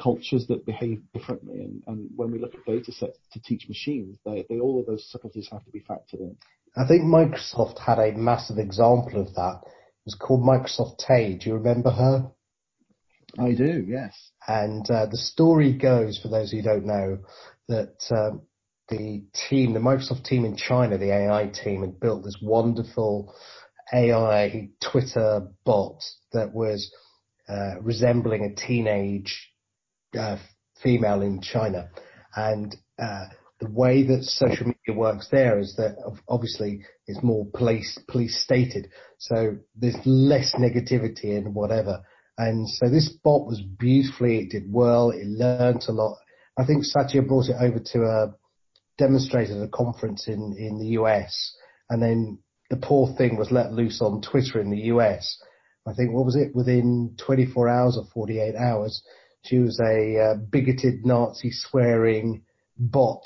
cultures 0.00 0.46
that 0.48 0.66
behave 0.66 1.02
differently. 1.12 1.60
And, 1.60 1.82
and 1.86 2.10
when 2.16 2.30
we 2.30 2.38
look 2.38 2.54
at 2.54 2.64
data 2.64 2.92
sets 2.92 3.18
to 3.32 3.40
teach 3.40 3.68
machines, 3.68 4.18
they, 4.24 4.44
they, 4.48 4.58
all 4.58 4.80
of 4.80 4.86
those 4.86 5.08
subtleties 5.10 5.48
have 5.50 5.64
to 5.64 5.70
be 5.70 5.80
factored 5.80 6.20
in. 6.20 6.36
I 6.76 6.86
think 6.86 7.02
Microsoft 7.02 7.78
had 7.78 7.98
a 7.98 8.12
massive 8.12 8.58
example 8.58 9.20
of 9.20 9.34
that. 9.34 9.60
It 9.64 10.04
was 10.04 10.14
called 10.14 10.42
Microsoft 10.42 10.98
Tay. 10.98 11.38
Do 11.38 11.48
you 11.48 11.54
remember 11.56 11.90
her? 11.90 12.30
I 13.38 13.54
do, 13.54 13.84
yes. 13.86 14.14
And 14.46 14.88
uh, 14.90 15.06
the 15.06 15.16
story 15.16 15.72
goes, 15.72 16.18
for 16.18 16.28
those 16.28 16.52
who 16.52 16.62
don't 16.62 16.86
know, 16.86 17.18
that 17.68 17.96
um, 18.10 18.42
the 18.88 19.24
team, 19.48 19.72
the 19.72 19.80
Microsoft 19.80 20.24
team 20.24 20.44
in 20.44 20.56
China, 20.56 20.96
the 20.98 21.12
AI 21.12 21.48
team, 21.48 21.80
had 21.80 21.98
built 21.98 22.24
this 22.24 22.36
wonderful 22.40 23.34
AI 23.92 24.70
Twitter 24.80 25.48
bot 25.64 26.02
that 26.32 26.52
was 26.52 26.92
uh, 27.48 27.80
resembling 27.80 28.44
a 28.44 28.54
teenage 28.54 29.50
uh, 30.16 30.38
female 30.82 31.22
in 31.22 31.40
China. 31.40 31.88
And 32.34 32.76
uh, 32.98 33.26
the 33.60 33.70
way 33.70 34.02
that 34.06 34.24
social 34.24 34.66
media 34.66 34.98
works 34.98 35.28
there 35.30 35.58
is 35.58 35.74
that 35.76 35.96
obviously 36.28 36.84
it's 37.06 37.22
more 37.22 37.46
police 37.54 37.98
police 38.08 38.42
stated, 38.42 38.88
so 39.18 39.56
there's 39.74 39.96
less 40.04 40.54
negativity 40.58 41.36
and 41.36 41.54
whatever. 41.54 42.02
And 42.38 42.68
so 42.68 42.90
this 42.90 43.08
bot 43.24 43.46
was 43.46 43.62
beautifully, 43.78 44.40
it 44.40 44.50
did 44.50 44.70
well, 44.70 45.10
it 45.10 45.26
learned 45.26 45.84
a 45.88 45.92
lot. 45.92 46.18
I 46.58 46.66
think 46.66 46.84
Satya 46.84 47.22
brought 47.22 47.48
it 47.48 47.56
over 47.58 47.78
to 47.78 48.02
a 48.02 48.34
demonstrator 48.98 49.56
at 49.56 49.68
a 49.68 49.68
conference 49.68 50.28
in 50.28 50.54
in 50.58 50.78
the 50.78 50.98
US, 51.00 51.56
and 51.88 52.02
then 52.02 52.38
the 52.68 52.76
poor 52.76 53.14
thing 53.16 53.36
was 53.36 53.50
let 53.50 53.72
loose 53.72 54.02
on 54.02 54.20
Twitter 54.20 54.60
in 54.60 54.70
the 54.70 54.90
US. 54.92 55.38
I 55.86 55.94
think 55.94 56.12
what 56.12 56.26
was 56.26 56.36
it 56.36 56.54
within 56.54 57.14
24 57.24 57.68
hours 57.68 57.96
or 57.96 58.04
48 58.12 58.56
hours, 58.56 59.02
she 59.44 59.58
was 59.58 59.80
a 59.80 60.18
uh, 60.18 60.34
bigoted 60.50 61.04
Nazi 61.04 61.50
swearing 61.52 62.42
bot 62.78 63.22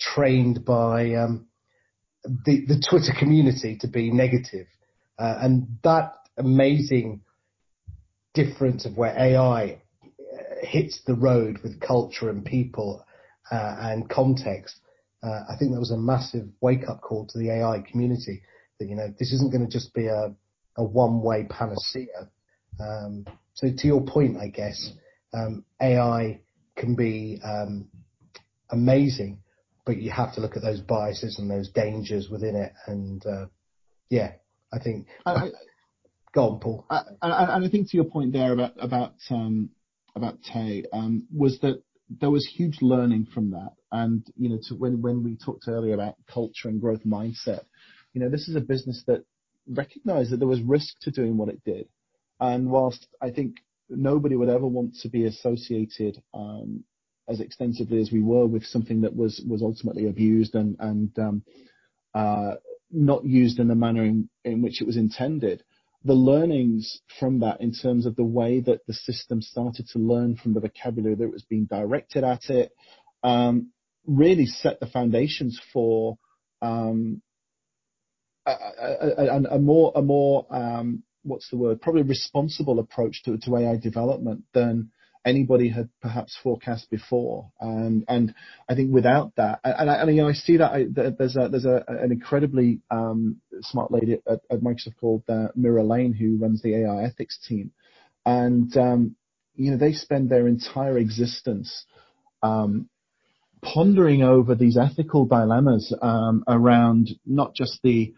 trained 0.00 0.64
by 0.64 1.14
um, 1.14 1.46
the, 2.24 2.64
the 2.66 2.82
Twitter 2.88 3.12
community 3.18 3.76
to 3.80 3.88
be 3.88 4.10
negative. 4.10 4.66
Uh, 5.18 5.38
and 5.40 5.78
that 5.84 6.14
amazing 6.38 7.20
difference 8.34 8.86
of 8.86 8.96
where 8.96 9.16
AI 9.18 9.80
uh, 10.12 10.36
hits 10.62 11.00
the 11.06 11.14
road 11.14 11.58
with 11.62 11.80
culture 11.80 12.30
and 12.30 12.44
people 12.44 13.04
uh, 13.50 13.76
and 13.80 14.08
context, 14.08 14.76
uh, 15.22 15.40
I 15.48 15.56
think 15.58 15.72
that 15.72 15.80
was 15.80 15.90
a 15.90 15.98
massive 15.98 16.48
wake 16.60 16.88
up 16.88 17.02
call 17.02 17.26
to 17.26 17.38
the 17.38 17.50
AI 17.50 17.84
community 17.90 18.42
that, 18.78 18.88
you 18.88 18.96
know, 18.96 19.12
this 19.18 19.32
isn't 19.32 19.52
going 19.52 19.66
to 19.66 19.70
just 19.70 19.92
be 19.92 20.06
a, 20.06 20.34
a 20.76 20.84
one 20.84 21.20
way 21.20 21.46
panacea. 21.50 22.30
Um, 22.80 23.26
so 23.54 23.68
to 23.76 23.86
your 23.86 24.00
point, 24.02 24.38
I 24.38 24.48
guess, 24.48 24.92
AI 25.80 26.40
can 26.76 26.94
be 26.94 27.40
um, 27.44 27.88
amazing, 28.70 29.42
but 29.86 29.98
you 29.98 30.10
have 30.10 30.34
to 30.34 30.40
look 30.40 30.56
at 30.56 30.62
those 30.62 30.80
biases 30.80 31.38
and 31.38 31.50
those 31.50 31.70
dangers 31.70 32.28
within 32.30 32.56
it. 32.56 32.72
And 32.86 33.24
uh, 33.26 33.46
yeah, 34.08 34.32
I 34.72 34.78
think. 34.78 35.06
I, 35.26 35.50
go 36.34 36.50
on, 36.50 36.60
Paul. 36.60 36.86
I, 36.90 37.02
and 37.22 37.64
I 37.64 37.68
think 37.68 37.90
to 37.90 37.96
your 37.96 38.06
point 38.06 38.32
there 38.32 38.52
about 38.52 38.72
about 38.78 39.14
um, 39.30 39.70
about 40.16 40.42
Tay 40.42 40.84
um, 40.92 41.26
was 41.34 41.58
that 41.60 41.82
there 42.20 42.30
was 42.30 42.46
huge 42.46 42.78
learning 42.80 43.26
from 43.32 43.50
that. 43.52 43.72
And 43.92 44.26
you 44.36 44.48
know, 44.48 44.58
to 44.68 44.74
when 44.74 45.02
when 45.02 45.22
we 45.22 45.36
talked 45.36 45.68
earlier 45.68 45.94
about 45.94 46.16
culture 46.32 46.68
and 46.68 46.80
growth 46.80 47.04
mindset, 47.04 47.64
you 48.12 48.20
know, 48.20 48.28
this 48.28 48.48
is 48.48 48.56
a 48.56 48.60
business 48.60 49.02
that 49.06 49.24
recognized 49.68 50.32
that 50.32 50.38
there 50.38 50.48
was 50.48 50.62
risk 50.62 50.94
to 51.02 51.10
doing 51.10 51.36
what 51.36 51.48
it 51.48 51.62
did. 51.64 51.88
And 52.40 52.70
whilst 52.70 53.06
I 53.20 53.30
think 53.30 53.56
nobody 53.90 54.36
would 54.36 54.48
ever 54.48 54.66
want 54.66 54.96
to 55.02 55.08
be 55.08 55.26
associated 55.26 56.22
um, 56.32 56.84
as 57.28 57.40
extensively 57.40 58.00
as 58.00 58.10
we 58.10 58.22
were 58.22 58.46
with 58.46 58.64
something 58.64 59.02
that 59.02 59.14
was 59.14 59.42
was 59.48 59.62
ultimately 59.62 60.08
abused 60.08 60.54
and 60.54 60.76
and 60.80 61.18
um, 61.18 61.42
uh, 62.14 62.54
not 62.90 63.24
used 63.24 63.58
in 63.58 63.68
the 63.68 63.74
manner 63.74 64.04
in, 64.04 64.28
in 64.44 64.62
which 64.62 64.80
it 64.80 64.86
was 64.86 64.96
intended. 64.96 65.62
The 66.04 66.14
learnings 66.14 67.00
from 67.18 67.40
that, 67.40 67.60
in 67.60 67.72
terms 67.72 68.06
of 68.06 68.16
the 68.16 68.24
way 68.24 68.60
that 68.60 68.86
the 68.86 68.94
system 68.94 69.42
started 69.42 69.86
to 69.88 69.98
learn 69.98 70.36
from 70.36 70.54
the 70.54 70.60
vocabulary 70.60 71.14
that 71.14 71.30
was 71.30 71.42
being 71.42 71.66
directed 71.66 72.24
at 72.24 72.48
it, 72.48 72.72
um, 73.22 73.70
really 74.06 74.46
set 74.46 74.80
the 74.80 74.86
foundations 74.86 75.60
for 75.72 76.16
um, 76.62 77.20
a, 78.46 78.50
a, 78.50 79.24
a, 79.26 79.42
a, 79.56 79.58
more 79.58 79.92
a 79.94 80.02
more 80.02 80.46
um, 80.50 81.02
what's 81.22 81.48
the 81.50 81.56
word? 81.56 81.80
Probably 81.80 82.02
responsible 82.02 82.78
approach 82.78 83.22
to, 83.24 83.36
to 83.38 83.56
AI 83.56 83.76
development 83.76 84.44
than 84.52 84.90
anybody 85.24 85.68
had 85.68 85.88
perhaps 86.00 86.38
forecast 86.42 86.90
before. 86.90 87.50
And 87.60 88.04
and 88.08 88.34
I 88.68 88.74
think 88.74 88.92
without 88.92 89.32
that, 89.36 89.60
and 89.64 89.90
I, 89.90 90.04
you 90.08 90.22
know, 90.22 90.28
I 90.28 90.32
see 90.32 90.56
that 90.58 90.72
I, 90.72 90.84
there's 90.90 91.36
a, 91.36 91.48
there's 91.48 91.64
a, 91.64 91.84
an 91.88 92.12
incredibly 92.12 92.80
um, 92.90 93.40
smart 93.60 93.90
lady 93.90 94.14
at, 94.26 94.40
at 94.50 94.60
Microsoft 94.60 94.96
called 95.00 95.22
uh, 95.28 95.48
Mira 95.54 95.84
Lane 95.84 96.12
who 96.12 96.38
runs 96.38 96.62
the 96.62 96.76
AI 96.76 97.04
ethics 97.04 97.38
team, 97.46 97.72
and 98.24 98.74
um, 98.76 99.16
you 99.54 99.70
know 99.70 99.76
they 99.76 99.92
spend 99.92 100.30
their 100.30 100.48
entire 100.48 100.98
existence 100.98 101.84
um, 102.42 102.88
pondering 103.62 104.22
over 104.22 104.54
these 104.54 104.78
ethical 104.78 105.26
dilemmas 105.26 105.94
um, 106.00 106.44
around 106.48 107.10
not 107.26 107.54
just 107.54 107.78
the 107.82 108.14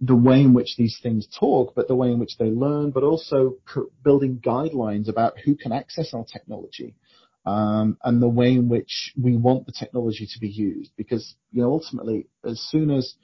the 0.00 0.16
way 0.16 0.40
in 0.40 0.54
which 0.54 0.76
these 0.76 0.98
things 1.02 1.28
talk, 1.38 1.74
but 1.74 1.86
the 1.86 1.94
way 1.94 2.10
in 2.10 2.18
which 2.18 2.38
they 2.38 2.46
learn, 2.46 2.90
but 2.90 3.02
also 3.02 3.56
building 4.02 4.40
guidelines 4.44 5.08
about 5.08 5.38
who 5.44 5.54
can 5.54 5.72
access 5.72 6.14
our 6.14 6.24
technology 6.24 6.94
um, 7.46 7.98
and 8.04 8.22
the 8.22 8.28
way 8.28 8.52
in 8.52 8.68
which 8.68 9.12
we 9.20 9.36
want 9.36 9.66
the 9.66 9.72
technology 9.72 10.26
to 10.32 10.40
be 10.40 10.48
used. 10.48 10.90
Because 10.96 11.34
you 11.52 11.62
know, 11.62 11.70
ultimately, 11.70 12.26
as 12.44 12.60
soon 12.70 12.90
as 12.90 13.14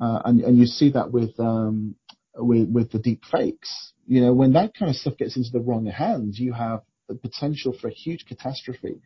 uh, 0.00 0.20
and, 0.24 0.40
and 0.40 0.58
you 0.58 0.66
see 0.66 0.90
that 0.92 1.10
with 1.10 1.38
um, 1.38 1.94
with 2.34 2.68
with 2.68 2.92
the 2.92 2.98
deep 2.98 3.22
fakes, 3.30 3.92
you 4.06 4.20
know, 4.20 4.32
when 4.32 4.52
that 4.54 4.74
kind 4.74 4.90
of 4.90 4.96
stuff 4.96 5.16
gets 5.18 5.36
into 5.36 5.50
the 5.52 5.60
wrong 5.60 5.86
hands, 5.86 6.38
you 6.38 6.52
have 6.52 6.82
the 7.08 7.14
potential 7.14 7.76
for 7.78 7.88
a 7.88 7.92
huge 7.92 8.24
catastrophe. 8.26 9.00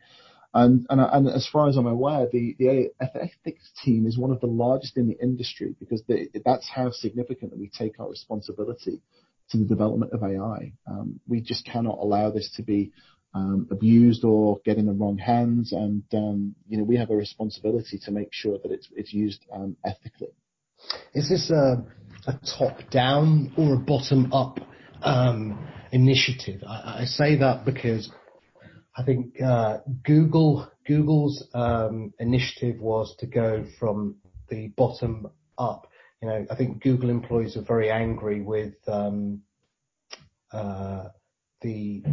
And, 0.53 0.85
and, 0.89 0.99
and 0.99 1.29
as 1.29 1.47
far 1.47 1.69
as 1.69 1.77
I'm 1.77 1.87
aware, 1.87 2.27
the, 2.31 2.55
the 2.59 2.91
ethics 2.99 3.71
team 3.83 4.05
is 4.05 4.17
one 4.17 4.31
of 4.31 4.41
the 4.41 4.47
largest 4.47 4.97
in 4.97 5.07
the 5.07 5.17
industry 5.21 5.75
because 5.79 6.03
they, 6.07 6.27
that's 6.43 6.69
how 6.69 6.91
significant 6.91 7.51
that 7.51 7.59
we 7.59 7.69
take 7.69 7.99
our 7.99 8.09
responsibility 8.09 9.01
to 9.51 9.57
the 9.57 9.65
development 9.65 10.11
of 10.13 10.23
AI. 10.23 10.73
Um, 10.87 11.19
we 11.27 11.41
just 11.41 11.65
cannot 11.65 11.99
allow 11.99 12.31
this 12.31 12.51
to 12.57 12.63
be 12.63 12.91
um, 13.33 13.67
abused 13.71 14.25
or 14.25 14.59
get 14.65 14.77
in 14.77 14.87
the 14.87 14.93
wrong 14.93 15.17
hands, 15.17 15.71
and 15.71 16.03
um, 16.13 16.55
you 16.67 16.77
know 16.77 16.83
we 16.83 16.97
have 16.97 17.11
a 17.11 17.15
responsibility 17.15 17.97
to 18.03 18.11
make 18.11 18.29
sure 18.31 18.57
that 18.57 18.71
it's 18.71 18.89
it's 18.93 19.13
used 19.13 19.45
um, 19.53 19.77
ethically. 19.85 20.33
Is 21.13 21.29
this 21.29 21.49
a, 21.49 21.85
a 22.27 22.39
top-down 22.57 23.53
or 23.57 23.75
a 23.75 23.77
bottom-up 23.77 24.59
um, 25.03 25.65
initiative? 25.91 26.61
I, 26.67 27.01
I 27.01 27.05
say 27.05 27.37
that 27.37 27.63
because 27.65 28.11
I 28.95 29.03
think 29.03 29.41
uh, 29.41 29.79
Google 30.03 30.69
Google's 30.85 31.47
um, 31.53 32.13
initiative 32.19 32.79
was 32.81 33.15
to 33.19 33.25
go 33.25 33.65
from 33.79 34.17
the 34.49 34.67
bottom 34.69 35.27
up. 35.57 35.87
You 36.21 36.27
know, 36.27 36.45
I 36.49 36.55
think 36.55 36.83
Google 36.83 37.09
employees 37.09 37.55
are 37.55 37.63
very 37.63 37.89
angry 37.89 38.41
with 38.41 38.73
um, 38.87 39.41
uh, 40.51 41.05
the 41.61 42.03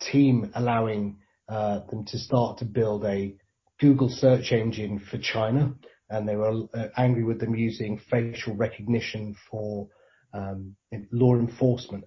team 0.00 0.50
allowing 0.54 1.18
uh, 1.48 1.80
them 1.90 2.04
to 2.06 2.18
start 2.18 2.58
to 2.58 2.64
build 2.64 3.04
a 3.04 3.34
Google 3.80 4.08
search 4.08 4.52
engine 4.52 5.00
for 5.10 5.18
China, 5.18 5.74
and 6.08 6.28
they 6.28 6.36
were 6.36 6.66
angry 6.96 7.24
with 7.24 7.40
them 7.40 7.54
using 7.54 8.00
facial 8.10 8.54
recognition 8.54 9.34
for 9.50 9.88
um, 10.32 10.76
law 11.12 11.34
enforcement, 11.34 12.04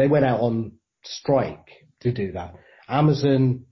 they 0.00 0.08
went 0.08 0.24
out 0.24 0.40
on 0.40 0.72
strike 1.02 1.66
to 2.00 2.12
do 2.12 2.32
that. 2.32 2.54
Amazon 2.88 3.66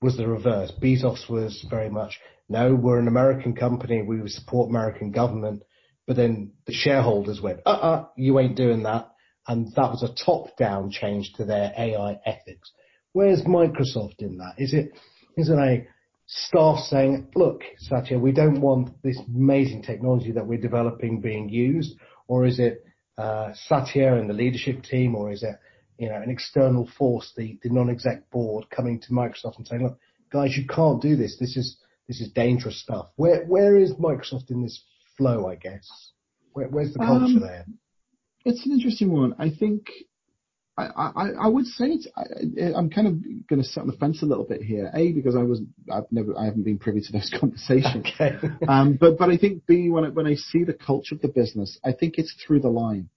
was 0.00 0.16
the 0.16 0.28
reverse. 0.28 0.72
Bezos 0.82 1.28
was 1.28 1.64
very 1.70 1.90
much, 1.90 2.18
no, 2.48 2.74
we're 2.74 2.98
an 2.98 3.08
American 3.08 3.54
company, 3.54 4.02
we 4.02 4.26
support 4.28 4.68
American 4.68 5.10
government. 5.10 5.62
But 6.06 6.16
then 6.16 6.52
the 6.66 6.74
shareholders 6.74 7.40
went, 7.40 7.60
uh-uh, 7.64 8.06
you 8.16 8.38
ain't 8.38 8.56
doing 8.56 8.82
that. 8.82 9.10
And 9.48 9.68
that 9.76 9.90
was 9.90 10.02
a 10.02 10.24
top-down 10.24 10.90
change 10.90 11.32
to 11.36 11.44
their 11.44 11.72
AI 11.76 12.18
ethics. 12.26 12.72
Where's 13.12 13.42
Microsoft 13.42 14.20
in 14.20 14.38
that? 14.38 14.54
Is 14.58 14.74
it, 14.74 14.90
is 15.36 15.48
it 15.48 15.58
a 15.58 15.86
staff 16.26 16.78
saying, 16.80 17.28
look, 17.34 17.62
Satya, 17.78 18.18
we 18.18 18.32
don't 18.32 18.60
want 18.60 18.90
this 19.02 19.18
amazing 19.34 19.82
technology 19.82 20.32
that 20.32 20.46
we're 20.46 20.60
developing 20.60 21.20
being 21.20 21.48
used? 21.48 21.94
Or 22.26 22.44
is 22.46 22.58
it 22.58 22.84
uh, 23.16 23.52
Satya 23.66 24.14
and 24.14 24.28
the 24.28 24.34
leadership 24.34 24.82
team, 24.82 25.14
or 25.14 25.30
is 25.30 25.42
it 25.42 25.56
you 25.98 26.08
know, 26.08 26.16
an 26.16 26.30
external 26.30 26.88
force, 26.98 27.32
the, 27.36 27.58
the 27.62 27.70
non-exec 27.70 28.30
board 28.30 28.68
coming 28.70 29.00
to 29.00 29.12
Microsoft 29.12 29.58
and 29.58 29.66
saying, 29.66 29.82
look, 29.82 29.98
guys, 30.32 30.56
you 30.56 30.66
can't 30.66 31.00
do 31.00 31.16
this. 31.16 31.36
This 31.38 31.56
is, 31.56 31.76
this 32.08 32.20
is 32.20 32.30
dangerous 32.32 32.80
stuff. 32.80 33.06
Where, 33.16 33.44
where 33.44 33.76
is 33.76 33.92
Microsoft 33.94 34.50
in 34.50 34.62
this 34.62 34.82
flow, 35.16 35.48
I 35.48 35.56
guess? 35.56 35.88
Where, 36.52 36.68
where's 36.68 36.92
the 36.92 36.98
culture 36.98 37.36
um, 37.36 37.40
there? 37.40 37.66
It's 38.44 38.64
an 38.66 38.72
interesting 38.72 39.12
one. 39.12 39.34
I 39.38 39.50
think 39.50 39.88
I, 40.76 40.86
I, 40.96 41.28
I 41.44 41.46
would 41.46 41.66
say 41.66 41.86
it's, 41.86 42.08
I, 42.16 42.76
am 42.76 42.90
kind 42.90 43.06
of 43.06 43.48
going 43.48 43.62
to 43.62 43.68
sit 43.68 43.80
on 43.80 43.86
the 43.86 43.92
fence 43.94 44.22
a 44.22 44.26
little 44.26 44.44
bit 44.44 44.60
here. 44.60 44.90
A 44.92 45.12
because 45.12 45.36
I 45.36 45.42
was 45.42 45.60
I've 45.90 46.10
never 46.10 46.36
I 46.36 46.46
haven't 46.46 46.64
been 46.64 46.78
privy 46.78 47.00
to 47.00 47.12
those 47.12 47.32
conversations. 47.40 48.06
Okay. 48.20 48.36
um, 48.68 48.98
but 49.00 49.16
but 49.16 49.30
I 49.30 49.36
think 49.36 49.66
B 49.66 49.88
when 49.88 50.04
I, 50.04 50.08
when 50.08 50.26
I 50.26 50.34
see 50.34 50.64
the 50.64 50.72
culture 50.72 51.14
of 51.14 51.20
the 51.20 51.28
business, 51.28 51.78
I 51.84 51.92
think 51.92 52.14
it's 52.18 52.34
through 52.44 52.60
the 52.60 52.68
line. 52.68 53.08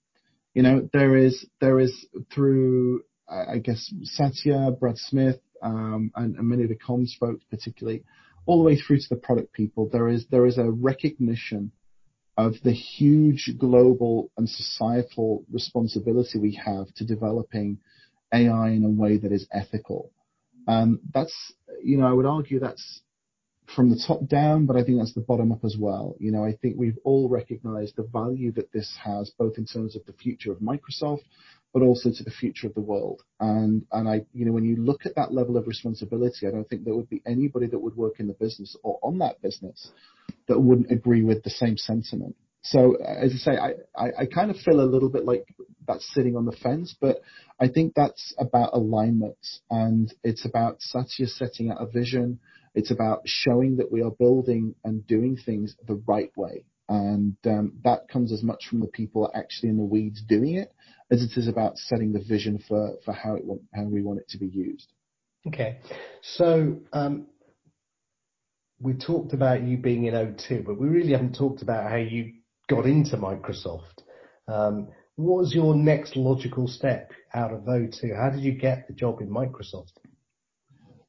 You 0.58 0.64
know, 0.64 0.89
there 0.91 1.16
is 1.16 1.45
there 1.62 1.80
is 1.80 2.08
through 2.34 3.03
I 3.30 3.60
guess 3.60 3.93
Satya, 4.01 4.72
Brad 4.80 4.97
Smith, 4.97 5.39
um, 5.62 6.10
and, 6.16 6.36
and, 6.36 6.49
many 6.49 6.64
of 6.64 6.70
the 6.70 6.76
comms 6.76 7.12
folks, 7.20 7.45
particularly, 7.51 8.03
all 8.47 8.58
the 8.58 8.64
way 8.64 8.76
through 8.76 8.97
to 8.97 9.10
the 9.12 9.18
product 9.18 9.53
people. 9.53 9.88
There 9.88 10.08
is 10.08 10.26
there 10.32 10.47
is 10.47 10.58
a 10.58 10.72
recognition 10.72 11.74
of 12.38 12.55
the 12.64 12.72
huge 12.72 13.53
global 13.60 14.32
and 14.36 14.49
societal 14.49 15.45
responsibility 15.51 16.39
we 16.39 16.60
have 16.66 16.91
to 16.95 17.05
developing 17.05 17.78
AI 18.34 18.70
in 18.70 18.84
a 18.84 18.89
way 18.89 19.18
that 19.20 19.32
is 19.32 19.47
ethical. 19.51 20.10
Um, 20.68 21.01
that's 21.14 21.53
you 21.84 21.99
know 21.99 22.08
I 22.08 22.14
would 22.14 22.26
argue 22.26 22.60
that's 22.60 23.01
from 23.76 23.89
the 23.89 24.01
top 24.07 24.28
down, 24.28 24.65
but 24.65 24.76
I 24.76 24.84
think 24.84 24.97
that's 24.97 25.13
the 25.13 25.22
bottom 25.22 25.51
up 25.51 25.65
as 25.65 25.76
well. 25.78 26.15
You 26.20 26.32
know, 26.32 26.43
I 26.43 26.53
think 26.53 26.76
we've 26.78 26.97
all 27.03 27.28
recognized 27.28 27.95
the 27.95 28.03
value 28.03 28.51
that 28.53 28.72
this 28.72 28.95
has, 29.03 29.32
both 29.38 29.57
in 29.57 29.65
terms 29.65 29.95
of 29.95 30.05
the 30.05 30.13
future 30.13 30.51
of 30.51 30.59
Microsoft, 30.59 31.24
but 31.74 31.82
also 31.82 32.09
to 32.09 32.24
the 32.24 32.32
future 32.32 32.68
of 32.68 32.74
the 32.76 32.82
world. 32.82 33.24
And 33.39 33.86
and 33.91 34.07
I, 34.07 34.26
you 34.34 34.45
know, 34.45 34.53
when 34.53 34.63
you 34.63 34.78
look 34.78 35.05
at 35.05 35.15
that 35.15 35.34
level 35.34 35.57
of 35.57 35.68
responsibility, 35.68 36.47
I 36.47 36.51
don't 36.51 36.68
think 36.70 36.86
there 36.86 36.95
would 36.95 37.09
be 37.09 37.22
anybody 37.26 37.68
that 37.68 37.80
would 37.80 37.97
work 37.97 38.20
in 38.20 38.28
the 38.28 38.34
business 38.34 38.76
or 38.84 38.99
on 39.03 39.20
that 39.20 39.41
business 39.41 39.91
that 40.47 40.59
wouldn't 40.59 40.91
agree 40.91 41.24
with 41.24 41.43
the 41.43 41.49
same 41.49 41.78
sentiment. 41.78 42.36
So 42.61 42.95
as 42.95 43.32
I 43.34 43.38
say, 43.38 43.57
I, 43.57 43.70
I, 43.95 44.07
I 44.22 44.26
kind 44.26 44.51
of 44.51 44.57
feel 44.57 44.82
a 44.82 44.91
little 44.91 45.09
bit 45.09 45.26
like 45.26 45.45
that's 45.88 46.13
sitting 46.13 46.36
on 46.36 46.45
the 46.45 46.51
fence, 46.51 46.95
but 46.99 47.22
I 47.59 47.68
think 47.70 47.93
that's 47.95 48.34
about 48.38 48.74
alignment 48.74 49.38
and 49.70 50.13
it's 50.24 50.45
about 50.45 50.82
Satya 50.82 51.28
setting 51.28 51.72
out 51.72 51.82
a 51.82 51.86
vision 51.86 52.39
it's 52.78 52.91
about 52.91 53.21
showing 53.25 53.78
that 53.78 53.91
we 53.91 54.03
are 54.03 54.11
building 54.11 54.75
and 54.84 55.05
doing 55.07 55.36
things 55.36 55.75
the 55.88 55.99
right 56.07 56.32
way. 56.38 56.63
And 56.88 57.36
um, 57.47 57.73
that 57.84 58.07
comes 58.07 58.32
as 58.32 58.43
much 58.43 58.67
from 58.69 58.82
the 58.82 58.88
people 58.88 59.32
actually 59.34 59.69
in 59.69 59.78
the 59.78 59.84
weeds 59.84 60.21
doing 60.21 60.57
it 60.57 60.71
as 61.09 61.23
it 61.23 61.32
is 61.39 61.47
about 61.47 61.80
setting 61.80 62.13
the 62.13 62.21
vision 62.21 62.63
for, 62.67 62.95
how 63.11 63.36
we 63.86 64.03
want 64.03 64.19
it 64.19 64.30
to 64.30 64.38
be 64.38 64.45
used. 64.45 64.93
Okay. 65.47 65.80
So 66.21 66.78
um, 66.93 67.25
we 68.80 68.93
talked 68.93 69.34
about 69.34 69.63
you 69.63 69.78
being 69.78 70.05
in 70.05 70.13
O2, 70.13 70.63
but 70.63 70.80
we 70.80 70.88
really 70.88 71.13
haven't 71.13 71.36
talked 71.36 71.63
about 71.63 71.89
how 71.89 71.97
you 71.97 72.34
got 72.69 72.86
into 72.86 73.17
Microsoft. 73.17 74.03
Um, 74.47 74.89
what 75.15 75.39
was 75.39 75.55
your 75.55 75.73
next 75.73 76.15
logical 76.15 76.67
step 76.67 77.11
out 77.34 77.51
of 77.51 77.61
O2? 77.61 78.15
How 78.15 78.30
did 78.30 78.41
you 78.41 78.51
get 78.51 78.88
the 78.88 78.93
job 78.93 79.19
in 79.19 79.30
Microsoft? 79.30 79.93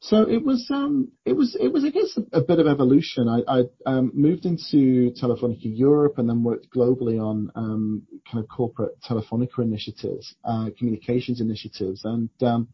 So 0.01 0.29
it 0.29 0.45
was, 0.45 0.69
um, 0.71 1.11
it 1.25 1.33
was, 1.33 1.57
it 1.61 1.73
was, 1.73 1.85
I 1.85 1.91
guess, 1.91 2.17
a, 2.17 2.39
a 2.39 2.41
bit 2.41 2.61
of 2.61 2.69
evolution. 2.69 3.29
I, 3.29 3.43
I 3.49 3.63
um, 3.85 4.13
moved 4.15 4.45
into 4.45 5.13
Telefonica 5.21 5.59
Europe 5.63 6.19
and 6.19 6.29
then 6.29 6.45
worked 6.45 6.69
globally 6.75 7.21
on 7.21 7.51
um, 7.57 8.03
kind 8.31 8.43
of 8.43 8.49
corporate 8.49 8.93
Telefonica 9.03 9.59
initiatives, 9.59 10.37
uh, 10.45 10.71
communications 10.79 11.41
initiatives, 11.41 12.03
and 12.05 12.31
um, 12.43 12.69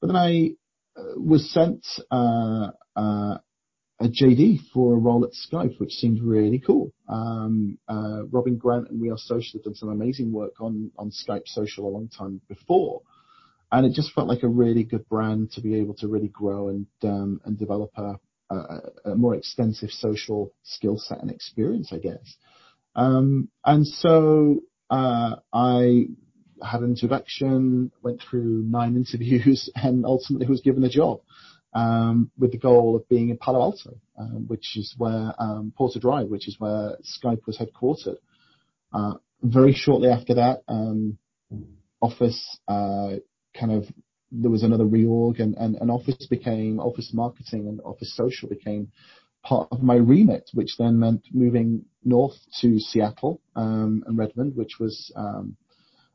but 0.00 0.06
then 0.06 0.16
I 0.16 0.50
uh, 0.96 1.20
was 1.20 1.50
sent 1.52 1.86
uh, 2.10 2.68
uh, 2.96 3.38
a 4.00 4.08
JD 4.08 4.60
for 4.72 4.94
a 4.94 4.98
role 4.98 5.24
at 5.24 5.32
Skype, 5.32 5.78
which 5.78 5.92
seemed 5.92 6.22
really 6.22 6.58
cool. 6.58 6.92
Um, 7.08 7.78
uh, 7.88 8.24
Robin 8.30 8.56
Grant 8.56 8.88
and 8.88 9.00
We 9.00 9.10
Are 9.10 9.18
Social 9.18 9.58
have 9.58 9.64
done 9.64 9.74
some 9.74 9.90
amazing 9.90 10.32
work 10.32 10.60
on 10.60 10.90
on 10.98 11.10
Skype 11.10 11.46
Social 11.46 11.86
a 11.86 11.90
long 11.90 12.08
time 12.08 12.40
before. 12.48 13.02
And 13.74 13.84
it 13.84 13.92
just 13.92 14.12
felt 14.12 14.28
like 14.28 14.44
a 14.44 14.48
really 14.48 14.84
good 14.84 15.08
brand 15.08 15.50
to 15.50 15.60
be 15.60 15.74
able 15.74 15.94
to 15.94 16.06
really 16.06 16.28
grow 16.28 16.68
and 16.68 16.86
um, 17.02 17.40
and 17.44 17.58
develop 17.58 17.90
a, 17.98 18.14
more 19.16 19.34
extensive 19.34 19.90
social 19.90 20.52
skill 20.62 20.96
set 20.96 21.20
and 21.20 21.30
experience, 21.30 21.92
I 21.92 21.98
guess. 21.98 22.36
Um, 22.94 23.48
and 23.64 23.84
so 23.84 24.60
uh, 24.90 25.36
I 25.52 26.04
had 26.62 26.82
an 26.82 26.90
introduction, 26.90 27.90
went 28.00 28.22
through 28.22 28.62
nine 28.62 28.94
interviews, 29.02 29.68
and 29.74 30.04
ultimately 30.06 30.46
was 30.46 30.60
given 30.60 30.84
a 30.84 30.88
job 30.88 31.22
um, 31.72 32.30
with 32.38 32.52
the 32.52 32.58
goal 32.58 32.94
of 32.94 33.08
being 33.08 33.30
in 33.30 33.38
Palo 33.38 33.60
Alto, 33.60 33.98
which 34.46 34.76
is 34.76 34.94
where 34.96 35.34
Porter 35.76 35.98
Drive, 35.98 36.28
which 36.28 36.46
is 36.46 36.60
where 36.60 36.96
Skype 37.02 37.44
was 37.46 37.58
headquartered. 37.58 38.18
Uh, 38.92 39.14
very 39.42 39.72
shortly 39.72 40.10
after 40.10 40.34
that, 40.34 40.62
Office 42.00 42.58
uh, 42.68 43.14
kind 43.58 43.72
of 43.72 43.84
there 44.32 44.50
was 44.50 44.64
another 44.64 44.84
reorg, 44.84 45.38
and, 45.40 45.56
Office 45.90 46.26
became 46.28 46.80
Office 46.80 47.12
Marketing 47.14 47.68
and 47.68 47.80
Office 47.84 48.16
Social 48.16 48.48
became 48.48 48.90
part 49.44 49.68
of 49.70 49.82
my 49.82 49.94
remit, 49.94 50.50
which 50.54 50.76
then 50.78 50.98
meant 50.98 51.22
moving 51.32 51.84
north 52.04 52.36
to 52.60 52.80
Seattle 52.80 53.40
um, 53.54 54.02
and 54.06 54.18
Redmond, 54.18 54.56
which 54.56 54.80
was 54.80 55.12
um, 55.14 55.56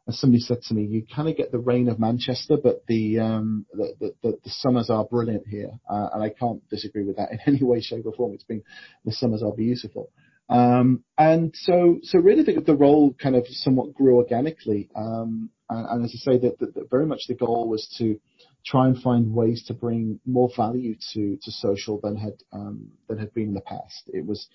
as 0.09 0.19
somebody 0.19 0.41
said 0.41 0.61
to 0.63 0.73
me, 0.73 0.85
you 0.85 1.05
kind 1.15 1.29
of 1.29 1.37
get 1.37 1.51
the 1.51 1.59
rain 1.59 1.87
of 1.87 1.99
Manchester, 1.99 2.57
but 2.61 2.83
the 2.87 3.19
um, 3.19 3.65
the, 3.71 4.11
the, 4.23 4.39
the, 4.43 4.49
summers 4.49 4.89
are 4.89 5.05
brilliant 5.05 5.47
here, 5.47 5.69
uh, 5.87 6.09
and 6.13 6.23
I 6.23 6.29
can't 6.29 6.67
disagree 6.69 7.03
with 7.03 7.17
that 7.17 7.31
in 7.31 7.39
any 7.45 7.63
way, 7.63 7.79
shape, 7.79 8.05
or 8.05 8.13
form. 8.13 8.33
It's 8.33 8.43
been 8.43 8.63
the 9.05 9.11
summers 9.11 9.43
are 9.43 9.53
beautiful, 9.53 10.09
um, 10.49 11.03
and 11.17 11.53
so 11.55 11.99
so 12.01 12.17
really 12.19 12.43
the, 12.43 12.59
the 12.59 12.75
role 12.75 13.13
kind 13.21 13.35
of 13.35 13.45
somewhat 13.47 13.93
grew 13.93 14.15
organically, 14.15 14.89
um, 14.95 15.51
and, 15.69 16.03
as 16.03 16.13
I 16.15 16.31
say, 16.31 16.37
that, 16.39 16.87
very 16.89 17.05
much 17.05 17.27
the 17.27 17.35
goal 17.35 17.69
was 17.69 17.87
to 17.97 18.19
try 18.65 18.87
and 18.87 19.01
find 19.01 19.33
ways 19.33 19.63
to 19.67 19.73
bring 19.73 20.19
more 20.25 20.49
value 20.55 20.95
to 21.13 21.37
to 21.41 21.51
social 21.51 21.99
than 22.01 22.15
had 22.15 22.33
um, 22.51 22.89
than 23.07 23.17
had 23.17 23.33
been 23.33 23.49
in 23.49 23.53
the 23.53 23.61
past. 23.61 24.03
It 24.07 24.25
was 24.25 24.47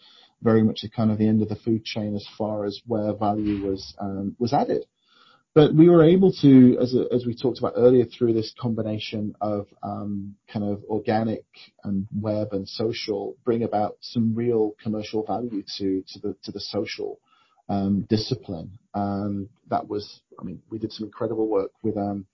very 0.43 0.63
much 0.63 0.81
a 0.85 0.91
kind 0.91 1.11
of 1.11 1.19
the 1.19 1.29
end 1.29 1.43
of 1.43 1.49
the 1.49 1.57
food 1.57 1.85
chain 1.85 2.15
as 2.15 2.27
far 2.37 2.65
as 2.65 2.81
where 2.87 3.15
value 3.15 3.67
was 3.67 3.95
um, 3.99 4.37
was 4.39 4.53
added. 4.53 4.85
But 5.55 5.73
we 5.73 5.89
were 5.89 6.03
able 6.03 6.33
to, 6.43 6.77
as, 6.81 7.25
we 7.25 7.37
talked 7.37 7.61
about 7.61 7.75
earlier, 7.77 8.07
through 8.07 8.33
this 8.33 8.53
combination 8.59 9.37
of 9.41 9.69
um, 9.85 10.35
kind 10.53 10.65
of 10.65 10.83
organic 10.89 11.45
and 11.85 12.09
web 12.13 12.49
and 12.51 12.69
social, 12.69 13.37
bring 13.45 13.63
about 13.63 13.97
some 14.01 14.35
real 14.35 14.75
commercial 14.83 15.25
value 15.25 15.63
to 15.79 16.03
to 16.09 16.19
the 16.19 16.37
to 16.43 16.51
the 16.51 16.61
social 16.61 17.21
discipline. 18.09 18.79
And 18.95 19.49
that 19.69 19.89
was, 19.89 20.21
I 20.39 20.45
mean, 20.45 20.63
we 20.71 20.79
did 20.79 20.93
some 20.93 21.07
incredible 21.07 21.49
work 21.49 21.71
with 21.83 21.97
um, 21.97 22.27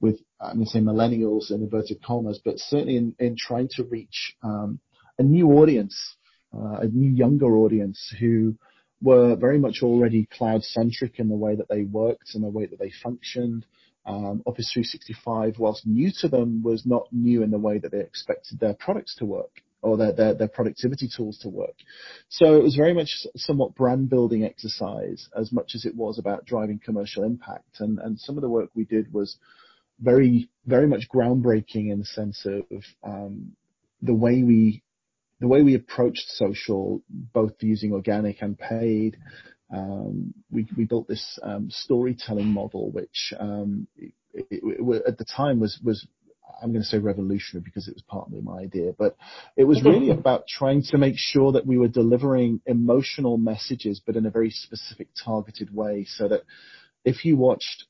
with 0.00 0.20
I'm 0.40 0.60
to 0.60 0.66
say 0.66 0.80
millennials 0.80 1.50
in 1.50 1.62
inverted 1.62 2.02
commas, 2.02 2.40
but 2.44 2.58
certainly 2.58 2.96
in, 2.96 3.14
in 3.18 3.36
trying 3.36 3.68
to 3.72 3.84
reach 3.84 4.36
um, 4.42 4.78
a 5.18 5.22
new 5.22 5.48
audience, 5.52 6.16
uh, 6.54 6.78
a 6.80 6.86
new 6.86 7.10
younger 7.10 7.56
audience 7.56 8.14
who 8.20 8.54
were 9.02 9.36
very 9.36 9.58
much 9.58 9.80
already 9.82 10.26
cloud 10.26 10.62
centric 10.62 11.18
in 11.18 11.28
the 11.28 11.36
way 11.36 11.56
that 11.56 11.68
they 11.68 11.82
worked 11.82 12.34
and 12.34 12.44
the 12.44 12.48
way 12.48 12.66
that 12.66 12.78
they 12.78 12.92
functioned. 13.02 13.66
Um, 14.06 14.42
Office 14.46 14.72
365, 14.72 15.58
whilst 15.58 15.86
new 15.86 16.10
to 16.20 16.28
them, 16.28 16.62
was 16.62 16.86
not 16.86 17.08
new 17.12 17.42
in 17.42 17.50
the 17.50 17.58
way 17.58 17.78
that 17.78 17.92
they 17.92 18.00
expected 18.00 18.58
their 18.58 18.74
products 18.74 19.14
to 19.16 19.26
work 19.26 19.62
or 19.82 19.96
their, 19.96 20.12
their, 20.12 20.34
their 20.34 20.48
productivity 20.48 21.08
tools 21.14 21.38
to 21.38 21.48
work. 21.48 21.76
So 22.28 22.56
it 22.56 22.62
was 22.62 22.74
very 22.74 22.94
much 22.94 23.10
somewhat 23.36 23.74
brand 23.74 24.10
building 24.10 24.44
exercise 24.44 25.28
as 25.36 25.52
much 25.52 25.72
as 25.74 25.84
it 25.84 25.94
was 25.94 26.18
about 26.18 26.46
driving 26.46 26.80
commercial 26.84 27.22
impact. 27.22 27.80
And, 27.80 27.98
and 27.98 28.18
some 28.18 28.36
of 28.36 28.42
the 28.42 28.48
work 28.48 28.70
we 28.74 28.84
did 28.84 29.12
was 29.12 29.38
very, 30.00 30.48
very 30.66 30.86
much 30.86 31.08
groundbreaking 31.12 31.90
in 31.90 32.00
the 32.00 32.04
sense 32.04 32.44
of 32.46 32.82
um, 33.04 33.52
the 34.02 34.14
way 34.14 34.42
we 34.42 34.82
the 35.40 35.48
way 35.48 35.62
we 35.62 35.76
approached 35.76 36.24
social, 36.30 37.00
both 37.08 37.52
using 37.60 37.92
organic 37.92 38.42
and 38.42 38.58
paid, 38.58 39.16
um, 39.72 40.34
we, 40.50 40.66
we 40.76 40.84
built 40.84 41.06
this 41.06 41.38
um, 41.42 41.68
storytelling 41.70 42.48
model, 42.48 42.90
which 42.90 43.32
um, 43.38 43.86
it, 43.96 44.12
it, 44.32 44.46
it, 44.50 45.02
at 45.06 45.18
the 45.18 45.24
time 45.24 45.60
was 45.60 45.78
was 45.84 46.06
I'm 46.62 46.72
going 46.72 46.82
to 46.82 46.88
say 46.88 46.98
revolutionary 46.98 47.62
because 47.64 47.88
it 47.88 47.94
was 47.94 48.02
partly 48.06 48.40
my 48.40 48.58
idea, 48.60 48.92
but 48.96 49.16
it 49.56 49.64
was 49.64 49.82
really 49.84 50.10
about 50.10 50.46
trying 50.48 50.82
to 50.90 50.98
make 50.98 51.14
sure 51.16 51.52
that 51.52 51.66
we 51.66 51.78
were 51.78 51.88
delivering 51.88 52.60
emotional 52.66 53.38
messages, 53.38 54.00
but 54.04 54.16
in 54.16 54.26
a 54.26 54.30
very 54.30 54.50
specific, 54.50 55.08
targeted 55.24 55.74
way, 55.74 56.04
so 56.08 56.28
that 56.28 56.42
if 57.04 57.24
you 57.24 57.36
watched 57.36 57.84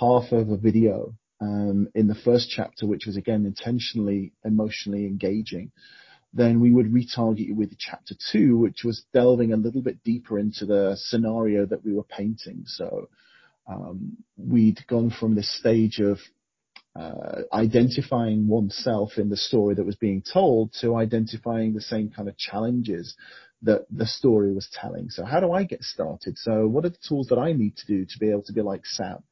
half 0.00 0.32
of 0.32 0.50
a 0.50 0.56
video 0.56 1.14
um, 1.40 1.88
in 1.94 2.08
the 2.08 2.14
first 2.14 2.50
chapter, 2.50 2.86
which 2.86 3.06
was 3.06 3.16
again 3.16 3.46
intentionally 3.46 4.32
emotionally 4.44 5.06
engaging, 5.06 5.70
then 6.32 6.60
we 6.60 6.72
would 6.72 6.92
retarget 6.92 7.46
you 7.46 7.54
with 7.54 7.78
chapter 7.78 8.14
two, 8.32 8.58
which 8.58 8.82
was 8.84 9.04
delving 9.12 9.52
a 9.52 9.56
little 9.56 9.82
bit 9.82 10.02
deeper 10.02 10.38
into 10.38 10.66
the 10.66 10.96
scenario 10.96 11.64
that 11.66 11.84
we 11.84 11.94
were 11.94 12.04
painting. 12.04 12.64
So 12.66 13.08
um, 13.68 14.16
we'd 14.36 14.84
gone 14.88 15.10
from 15.10 15.34
this 15.34 15.58
stage 15.58 16.00
of 16.00 16.18
uh, 16.96 17.42
identifying 17.52 18.46
oneself 18.46 19.18
in 19.18 19.28
the 19.28 19.36
story 19.36 19.74
that 19.74 19.86
was 19.86 19.96
being 19.96 20.22
told 20.22 20.72
to 20.80 20.96
identifying 20.96 21.72
the 21.72 21.80
same 21.80 22.10
kind 22.10 22.28
of 22.28 22.36
challenges 22.36 23.16
that 23.62 23.86
the 23.90 24.06
story 24.06 24.52
was 24.52 24.68
telling. 24.72 25.10
So 25.10 25.24
how 25.24 25.40
do 25.40 25.52
I 25.52 25.64
get 25.64 25.82
started? 25.82 26.38
So 26.38 26.66
what 26.68 26.84
are 26.84 26.90
the 26.90 26.98
tools 27.08 27.28
that 27.28 27.38
I 27.38 27.52
need 27.52 27.76
to 27.78 27.86
do 27.86 28.04
to 28.04 28.18
be 28.18 28.30
able 28.30 28.42
to 28.42 28.52
be 28.52 28.62
like 28.62 28.86
Sam? 28.86 29.22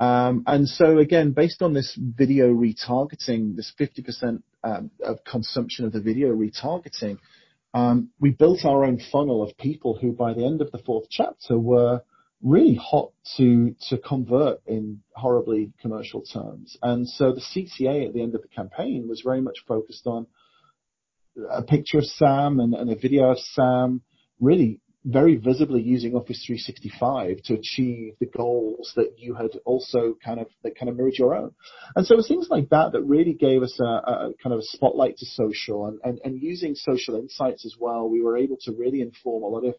Um, 0.00 0.44
and 0.46 0.68
so 0.68 0.98
again, 0.98 1.32
based 1.32 1.60
on 1.60 1.72
this 1.72 1.96
video 1.98 2.48
retargeting, 2.48 3.56
this 3.56 3.72
50% 3.78 4.42
um, 4.64 4.90
of 5.04 5.24
consumption 5.24 5.84
of 5.84 5.92
the 5.92 6.00
video 6.00 6.34
retargeting, 6.34 7.18
um, 7.74 8.10
we 8.18 8.30
built 8.30 8.64
our 8.64 8.84
own 8.84 9.00
funnel 9.12 9.42
of 9.42 9.56
people 9.58 9.98
who, 9.98 10.12
by 10.12 10.32
the 10.32 10.44
end 10.44 10.62
of 10.62 10.70
the 10.72 10.78
fourth 10.78 11.06
chapter, 11.10 11.58
were 11.58 12.02
really 12.42 12.74
hot 12.74 13.10
to 13.36 13.74
to 13.88 13.98
convert 13.98 14.60
in 14.66 15.00
horribly 15.14 15.72
commercial 15.80 16.22
terms. 16.22 16.76
And 16.82 17.08
so 17.08 17.32
the 17.32 17.40
CCA 17.40 18.06
at 18.06 18.14
the 18.14 18.22
end 18.22 18.34
of 18.34 18.42
the 18.42 18.48
campaign 18.48 19.06
was 19.08 19.22
very 19.24 19.40
much 19.40 19.64
focused 19.66 20.06
on 20.06 20.26
a 21.50 21.62
picture 21.62 21.98
of 21.98 22.04
Sam 22.04 22.60
and, 22.60 22.74
and 22.74 22.90
a 22.90 22.96
video 22.96 23.30
of 23.30 23.38
Sam, 23.38 24.02
really 24.40 24.80
very 25.04 25.36
visibly 25.36 25.80
using 25.80 26.14
Office 26.14 26.44
365 26.46 27.42
to 27.44 27.54
achieve 27.54 28.14
the 28.20 28.26
goals 28.26 28.92
that 28.96 29.14
you 29.16 29.34
had 29.34 29.50
also 29.64 30.16
kind 30.22 30.40
of 30.40 30.48
that 30.62 30.76
kind 30.76 30.90
of 30.90 30.96
mirrored 30.96 31.14
your 31.16 31.34
own. 31.34 31.52
And 31.96 32.06
so 32.06 32.14
it 32.14 32.18
was 32.18 32.28
things 32.28 32.48
like 32.50 32.68
that 32.70 32.92
that 32.92 33.02
really 33.02 33.32
gave 33.32 33.62
us 33.62 33.78
a, 33.80 33.84
a 33.84 34.30
kind 34.42 34.52
of 34.52 34.58
a 34.58 34.64
spotlight 34.64 35.16
to 35.18 35.26
social 35.26 35.86
and, 35.86 35.98
and, 36.04 36.20
and 36.24 36.42
using 36.42 36.74
social 36.74 37.14
insights 37.14 37.64
as 37.64 37.76
well. 37.78 38.08
We 38.08 38.22
were 38.22 38.36
able 38.36 38.58
to 38.62 38.72
really 38.72 39.00
inform 39.00 39.44
a 39.44 39.46
lot 39.46 39.64
of 39.64 39.74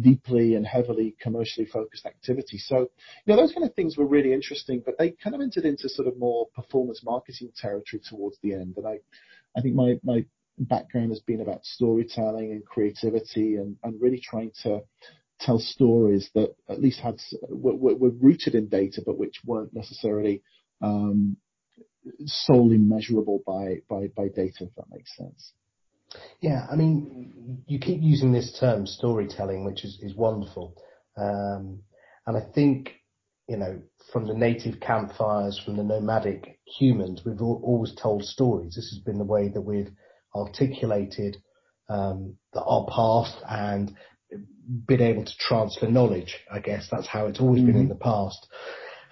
deeply 0.00 0.54
and 0.54 0.66
heavily 0.66 1.14
commercially 1.20 1.66
focused 1.66 2.06
activity. 2.06 2.58
So, 2.58 2.90
you 3.24 3.34
know, 3.34 3.36
those 3.36 3.52
kind 3.52 3.66
of 3.66 3.74
things 3.74 3.96
were 3.96 4.06
really 4.06 4.32
interesting, 4.32 4.82
but 4.84 4.96
they 4.98 5.10
kind 5.10 5.34
of 5.34 5.42
entered 5.42 5.64
into 5.64 5.88
sort 5.88 6.08
of 6.08 6.18
more 6.18 6.48
performance 6.54 7.02
marketing 7.04 7.52
territory 7.56 8.00
towards 8.08 8.38
the 8.42 8.54
end. 8.54 8.74
And 8.76 8.86
I, 8.86 9.00
I 9.56 9.60
think 9.60 9.74
my, 9.74 9.98
my 10.02 10.24
background 10.58 11.10
has 11.10 11.20
been 11.20 11.40
about 11.40 11.64
storytelling 11.64 12.52
and 12.52 12.64
creativity 12.64 13.56
and, 13.56 13.76
and 13.82 14.00
really 14.00 14.20
trying 14.20 14.52
to 14.62 14.80
tell 15.40 15.58
stories 15.58 16.30
that 16.34 16.54
at 16.68 16.80
least 16.80 17.00
had 17.00 17.18
were, 17.50 17.96
rooted 17.96 18.54
in 18.54 18.68
data, 18.68 19.02
but 19.04 19.18
which 19.18 19.40
weren't 19.44 19.74
necessarily 19.74 20.42
um, 20.80 21.36
solely 22.24 22.78
measurable 22.78 23.42
by, 23.46 23.76
by, 23.88 24.08
by 24.16 24.28
data, 24.28 24.64
if 24.64 24.74
that 24.76 24.90
makes 24.90 25.14
sense. 25.16 25.52
Yeah, 26.40 26.66
I 26.70 26.76
mean, 26.76 27.62
you 27.66 27.78
keep 27.78 28.02
using 28.02 28.32
this 28.32 28.56
term 28.58 28.86
storytelling, 28.86 29.64
which 29.64 29.84
is, 29.84 29.98
is 30.02 30.14
wonderful. 30.14 30.74
Um, 31.16 31.82
and 32.26 32.36
I 32.36 32.40
think, 32.54 32.94
you 33.48 33.56
know, 33.56 33.80
from 34.12 34.26
the 34.26 34.34
native 34.34 34.80
campfires, 34.80 35.60
from 35.64 35.76
the 35.76 35.84
nomadic 35.84 36.58
humans, 36.78 37.22
we've 37.24 37.40
all, 37.40 37.60
always 37.64 37.94
told 37.94 38.24
stories. 38.24 38.74
This 38.74 38.90
has 38.90 39.00
been 39.04 39.18
the 39.18 39.24
way 39.24 39.48
that 39.48 39.60
we've 39.60 39.90
articulated 40.34 41.36
um, 41.88 42.36
our 42.54 42.86
past 42.88 43.36
and 43.48 43.94
been 44.86 45.02
able 45.02 45.24
to 45.24 45.36
transfer 45.38 45.88
knowledge. 45.88 46.38
I 46.50 46.60
guess 46.60 46.88
that's 46.90 47.06
how 47.06 47.26
it's 47.26 47.40
always 47.40 47.60
mm-hmm. 47.60 47.66
been 47.66 47.76
in 47.76 47.88
mm-hmm. 47.88 47.98
the 47.98 48.04
past. 48.04 48.46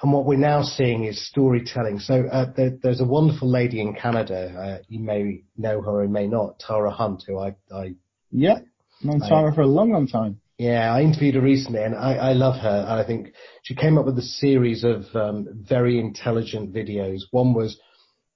And 0.03 0.13
what 0.13 0.25
we're 0.25 0.39
now 0.39 0.63
seeing 0.63 1.05
is 1.05 1.29
storytelling. 1.29 1.99
So 1.99 2.27
uh, 2.27 2.53
there, 2.57 2.79
there's 2.83 3.01
a 3.01 3.05
wonderful 3.05 3.51
lady 3.51 3.81
in 3.81 3.95
Canada. 3.95 4.79
Uh, 4.81 4.83
you 4.89 5.01
may 5.01 5.43
know 5.59 5.83
her 5.83 6.03
or 6.03 6.09
may 6.09 6.27
not, 6.27 6.59
Tara 6.59 6.91
Hunt, 6.91 7.25
who 7.27 7.39
I, 7.39 7.55
I 7.75 7.95
yeah, 8.31 8.61
known 9.03 9.21
Tara 9.21 9.53
for 9.55 9.61
a 9.61 9.67
long, 9.67 9.93
long 9.93 10.07
time. 10.07 10.41
Yeah, 10.59 10.95
I 10.95 11.01
interviewed 11.01 11.37
her 11.37 11.41
recently, 11.41 11.83
and 11.83 11.95
I, 11.95 12.15
I 12.17 12.33
love 12.33 12.61
her. 12.61 12.85
I 12.87 13.07
think 13.07 13.33
she 13.63 13.75
came 13.75 13.97
up 13.97 14.05
with 14.05 14.19
a 14.19 14.23
series 14.23 14.85
of 14.85 15.05
um, 15.15 15.49
very 15.67 15.99
intelligent 15.99 16.75
videos. 16.75 17.21
One 17.31 17.55
was 17.55 17.79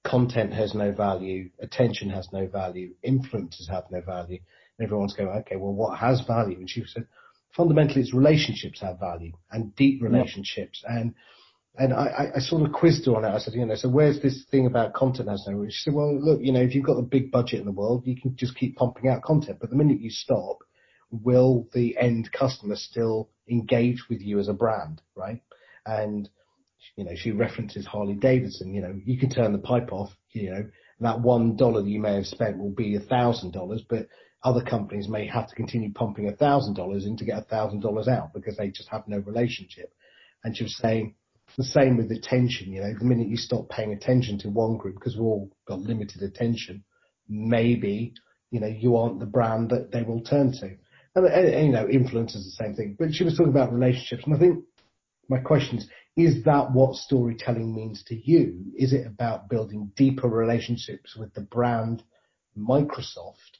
content 0.04 0.52
has 0.52 0.74
no 0.74 0.92
value, 0.92 1.50
attention 1.60 2.10
has 2.10 2.28
no 2.32 2.46
value, 2.46 2.94
influences 3.02 3.68
have 3.68 3.84
no 3.90 4.00
value. 4.00 4.38
And 4.78 4.86
everyone's 4.86 5.14
going, 5.14 5.28
okay, 5.40 5.56
well, 5.56 5.72
what 5.72 5.98
has 5.98 6.22
value? 6.26 6.56
And 6.58 6.68
she 6.68 6.82
said, 6.86 7.06
fundamentally, 7.56 8.02
it's 8.02 8.14
relationships 8.14 8.80
have 8.80 8.98
value 8.98 9.32
and 9.50 9.74
deep 9.76 10.02
relationships. 10.02 10.82
And 11.76 11.92
I, 11.92 12.30
I, 12.36 12.38
sort 12.38 12.62
of 12.62 12.72
quizzed 12.72 13.04
her 13.06 13.16
on 13.16 13.24
it. 13.24 13.28
I 13.28 13.38
said, 13.38 13.54
you 13.54 13.66
know, 13.66 13.74
so 13.74 13.88
where's 13.88 14.20
this 14.20 14.44
thing 14.48 14.66
about 14.66 14.94
content 14.94 15.28
as 15.28 15.44
no 15.48 15.64
She 15.68 15.82
said, 15.82 15.94
well, 15.94 16.16
look, 16.16 16.40
you 16.40 16.52
know, 16.52 16.60
if 16.60 16.72
you've 16.72 16.86
got 16.86 16.98
a 16.98 17.02
big 17.02 17.32
budget 17.32 17.58
in 17.58 17.66
the 17.66 17.72
world, 17.72 18.06
you 18.06 18.14
can 18.14 18.36
just 18.36 18.56
keep 18.56 18.76
pumping 18.76 19.08
out 19.08 19.22
content. 19.22 19.58
But 19.60 19.70
the 19.70 19.76
minute 19.76 20.00
you 20.00 20.10
stop, 20.10 20.58
will 21.10 21.66
the 21.72 21.96
end 21.98 22.30
customer 22.32 22.76
still 22.76 23.28
engage 23.48 24.04
with 24.08 24.20
you 24.20 24.38
as 24.38 24.48
a 24.48 24.52
brand, 24.52 25.02
right? 25.16 25.42
And 25.84 26.28
you 26.96 27.04
know, 27.04 27.14
she 27.16 27.32
references 27.32 27.86
Harley 27.86 28.14
Davidson. 28.14 28.74
You 28.74 28.82
know, 28.82 29.00
you 29.04 29.18
can 29.18 29.30
turn 29.30 29.52
the 29.52 29.58
pipe 29.58 29.92
off. 29.92 30.10
You 30.32 30.50
know, 30.50 30.70
that 31.00 31.20
one 31.20 31.56
dollar 31.56 31.82
that 31.82 31.88
you 31.88 32.00
may 32.00 32.14
have 32.14 32.26
spent 32.26 32.58
will 32.58 32.70
be 32.70 32.96
a 32.96 33.00
thousand 33.00 33.52
dollars, 33.52 33.82
but 33.88 34.06
other 34.42 34.62
companies 34.62 35.08
may 35.08 35.26
have 35.26 35.48
to 35.48 35.54
continue 35.54 35.92
pumping 35.92 36.28
a 36.28 36.36
thousand 36.36 36.74
dollars 36.74 37.06
in 37.06 37.16
to 37.16 37.24
get 37.24 37.38
a 37.38 37.42
thousand 37.42 37.80
dollars 37.80 38.08
out 38.08 38.32
because 38.34 38.56
they 38.56 38.68
just 38.70 38.88
have 38.90 39.08
no 39.08 39.18
relationship. 39.18 39.92
And 40.42 40.56
she 40.56 40.64
was 40.64 40.76
saying 40.76 41.14
the 41.56 41.64
same 41.64 41.96
with 41.96 42.10
attention. 42.10 42.72
You 42.72 42.82
know, 42.82 42.94
the 42.98 43.04
minute 43.04 43.28
you 43.28 43.36
stop 43.36 43.68
paying 43.68 43.92
attention 43.92 44.38
to 44.40 44.48
one 44.48 44.76
group 44.76 44.94
because 44.94 45.14
we've 45.14 45.24
all 45.24 45.50
got 45.66 45.80
limited 45.80 46.22
attention, 46.22 46.84
maybe 47.28 48.14
you 48.50 48.60
know 48.60 48.66
you 48.66 48.96
aren't 48.96 49.20
the 49.20 49.26
brand 49.26 49.70
that 49.70 49.92
they 49.92 50.02
will 50.02 50.22
turn 50.22 50.52
to. 50.60 50.76
And, 51.16 51.26
and, 51.26 51.46
and 51.46 51.66
you 51.66 51.72
know, 51.72 51.88
influence 51.88 52.34
is 52.34 52.44
the 52.44 52.64
same 52.64 52.74
thing. 52.74 52.96
But 52.98 53.14
she 53.14 53.24
was 53.24 53.36
talking 53.36 53.52
about 53.52 53.72
relationships, 53.72 54.24
and 54.26 54.34
I 54.34 54.38
think 54.38 54.64
my 55.28 55.38
question 55.38 55.78
is: 55.78 55.88
Is 56.16 56.44
that 56.44 56.72
what 56.72 56.96
storytelling 56.96 57.74
means 57.74 58.02
to 58.04 58.14
you? 58.14 58.72
Is 58.76 58.92
it 58.92 59.06
about 59.06 59.48
building 59.48 59.92
deeper 59.96 60.28
relationships 60.28 61.16
with 61.16 61.32
the 61.34 61.42
brand 61.42 62.02
Microsoft 62.58 63.58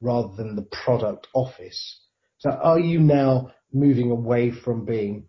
rather 0.00 0.34
than 0.36 0.56
the 0.56 0.68
product 0.84 1.28
Office? 1.32 2.00
So, 2.38 2.50
are 2.50 2.78
you 2.78 3.00
now 3.00 3.52
moving 3.72 4.10
away 4.10 4.50
from 4.50 4.84
being 4.84 5.28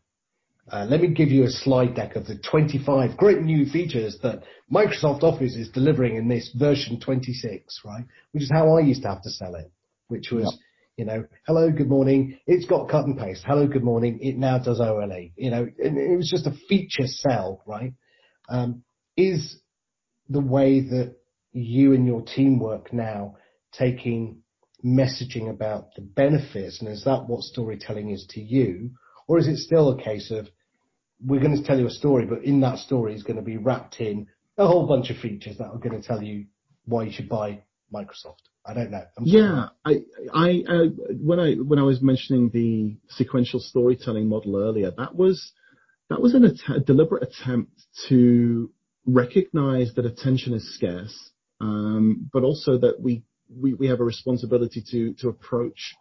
uh, 0.72 0.86
let 0.89 1.01
me 1.01 1.07
give 1.07 1.30
you 1.30 1.43
a 1.43 1.49
slide 1.49 1.95
deck 1.95 2.15
of 2.15 2.26
the 2.26 2.38
25 2.38 3.15
great 3.15 3.41
new 3.41 3.65
features 3.65 4.18
that 4.22 4.43
Microsoft 4.72 5.24
Office 5.24 5.55
is 5.55 5.70
delivering 5.70 6.18
in 6.18 6.28
this 6.28 6.51
version 6.57 6.99
26, 6.99 7.82
right? 7.86 8.03
Which 8.32 8.43
is 8.43 8.51
how 8.51 8.78
I 8.78 8.82
used 8.82 9.03
to 9.03 9.09
have 9.09 9.22
to 9.22 9.30
sell 9.30 9.55
it, 9.55 9.72
which 10.09 10.32
was, 10.32 10.43
yep. 10.43 10.53
you 10.97 11.05
know, 11.05 11.26
hello, 11.45 11.72
good 11.72 11.88
morning. 11.88 12.38
It's 12.47 12.65
got 12.65 12.89
cut 12.89 13.05
and 13.05 13.18
paste. 13.18 13.43
Hello, 13.47 13.65
good 13.65 13.84
morning. 13.84 14.20
It 14.22 14.38
now 14.38 14.57
does 14.57 14.82
OLE. 14.82 15.30
You 15.38 15.51
know, 15.51 15.68
it 15.78 16.18
was 16.18 16.30
just 16.30 16.47
a 16.47 16.53
feature 16.68 17.07
sell, 17.07 17.63
right? 17.65 17.93
Um, 18.49 18.84
is 19.15 19.57
the 20.30 20.41
way 20.41 20.82
that 20.82 21.15
you 21.53 21.93
and 21.93 22.05
your 22.05 22.22
team 22.24 22.59
work 22.59 22.91
now 22.91 23.38
taking 23.72 24.41
messaging 24.84 25.49
about 25.49 25.95
the 25.95 26.01
benefits, 26.01 26.82
and 26.82 26.89
is 26.89 27.05
that 27.05 27.26
what 27.28 27.43
storytelling 27.43 28.09
is 28.09 28.26
to 28.32 28.41
you? 28.41 28.91
Or 29.28 29.38
is 29.38 29.47
it 29.47 29.57
still 29.57 29.89
a 29.89 30.01
case 30.01 30.32
of 30.32 30.47
we're 31.26 31.41
going 31.41 31.55
to 31.57 31.63
tell 31.63 31.80
you 31.80 31.88
a 31.88 31.91
story, 31.91 32.26
but 32.26 32.43
in 32.43 32.61
that 32.61 32.78
story 32.80 33.13
is 33.13 33.24
going 33.24 33.38
to 33.38 33.41
be 33.41 33.57
wrapped 33.57 33.99
in 33.99 34.28
a 34.57 34.68
whole 34.68 34.88
bunch 34.88 35.09
of 35.09 35.18
features 35.18 35.57
that 35.57 35.68
are 35.68 35.78
going 35.78 35.99
to 35.99 36.05
tell 36.05 36.22
you 36.22 36.45
why 36.86 37.03
you 37.03 37.11
should 37.11 37.30
buy 37.30 37.61
Microsoft. 37.93 38.41
I 38.65 38.74
don't 38.74 38.91
know. 38.91 39.03
I'm 39.18 39.26
yeah, 39.26 39.68
I, 39.86 40.01
I, 40.34 40.63
uh, 40.68 40.86
when 41.22 41.39
I 41.39 41.53
when 41.53 41.80
I 41.80 41.84
was 41.84 42.01
mentioning 42.01 42.49
the 42.53 42.97
sequential 43.09 43.61
storytelling 43.61 44.28
model 44.28 44.57
earlier, 44.57 44.91
that 44.97 45.15
was 45.15 45.53
that 46.09 46.22
was 46.22 46.34
an 46.34 46.43
att- 46.43 46.76
a 46.76 46.80
deliberate 46.82 47.24
attempt 47.24 47.72
to 48.09 48.70
recognize 49.05 49.93
that 49.95 50.05
attention 50.05 50.53
is 50.53 50.76
scarce, 50.76 51.32
um, 51.61 52.30
but 52.34 52.43
also 52.43 52.78
that 52.78 52.99
we, 52.99 53.24
we 53.49 53.74
we 53.74 53.88
have 53.88 54.01
a 54.01 54.03
responsibility 54.03 54.84
to 54.91 55.13
to 55.13 55.30
approach 55.30 55.95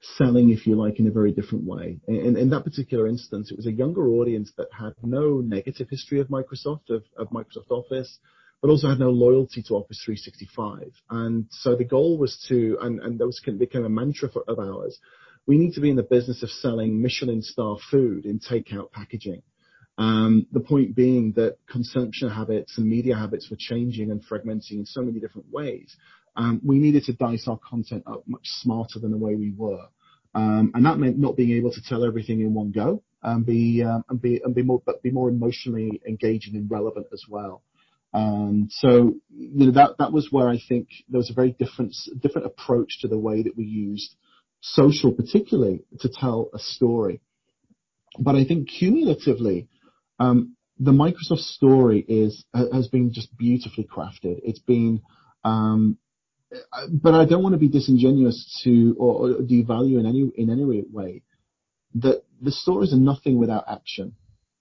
selling, 0.00 0.50
if 0.50 0.66
you 0.66 0.76
like, 0.76 0.98
in 0.98 1.06
a 1.06 1.10
very 1.10 1.32
different 1.32 1.64
way. 1.64 1.98
In, 2.06 2.36
in 2.36 2.50
that 2.50 2.64
particular 2.64 3.06
instance, 3.06 3.50
it 3.50 3.56
was 3.56 3.66
a 3.66 3.72
younger 3.72 4.08
audience 4.08 4.52
that 4.56 4.68
had 4.72 4.92
no 5.02 5.40
negative 5.40 5.88
history 5.90 6.20
of 6.20 6.28
Microsoft, 6.28 6.90
of, 6.90 7.02
of 7.16 7.28
Microsoft 7.30 7.70
Office, 7.70 8.18
but 8.60 8.70
also 8.70 8.88
had 8.88 8.98
no 8.98 9.10
loyalty 9.10 9.62
to 9.62 9.74
Office 9.74 10.00
365. 10.04 10.92
And 11.10 11.46
so 11.50 11.76
the 11.76 11.84
goal 11.84 12.18
was 12.18 12.44
to, 12.48 12.78
and, 12.80 13.00
and 13.00 13.18
that 13.18 13.26
was 13.26 13.40
became 13.58 13.84
a 13.84 13.88
mantra 13.88 14.28
for, 14.28 14.42
of 14.48 14.58
ours, 14.58 14.98
we 15.46 15.58
need 15.58 15.74
to 15.74 15.80
be 15.80 15.90
in 15.90 15.96
the 15.96 16.02
business 16.02 16.42
of 16.42 16.50
selling 16.50 17.00
Michelin 17.00 17.42
star 17.42 17.78
food 17.90 18.26
in 18.26 18.38
takeout 18.38 18.92
packaging. 18.92 19.42
Um, 19.96 20.46
the 20.52 20.60
point 20.60 20.94
being 20.94 21.32
that 21.32 21.56
consumption 21.68 22.30
habits 22.30 22.78
and 22.78 22.86
media 22.86 23.16
habits 23.16 23.50
were 23.50 23.56
changing 23.58 24.12
and 24.12 24.22
fragmenting 24.24 24.78
in 24.78 24.86
so 24.86 25.02
many 25.02 25.18
different 25.18 25.50
ways 25.50 25.96
we 26.64 26.78
needed 26.78 27.04
to 27.04 27.12
dice 27.12 27.46
our 27.48 27.58
content 27.58 28.04
up 28.06 28.22
much 28.26 28.46
smarter 28.62 28.98
than 28.98 29.10
the 29.10 29.18
way 29.18 29.34
we 29.34 29.52
were. 29.56 29.86
Um, 30.34 30.70
and 30.74 30.84
that 30.84 30.98
meant 30.98 31.18
not 31.18 31.36
being 31.36 31.52
able 31.52 31.72
to 31.72 31.82
tell 31.82 32.04
everything 32.04 32.40
in 32.40 32.54
one 32.54 32.70
go 32.70 33.02
and 33.22 33.44
be 33.44 33.82
um, 33.82 34.04
and 34.08 34.20
be 34.20 34.40
and 34.44 34.54
be 34.54 34.62
more 34.62 34.82
but 34.84 35.02
be 35.02 35.10
more 35.10 35.28
emotionally 35.28 36.00
engaging 36.06 36.54
and 36.54 36.70
relevant 36.70 37.06
as 37.12 37.24
well. 37.28 37.62
And 38.12 38.70
so 38.70 39.16
that 39.30 39.96
that 39.98 40.12
was 40.12 40.28
where 40.30 40.48
I 40.48 40.58
think 40.68 40.88
there 41.08 41.18
was 41.18 41.30
a 41.30 41.34
very 41.34 41.52
different 41.52 41.94
different 42.20 42.46
approach 42.46 43.00
to 43.00 43.08
the 43.08 43.18
way 43.18 43.42
that 43.42 43.56
we 43.56 43.64
used 43.64 44.14
social, 44.60 45.12
particularly 45.12 45.84
to 46.00 46.08
tell 46.08 46.50
a 46.54 46.58
story. 46.58 47.20
But 48.18 48.34
I 48.34 48.44
think 48.44 48.68
cumulatively, 48.68 49.68
um, 50.18 50.56
the 50.78 50.92
Microsoft 50.92 51.40
story 51.40 52.04
is 52.06 52.44
has 52.54 52.88
been 52.88 53.12
just 53.12 53.36
beautifully 53.36 53.84
crafted. 53.84 54.40
It's 54.44 54.60
been 54.60 55.02
um, 55.44 55.98
but 56.90 57.14
I 57.14 57.24
don't 57.24 57.42
want 57.42 57.54
to 57.54 57.58
be 57.58 57.68
disingenuous 57.68 58.60
to 58.64 58.96
or, 58.98 59.30
or 59.30 59.34
devalue 59.42 59.98
in 60.00 60.06
any 60.06 60.30
in 60.36 60.50
any 60.50 60.64
way 60.64 61.22
that 61.94 62.22
the 62.40 62.52
stories 62.52 62.92
are 62.92 62.98
nothing 62.98 63.38
without 63.38 63.64
action. 63.68 64.14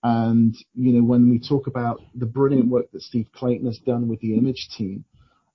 And 0.03 0.55
you 0.73 0.93
know, 0.93 1.03
when 1.03 1.29
we 1.29 1.39
talk 1.39 1.67
about 1.67 2.01
the 2.15 2.25
brilliant 2.25 2.69
work 2.69 2.91
that 2.91 3.01
Steve 3.01 3.27
Clayton 3.33 3.65
has 3.65 3.79
done 3.79 4.07
with 4.07 4.19
the 4.19 4.37
Image 4.37 4.69
team, 4.77 5.05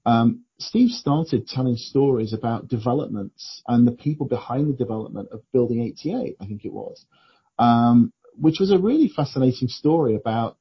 um, 0.04 0.44
Steve 0.58 0.90
started 0.90 1.46
telling 1.46 1.76
stories 1.76 2.32
about 2.32 2.68
developments 2.68 3.62
and 3.66 3.86
the 3.86 3.92
people 3.92 4.26
behind 4.26 4.68
the 4.68 4.76
development 4.76 5.28
of 5.32 5.40
Building 5.52 5.82
88, 5.82 6.36
I 6.40 6.46
think 6.46 6.64
it 6.64 6.72
was, 6.72 7.04
um, 7.58 8.12
which 8.36 8.58
was 8.58 8.70
a 8.70 8.78
really 8.78 9.08
fascinating 9.08 9.68
story 9.68 10.16
about 10.16 10.56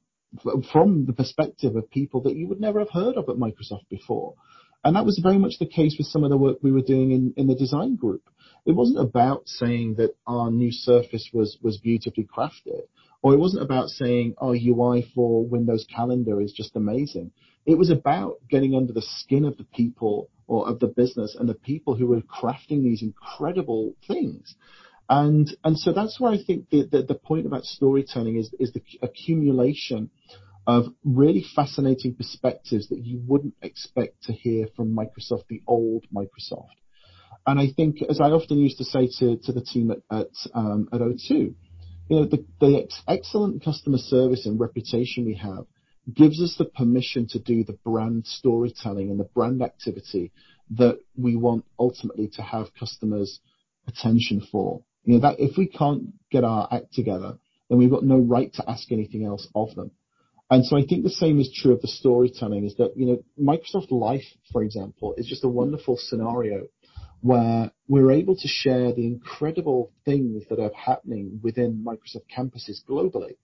from 0.72 1.06
the 1.06 1.14
perspective 1.14 1.76
of 1.76 1.90
people 1.90 2.22
that 2.22 2.36
you 2.36 2.48
would 2.48 2.62
never 2.62 2.80
have 2.80 2.90
heard 2.90 3.16
of 3.16 3.28
at 3.28 3.36
Microsoft 3.36 3.90
before. 3.90 4.36
And 4.84 4.96
that 4.96 5.06
was 5.06 5.20
very 5.22 5.38
much 5.38 5.60
the 5.60 5.68
case 5.68 5.96
with 5.98 6.08
some 6.08 6.24
of 6.24 6.32
the 6.32 6.38
work 6.38 6.58
we 6.62 6.72
were 6.72 6.82
doing 6.82 7.34
in, 7.36 7.48
the 7.48 7.56
design 7.56 7.96
group. 7.96 8.24
It 8.66 8.74
wasn't 8.74 9.00
about 9.00 9.48
saying 9.48 9.96
that 9.96 10.16
our 10.26 10.50
new 10.50 10.72
surface 10.72 11.30
was, 11.34 11.58
was 11.62 11.78
beautifully 11.78 12.26
crafted, 12.26 12.84
or 13.22 13.34
it 13.34 13.40
wasn't 13.40 13.64
about 13.64 13.90
saying 13.90 14.36
our 14.40 14.56
UI 14.56 15.12
for 15.14 15.46
Windows 15.46 15.86
Calendar 15.94 16.42
is 16.42 16.52
just 16.52 16.76
amazing. 16.76 17.32
It 17.66 17.78
was 17.78 17.92
about 17.92 18.38
getting 18.50 18.76
under 18.76 18.94
the 18.94 19.04
skin 19.04 19.46
of 19.46 19.58
the 19.58 19.66
people 19.66 20.30
or 20.48 20.68
of 20.68 20.80
the 20.80 20.88
business 20.88 21.36
and 21.40 21.48
the 21.48 21.54
people 21.54 21.96
who 21.96 22.08
were 22.08 22.22
crafting 22.22 22.84
these 22.84 23.04
incredible 23.04 23.94
things. 24.08 24.56
And, 25.10 25.56
and 25.64 25.78
so 25.78 25.92
that's 25.92 26.20
where 26.20 26.32
I 26.32 26.38
think 26.42 26.70
the, 26.70 27.20
point 27.24 27.46
about 27.46 27.66
storytelling 27.66 28.38
is, 28.38 28.50
is 28.60 28.72
the 28.72 28.82
accumulation 29.02 30.10
of 30.68 30.86
really 31.04 31.44
fascinating 31.56 32.16
perspectives 32.16 32.90
that 32.90 33.04
you 33.04 33.22
wouldn't 33.26 33.56
expect 33.62 34.24
to 34.24 34.34
hear 34.34 34.68
from 34.76 34.96
Microsoft, 34.96 35.48
the 35.50 35.62
old 35.68 36.06
Microsoft. 36.14 36.76
And 37.48 37.60
I 37.60 37.68
think, 37.76 38.02
as 38.08 38.22
I 38.22 38.30
often 38.30 38.60
used 38.60 38.78
to 38.78 38.86
say 38.86 39.10
to, 39.20 39.38
to 39.38 39.52
the 39.52 39.62
team 39.62 39.92
at, 39.92 40.00
at, 40.12 40.28
um, 40.54 40.88
at 40.94 41.02
O2, 41.02 41.30
you 41.30 41.56
know, 42.10 42.26
the, 42.26 42.46
the 42.60 42.84
ex- 42.84 43.02
excellent 43.08 43.64
customer 43.64 43.98
service 43.98 44.46
and 44.46 44.60
reputation 44.60 45.26
we 45.26 45.36
have 45.36 45.66
gives 46.14 46.42
us 46.42 46.56
the 46.58 46.66
permission 46.66 47.28
to 47.30 47.40
do 47.40 47.64
the 47.64 47.78
brand 47.86 48.26
storytelling 48.28 49.10
and 49.10 49.20
the 49.20 49.30
brand 49.36 49.62
activity 49.62 50.32
that 50.72 51.00
we 51.16 51.36
want 51.36 51.66
ultimately 51.80 52.28
to 52.28 52.42
have 52.42 52.74
customers' 52.80 53.40
attention 53.88 54.46
for. 54.52 54.84
You 55.04 55.16
know, 55.16 55.22
that 55.22 55.40
if 55.40 55.58
we 55.58 55.68
can't 55.68 56.14
get 56.30 56.44
our 56.44 56.68
act 56.72 56.94
together, 56.94 57.38
then 57.70 57.80
we've 57.80 57.90
got 57.90 58.04
no 58.04 58.20
right 58.20 58.54
to 58.54 58.70
ask 58.70 58.92
anything 58.92 59.26
else 59.26 59.48
of 59.56 59.74
them. 59.76 59.92
And 60.52 60.66
so 60.66 60.78
I 60.78 60.84
think 60.86 61.04
the 61.04 61.10
same 61.10 61.40
is 61.40 61.50
true 61.50 61.72
of 61.74 61.82
the 61.82 61.88
storytelling 61.88 62.66
is 62.66 62.76
that, 62.76 62.92
you 62.98 63.06
know, 63.06 63.24
Microsoft 63.40 63.90
Life, 63.90 64.26
for 64.52 64.62
example, 64.64 65.16
is 65.18 65.26
just 65.26 65.46
a 65.46 65.48
wonderful 65.48 65.96
scenario 65.98 66.68
where 67.22 67.72
we're 67.88 68.12
able 68.12 68.36
to 68.36 68.48
share 68.48 68.92
the 68.92 69.08
incredible 69.08 69.94
things 70.04 70.44
that 70.50 70.60
are 70.60 70.72
happening 70.76 71.40
within 71.42 71.86
Microsoft 71.88 72.26
campuses 72.38 72.84
globally. 72.88 73.38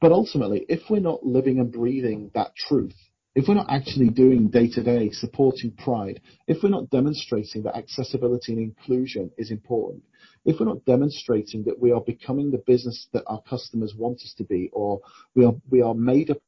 But 0.00 0.12
ultimately, 0.12 0.64
if 0.70 0.80
we're 0.88 1.00
not 1.00 1.26
living 1.26 1.58
and 1.58 1.70
breathing 1.70 2.30
that 2.34 2.56
truth, 2.56 2.96
if 3.38 3.46
we're 3.46 3.54
not 3.54 3.70
actually 3.70 4.10
doing 4.10 4.48
day 4.48 4.68
to 4.68 4.82
day 4.82 5.10
supporting 5.12 5.70
pride, 5.70 6.20
if 6.48 6.60
we're 6.60 6.70
not 6.70 6.90
demonstrating 6.90 7.62
that 7.62 7.76
accessibility 7.76 8.52
and 8.52 8.60
inclusion 8.60 9.30
is 9.38 9.52
important, 9.52 10.02
if 10.44 10.58
we're 10.58 10.66
not 10.66 10.84
demonstrating 10.84 11.62
that 11.62 11.78
we 11.78 11.92
are 11.92 12.00
becoming 12.00 12.50
the 12.50 12.64
business 12.66 13.06
that 13.12 13.22
our 13.28 13.40
customers 13.42 13.94
want 13.96 14.16
us 14.22 14.34
to 14.38 14.42
be, 14.42 14.68
or 14.72 15.00
we 15.36 15.44
are 15.44 15.54
we 15.70 15.80
are 15.80 15.94
made 15.94 16.30
up 16.30 16.38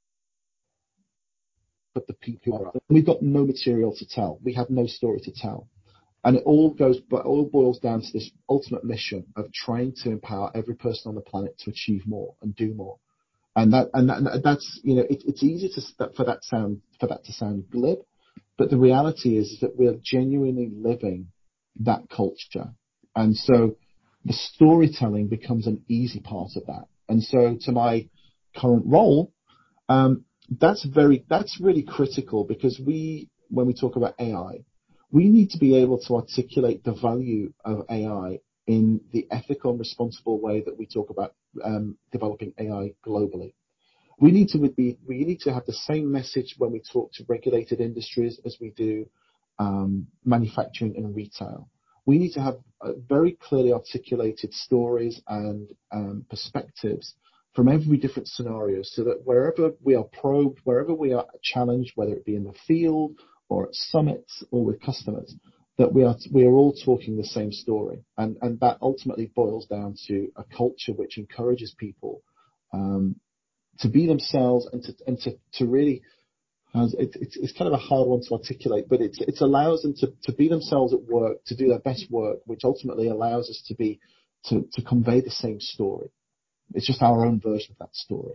of 1.95 2.03
the 2.09 2.15
people 2.15 2.73
we've 2.89 3.07
got 3.07 3.23
no 3.23 3.47
material 3.47 3.95
to 3.97 4.05
tell. 4.05 4.41
We 4.43 4.55
have 4.55 4.69
no 4.69 4.89
story 4.89 5.21
to 5.21 5.33
tell. 5.33 5.69
And 6.25 6.39
it 6.39 6.43
all 6.45 6.75
goes, 6.75 6.99
but 7.09 7.25
all 7.25 7.45
boils 7.45 7.79
down 7.79 8.01
to 8.01 8.13
this 8.13 8.33
ultimate 8.49 8.83
mission 8.83 9.27
of 9.37 9.53
trying 9.53 9.95
to 10.03 10.11
empower 10.11 10.51
every 10.57 10.75
person 10.75 11.11
on 11.11 11.15
the 11.15 11.21
planet 11.21 11.57
to 11.61 11.71
achieve 11.71 12.05
more 12.05 12.35
and 12.43 12.55
do 12.57 12.75
more. 12.75 12.99
And 13.61 13.73
that 13.75 13.89
and 13.93 14.09
that, 14.09 14.41
that's 14.43 14.81
you 14.83 14.95
know 14.95 15.05
it, 15.09 15.23
it's 15.27 15.43
easy 15.43 15.69
to 15.69 16.11
for 16.17 16.25
that 16.25 16.43
sound 16.43 16.81
for 16.99 17.07
that 17.09 17.25
to 17.25 17.33
sound 17.33 17.65
glib, 17.71 17.99
but 18.57 18.71
the 18.71 18.79
reality 18.79 19.37
is, 19.37 19.59
that 19.61 19.77
we 19.79 19.87
are 19.87 19.97
genuinely 20.03 20.71
living 20.73 21.29
that 21.81 22.09
culture, 22.09 22.71
and 23.15 23.37
so 23.37 23.77
the 24.25 24.33
storytelling 24.33 25.29
becomes 25.29 25.67
an 25.67 25.83
easy 25.89 26.21
part 26.21 26.51
of 26.57 26.67
that. 26.67 26.85
And 27.09 27.23
so 27.23 27.57
to 27.63 27.73
my 27.73 28.09
current 28.57 28.85
role, 28.87 29.33
um, 29.89 30.25
that's 30.61 30.85
very 30.85 31.25
that's 31.29 31.61
really 31.61 31.83
critical 31.83 32.45
because 32.45 32.81
we 32.85 33.29
when 33.49 33.67
we 33.67 33.75
talk 33.75 33.97
about 33.97 34.15
AI, 34.19 34.65
we 35.13 35.29
need 35.29 35.51
to 35.51 35.59
be 35.59 35.77
able 35.77 35.99
to 36.07 36.15
articulate 36.15 36.83
the 36.85 36.95
value 36.95 37.53
of 37.65 37.85
AI 37.91 38.39
in 38.67 39.01
the 39.13 39.27
ethical 39.31 39.73
and 39.73 39.81
responsible 39.81 40.41
way 40.41 40.63
that 40.65 40.79
we 40.79 40.87
talk 40.87 41.11
about 41.11 41.35
developing 42.13 42.53
AI 42.59 42.93
globally. 43.07 43.55
We 44.21 44.33
need 44.33 44.51
to 44.51 45.53
have 45.53 45.67
the 45.67 45.73
same 45.73 46.11
message 46.13 46.55
when 46.59 46.73
we 46.73 46.81
talk 46.81 47.13
to 47.15 47.25
regulated 47.29 47.81
industries 47.81 48.39
as 48.45 48.59
we 48.61 48.71
do 48.71 49.07
um, 49.59 50.07
manufacturing 50.25 50.95
and 50.97 51.15
retail. 51.15 51.69
We 52.07 52.19
need 52.19 52.33
to 52.33 52.41
have 52.41 52.57
very 53.09 53.33
clearly 53.33 53.73
articulated 53.73 54.53
stories 54.53 55.21
and 55.29 55.69
um, 55.93 56.25
perspectives 56.29 57.15
from 57.55 57.69
every 57.69 57.97
different 57.97 58.29
scenario 58.29 58.81
so 58.83 59.05
that 59.05 59.23
wherever 59.25 59.73
we 59.83 59.95
are 59.95 60.05
probed, 60.05 60.61
wherever 60.65 60.95
we 60.95 61.13
are 61.13 61.27
challenged, 61.43 61.93
whether 61.95 62.13
it 62.13 62.25
be 62.25 62.37
in 62.37 62.45
the 62.45 62.55
field 62.67 63.13
or 63.49 63.67
at 63.69 63.75
summits 63.75 64.45
or 64.51 64.65
with 64.65 64.81
customers, 64.81 65.35
that 65.81 65.95
we 65.95 66.45
are 66.45 66.53
all 66.53 66.75
talking 66.75 67.17
the 67.17 67.25
same 67.25 67.51
story, 67.51 68.05
that 68.19 68.77
ultimately 68.83 69.33
boils 69.35 69.67
down 69.67 69.97
to 70.07 70.31
a 70.37 70.45
culture 70.45 70.93
which 70.93 71.17
encourages 71.17 71.75
people 71.79 72.23
um, 72.75 73.17
to 73.79 73.89
be 73.89 74.07
themselves 74.07 74.69
and 74.73 74.85
to 75.55 75.67
really 75.67 76.03
it's, 76.75 77.53
kind 77.57 77.67
of 77.67 77.73
a 77.73 77.83
hard 77.83 78.07
one 78.09 78.21
to 78.21 78.35
articulate, 78.35 78.91
but 78.91 79.01
it, 79.01 79.17
allows 79.41 79.81
them 79.81 79.95
to, 79.97 80.33
be 80.33 80.49
themselves 80.49 80.93
at 80.93 81.03
work, 81.03 81.39
to 81.47 81.57
do 81.57 81.69
their 81.69 81.79
best 81.79 82.11
work, 82.11 82.41
which 82.45 82.61
ultimately 82.63 83.09
allows 83.09 83.49
us 83.49 83.65
to 83.67 84.83
convey 84.83 85.23
the 85.23 85.31
same 85.31 85.61
story. 85.61 86.11
It's 86.75 86.87
just 86.87 87.01
our 87.01 87.25
own 87.25 87.41
version 87.41 87.73
of 87.73 87.79
that 87.79 87.95
story. 87.97 88.35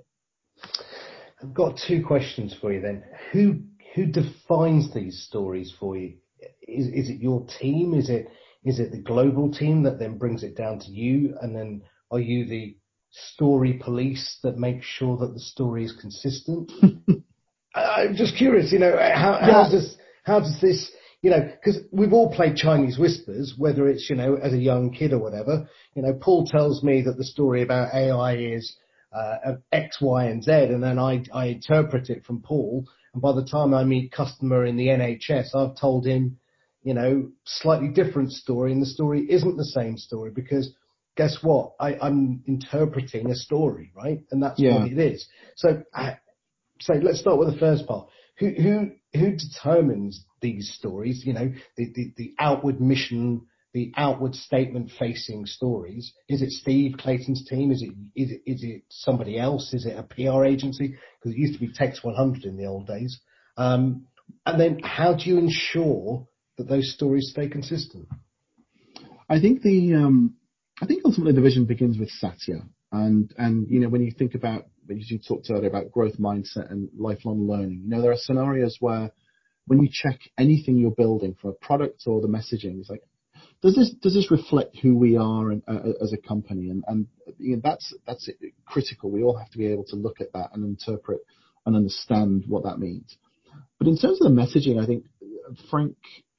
I've 1.43 1.53
got 1.53 1.79
two 1.87 2.03
questions 2.03 2.55
for 2.59 2.73
you 2.73 2.81
then. 2.81 3.03
Who 3.33 4.05
defines 4.07 4.91
these 4.95 5.23
stories 5.27 5.71
for 5.79 5.95
you? 5.95 6.15
Is, 6.67 6.87
is 6.87 7.09
it 7.09 7.21
your 7.21 7.45
team? 7.59 7.93
Is 7.93 8.09
it 8.09 8.27
is 8.63 8.79
it 8.79 8.91
the 8.91 8.97
global 8.97 9.51
team 9.51 9.83
that 9.83 9.99
then 9.99 10.17
brings 10.17 10.43
it 10.43 10.57
down 10.57 10.79
to 10.79 10.91
you? 10.91 11.35
And 11.41 11.55
then 11.55 11.83
are 12.11 12.19
you 12.19 12.45
the 12.45 12.75
story 13.11 13.73
police 13.73 14.39
that 14.43 14.57
makes 14.57 14.85
sure 14.85 15.17
that 15.17 15.33
the 15.33 15.39
story 15.39 15.85
is 15.85 15.95
consistent? 16.01 16.71
I'm 17.75 18.15
just 18.15 18.37
curious, 18.37 18.71
you 18.71 18.79
know, 18.79 18.97
how, 18.97 19.37
how 19.41 19.69
does 19.69 19.97
how 20.23 20.39
does 20.39 20.59
this, 20.61 20.91
you 21.21 21.29
know, 21.29 21.41
because 21.41 21.81
we've 21.91 22.13
all 22.13 22.33
played 22.33 22.55
Chinese 22.55 22.97
whispers, 22.97 23.53
whether 23.57 23.87
it's 23.87 24.09
you 24.09 24.15
know 24.15 24.35
as 24.35 24.53
a 24.53 24.57
young 24.57 24.91
kid 24.91 25.13
or 25.13 25.19
whatever. 25.19 25.69
You 25.93 26.01
know, 26.01 26.13
Paul 26.13 26.47
tells 26.47 26.83
me 26.83 27.01
that 27.03 27.17
the 27.17 27.23
story 27.23 27.61
about 27.61 27.93
AI 27.93 28.37
is 28.37 28.75
uh, 29.13 29.55
X, 29.71 29.97
Y, 30.01 30.25
and 30.25 30.43
Z, 30.43 30.51
and 30.51 30.81
then 30.81 30.97
I 30.97 31.23
I 31.33 31.47
interpret 31.47 32.09
it 32.09 32.25
from 32.25 32.41
Paul, 32.41 32.85
and 33.13 33.21
by 33.21 33.33
the 33.33 33.45
time 33.45 33.73
I 33.73 33.83
meet 33.83 34.11
customer 34.11 34.65
in 34.65 34.77
the 34.77 34.87
NHS, 34.87 35.53
I've 35.53 35.77
told 35.77 36.05
him, 36.05 36.37
you 36.85 36.93
know, 36.93 37.31
slightly 37.45 37.89
different 37.89 38.31
story, 38.31 38.71
and 38.71 38.81
the 38.81 38.85
story 38.85 39.25
isn't 39.27 39.57
the 39.57 39.65
same 39.65 39.97
story 39.97 40.31
because 40.33 40.71
guess 41.17 41.39
what? 41.41 41.73
I, 41.79 41.95
I'm 41.99 42.43
interpreting 42.47 43.31
a 43.31 43.35
story, 43.35 43.91
right? 43.95 44.19
And 44.29 44.41
that's 44.41 44.59
yeah. 44.59 44.79
what 44.79 44.91
it 44.91 44.99
is. 44.99 45.27
So, 45.55 45.81
so 46.79 46.93
let's 46.93 47.19
start 47.19 47.39
with 47.39 47.51
the 47.51 47.59
first 47.59 47.87
part. 47.87 48.07
Who 48.37 48.49
who 48.51 48.91
who 49.13 49.35
determines 49.35 50.23
these 50.41 50.71
stories? 50.77 51.23
You 51.25 51.33
know, 51.33 51.51
the 51.75 51.91
the, 51.95 52.13
the 52.17 52.33
outward 52.39 52.79
mission 52.79 53.47
the 53.73 53.91
outward 53.97 54.35
statement 54.35 54.89
facing 54.97 55.45
stories? 55.45 56.13
Is 56.29 56.41
it 56.41 56.51
Steve 56.51 56.95
Clayton's 56.97 57.45
team? 57.45 57.71
Is 57.71 57.81
it, 57.81 57.89
is 58.15 58.31
it, 58.31 58.41
is 58.45 58.63
it 58.63 58.83
somebody 58.87 59.37
else? 59.37 59.73
Is 59.73 59.85
it 59.85 59.97
a 59.97 60.03
PR 60.03 60.45
agency? 60.45 60.95
Because 61.19 61.35
it 61.35 61.37
used 61.37 61.55
to 61.55 61.59
be 61.59 61.73
Text 61.73 62.01
100 62.01 62.45
in 62.45 62.55
the 62.55 62.67
old 62.67 62.87
days. 62.87 63.19
Um, 63.57 64.05
and 64.45 64.57
then 64.57 64.79
how 64.81 65.15
do 65.15 65.29
you 65.29 65.37
ensure 65.37 66.25
that 66.57 66.67
those 66.67 66.93
stories 66.93 67.29
stay 67.31 67.47
consistent? 67.47 68.07
I 69.29 69.39
think 69.39 69.61
the, 69.61 69.95
um, 69.95 70.35
I 70.81 70.85
think 70.85 71.03
ultimately 71.05 71.33
the 71.33 71.41
vision 71.41 71.65
begins 71.65 71.97
with 71.97 72.09
Satya. 72.09 72.63
And, 72.91 73.33
and, 73.37 73.69
you 73.69 73.79
know, 73.79 73.89
when 73.89 74.03
you 74.03 74.11
think 74.11 74.35
about, 74.35 74.65
when 74.85 74.99
you 74.99 75.19
talked 75.19 75.49
earlier 75.49 75.69
about 75.69 75.91
growth 75.91 76.17
mindset 76.17 76.71
and 76.71 76.89
lifelong 76.97 77.47
learning, 77.47 77.81
you 77.83 77.89
know, 77.89 78.01
there 78.01 78.11
are 78.11 78.17
scenarios 78.17 78.77
where 78.79 79.11
when 79.67 79.81
you 79.81 79.89
check 79.91 80.19
anything 80.37 80.77
you're 80.77 80.91
building 80.91 81.35
for 81.41 81.49
a 81.49 81.53
product 81.53 82.03
or 82.05 82.21
the 82.21 82.27
messaging, 82.27 82.79
it's 82.79 82.89
like, 82.89 83.03
does 83.61 83.75
this 83.75 83.91
does 84.01 84.13
this 84.13 84.29
reflect 84.29 84.77
who 84.77 84.95
we 84.95 85.17
are 85.17 85.51
and, 85.51 85.63
uh, 85.67 85.91
as 86.01 86.13
a 86.13 86.17
company? 86.17 86.69
And, 86.69 86.83
and 86.87 87.07
you 87.39 87.55
know, 87.55 87.61
that's 87.63 87.93
that's 88.05 88.29
critical. 88.65 89.09
We 89.09 89.23
all 89.23 89.37
have 89.37 89.49
to 89.51 89.57
be 89.57 89.67
able 89.67 89.85
to 89.85 89.95
look 89.95 90.21
at 90.21 90.31
that 90.33 90.51
and 90.53 90.63
interpret 90.63 91.21
and 91.65 91.75
understand 91.75 92.43
what 92.47 92.63
that 92.63 92.79
means. 92.79 93.17
But 93.79 93.87
in 93.87 93.97
terms 93.97 94.21
of 94.21 94.31
the 94.31 94.39
messaging, 94.41 94.81
I 94.81 94.85
think 94.85 95.05
Frank 95.69 95.95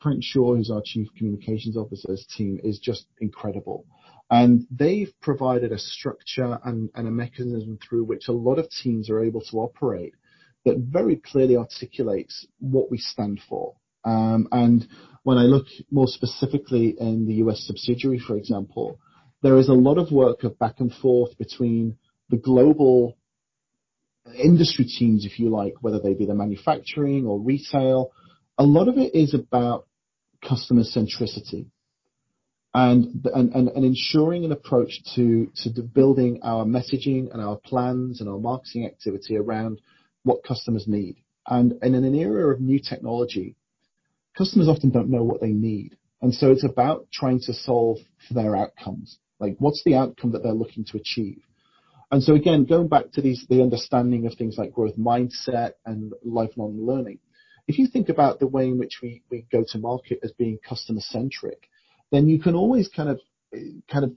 Frank 0.07 0.23
Shaw, 0.23 0.55
who's 0.55 0.71
our 0.71 0.83
chief 0.85 1.09
communications 1.19 1.77
officer's 1.77 2.25
team, 2.37 2.61
is 2.63 2.79
just 2.79 3.07
incredible. 3.19 3.85
And 4.31 4.65
they've 4.71 5.13
provided 5.21 5.73
a 5.73 5.81
structure 5.81 6.61
and, 6.65 6.91
a 6.95 7.03
mechanism 7.03 7.77
through 7.83 8.05
which 8.05 8.29
a 8.29 8.33
lot 8.33 8.61
of 8.61 8.71
teams 8.71 9.11
are 9.11 9.25
able 9.25 9.41
to 9.41 9.57
operate 9.57 10.15
that 10.65 10.79
very 10.79 11.17
clearly 11.17 11.57
articulates 11.57 12.47
what 12.61 12.89
we 12.89 12.99
stand 12.99 13.41
for. 13.49 13.75
Um, 14.05 14.47
and 14.53 14.87
when 15.25 15.39
I 15.39 15.43
look 15.43 15.67
more 15.91 16.07
specifically 16.07 16.95
in 17.01 17.27
the 17.27 17.35
U.S. 17.43 17.65
subsidiary, 17.67 18.21
for 18.21 18.37
example, 18.37 19.01
there 19.43 19.59
is 19.59 19.69
a 19.69 19.73
lot 19.73 19.99
of 19.99 20.13
work 20.13 20.45
of 20.45 20.57
back 20.57 20.79
and 20.79 20.95
forth 20.95 21.37
between 21.37 21.97
the 22.31 22.37
global 22.37 23.17
industry 24.41 24.85
teams, 24.85 25.27
if 25.27 25.41
you 25.41 25.51
like, 25.51 25.75
whether 25.81 25.99
they 25.99 26.15
be 26.15 26.27
the 26.27 26.35
manufacturing 26.35 27.27
or 27.27 27.41
retail. 27.41 28.13
A 28.57 28.63
lot 28.65 28.87
of 28.87 28.99
it 28.99 29.13
is 29.13 29.35
about 29.35 29.89
customer 30.49 30.83
centricity 30.83 31.67
and, 32.77 33.27
ensuring 33.77 34.45
an 34.45 34.53
approach 34.53 35.03
to, 35.15 35.51
to 35.57 35.83
building 35.83 36.41
our 36.43 36.65
messaging 36.65 37.33
and 37.33 37.41
our 37.41 37.57
plans 37.57 38.21
and 38.21 38.29
our 38.29 38.39
marketing 38.39 38.85
activity 38.85 39.37
around 39.37 39.81
what 40.25 40.45
customers 40.45 40.85
need. 40.87 41.17
And 41.47 41.75
in 41.83 41.95
an 41.95 42.15
era 42.15 42.53
of 42.53 42.61
new 42.61 42.79
technology, 42.79 43.57
customers 44.37 44.69
often 44.69 44.91
don't 44.91 45.09
know 45.09 45.23
what 45.23 45.41
they 45.41 45.53
need. 45.53 45.97
And 46.21 46.35
so 46.35 46.51
it's 46.51 46.65
about 46.65 47.07
trying 47.13 47.41
to 47.47 47.55
solve 47.55 47.99
for 48.29 48.35
their 48.35 48.55
outcomes. 48.57 49.19
Like 49.39 49.57
what's 49.59 49.83
the 49.85 49.95
outcome 49.95 50.33
that 50.33 50.43
they're 50.43 50.53
looking 50.53 50.85
to 50.87 50.99
achieve? 50.99 51.43
And 52.11 52.23
so 52.23 52.35
again, 52.35 52.65
going 52.65 52.89
back 52.89 53.11
to 53.13 53.23
these, 53.23 53.47
the 53.49 53.63
understanding 53.63 54.27
of 54.27 54.35
things 54.35 54.57
like 54.59 54.73
growth 54.73 54.97
mindset 54.99 55.73
and 55.85 56.13
lifelong 56.23 56.79
learning. 56.85 57.21
If 57.69 57.79
you 57.79 57.89
think 57.89 58.09
about 58.09 58.39
the 58.39 58.47
way 58.47 58.67
in 58.67 58.79
which 58.79 59.01
we, 59.03 59.23
go 59.51 59.65
to 59.69 59.79
market 59.79 60.21
as 60.23 60.33
being 60.33 60.59
customer 60.67 61.01
centric, 61.01 61.69
then 62.11 62.29
you 62.29 62.39
can 62.41 62.55
always 62.55 62.89
kind 62.89 63.09
of, 63.09 63.21
kind 63.91 64.05
of 64.05 64.13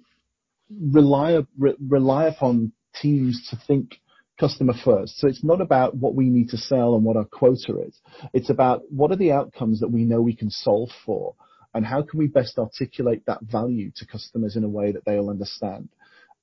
rely, 0.70 1.40
re, 1.58 1.74
rely 1.80 2.26
upon 2.26 2.72
teams 3.02 3.48
to 3.50 3.60
think 3.68 4.00
customer 4.40 4.74
first. 4.86 5.20
So 5.20 5.28
it's 5.28 5.44
not 5.44 5.62
about 5.62 5.96
what 5.96 6.16
we 6.16 6.30
need 6.30 6.50
to 6.50 6.58
sell 6.58 6.96
and 6.96 7.04
what 7.04 7.18
our 7.18 7.26
quota 7.26 7.82
is. 7.88 8.00
It's 8.34 8.50
about 8.50 8.84
what 8.90 9.12
are 9.12 9.18
the 9.18 9.32
outcomes 9.32 9.80
that 9.82 9.92
we 9.92 10.06
know 10.06 10.22
we 10.22 10.36
can 10.36 10.50
solve 10.50 10.90
for 11.06 11.36
and 11.74 11.86
how 11.86 12.02
can 12.02 12.20
we 12.20 12.28
best 12.28 12.58
articulate 12.58 13.26
that 13.28 13.42
value 13.42 13.92
to 13.98 14.06
customers 14.06 14.56
in 14.56 14.64
a 14.64 14.70
way 14.70 14.92
that 14.92 15.06
they'll 15.06 15.30
understand. 15.30 15.90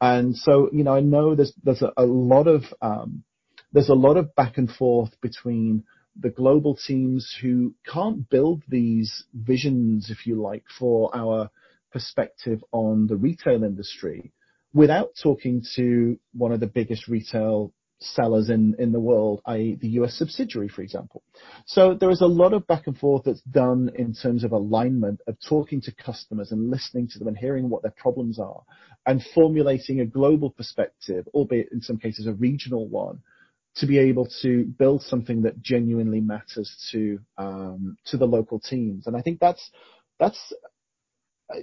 And 0.01 0.37
so, 0.37 0.69
you 0.73 0.85
know, 0.85 0.95
I 0.95 1.01
know 1.01 1.35
there's, 1.35 1.53
there's 1.63 1.83
a, 1.83 1.93
a 1.97 2.05
lot 2.05 2.47
of, 2.47 2.65
um, 2.83 3.25
there's 3.73 3.89
a 3.89 3.95
lot 3.95 4.17
of 4.17 4.35
back 4.35 4.59
and 4.59 4.71
forth 4.71 5.11
between 5.21 5.85
the 6.21 6.31
global 6.31 6.77
teams 6.77 7.37
who 7.41 7.75
can't 7.87 8.29
build 8.29 8.63
these 8.69 9.25
visions, 9.35 10.11
if 10.11 10.27
you 10.27 10.41
like, 10.41 10.65
for 10.79 11.15
our 11.15 11.51
perspective 11.93 12.63
on 12.73 13.07
the 13.07 13.17
retail 13.17 13.65
industry 13.65 14.33
without 14.75 15.11
talking 15.23 15.65
to 15.75 16.19
one 16.35 16.53
of 16.53 16.61
the 16.61 16.67
biggest 16.67 17.09
retail 17.09 17.73
sellers 17.99 18.51
in, 18.51 18.75
in 18.79 18.93
the 18.93 19.01
world, 19.01 19.41
i.e. 19.47 19.79
the 19.81 19.89
US 20.01 20.15
subsidiary, 20.15 20.69
for 20.69 20.83
example. 20.83 21.23
So 21.65 21.95
there 21.95 22.11
is 22.11 22.21
a 22.21 22.27
lot 22.27 22.53
of 22.53 22.67
back 22.67 22.87
and 22.87 22.97
forth 22.97 23.25
that's 23.25 23.41
done 23.43 23.91
in 23.95 24.15
terms 24.15 24.45
of 24.45 24.53
alignment 24.53 25.21
of 25.27 25.37
talking 25.49 25.81
to 25.83 25.95
customers 25.95 26.53
and 26.53 26.71
listening 26.71 27.09
to 27.09 27.19
them 27.19 27.29
and 27.29 27.39
hearing 27.39 27.71
what 27.71 27.83
their 27.83 27.95
problems 27.97 28.39
are 28.39 28.63
and 29.07 29.25
formulating 29.35 30.01
a 30.01 30.07
global 30.07 30.51
perspective, 30.51 31.27
albeit 31.33 31.73
in 31.73 31.81
some 31.81 31.97
cases 31.97 32.27
a 32.27 32.35
regional 32.35 32.87
one, 32.87 33.21
to 33.77 33.87
be 33.87 33.99
able 33.99 34.29
to 34.43 34.65
build 34.65 35.03
something 35.03 35.43
that 35.43 35.61
genuinely 35.61 36.21
matters 36.21 36.89
to 36.93 37.19
um, 37.37 37.97
to 38.07 38.17
the 38.17 38.27
local 38.27 38.59
teams. 38.59 39.07
And 39.07 39.17
I 39.17 39.21
think 39.21 39.39
that's 39.41 39.71
that's 40.19 40.53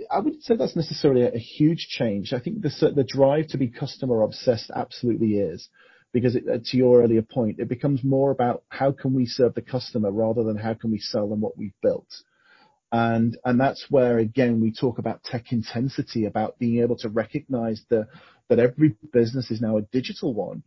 I 0.10 0.20
wouldn't 0.20 0.44
say 0.44 0.56
that's 0.56 0.76
necessarily 0.76 1.24
a, 1.24 1.38
huge 1.38 1.88
change. 1.90 2.32
I 2.34 2.40
think 2.40 2.62
the 2.62 2.92
the 2.96 3.04
drive 3.04 3.48
to 3.50 3.58
be 3.58 3.68
customer 3.68 4.22
obsessed 4.22 4.72
absolutely 4.74 5.40
is 5.40 5.70
because 6.14 6.36
it, 6.36 6.66
to 6.66 6.78
your 6.78 7.04
earlier 7.04 7.24
point, 7.24 7.60
it 7.60 7.68
becomes 7.68 8.04
more 8.04 8.32
about 8.32 8.64
how 8.70 8.92
can 8.92 9.14
we 9.14 9.26
serve 9.26 9.56
the 9.56 9.62
customer 9.62 10.12
rather 10.12 10.44
than 10.44 10.58
how 10.58 10.76
can 10.76 10.92
we 10.92 11.00
sell 11.00 11.28
them 11.28 11.42
what 11.42 11.58
we've 11.58 11.74
built. 11.82 12.08
And, 12.92 13.36
and 13.44 13.60
that's 13.60 13.88
where 13.90 14.20
again 14.20 14.62
we 14.62 14.72
talk 14.72 15.00
about 15.00 15.24
tech 15.24 15.52
intensity, 15.52 16.26
about 16.26 16.60
being 16.60 16.82
able 16.84 16.96
to 16.98 17.10
recognize 17.10 17.82
the, 17.90 18.08
that 18.50 18.60
every 18.60 18.96
business 19.12 19.50
is 19.50 19.60
now 19.60 19.78
a 19.78 19.82
digital 19.82 20.34
one. 20.36 20.62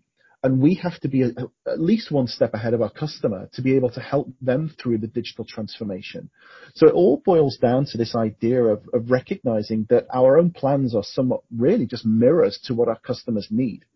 And 0.47 0.61
we 0.61 0.75
have 0.75 1.01
to 1.01 1.09
be 1.09 1.23
a, 1.23 1.31
at 1.67 1.81
least 1.81 2.13
one 2.13 2.29
step 2.29 2.55
ahead 2.55 2.73
of 2.73 2.81
our 2.81 2.89
customer 2.89 3.49
to 3.55 3.63
be 3.63 3.75
able 3.75 3.91
to 3.91 4.01
help 4.01 4.29
them 4.41 4.73
through 4.81 4.99
the 4.99 5.09
digital 5.09 5.45
transformation. 5.45 6.31
So 6.77 6.87
it 6.87 6.95
all 6.95 7.21
boils 7.25 7.57
down 7.57 7.87
to 7.87 7.99
this 7.99 8.15
idea 8.15 8.63
of, 8.63 8.89
of 8.95 9.11
recognizing 9.11 9.89
that 9.91 10.07
our 10.15 10.39
own 10.39 10.53
plans 10.53 10.95
are 10.95 11.03
somewhat 11.03 11.41
really 11.51 11.85
just 11.85 12.07
mirrors 12.07 12.61
to 12.67 12.75
what 12.75 12.87
our 12.87 13.01
customers 13.01 13.49
need. 13.51 13.87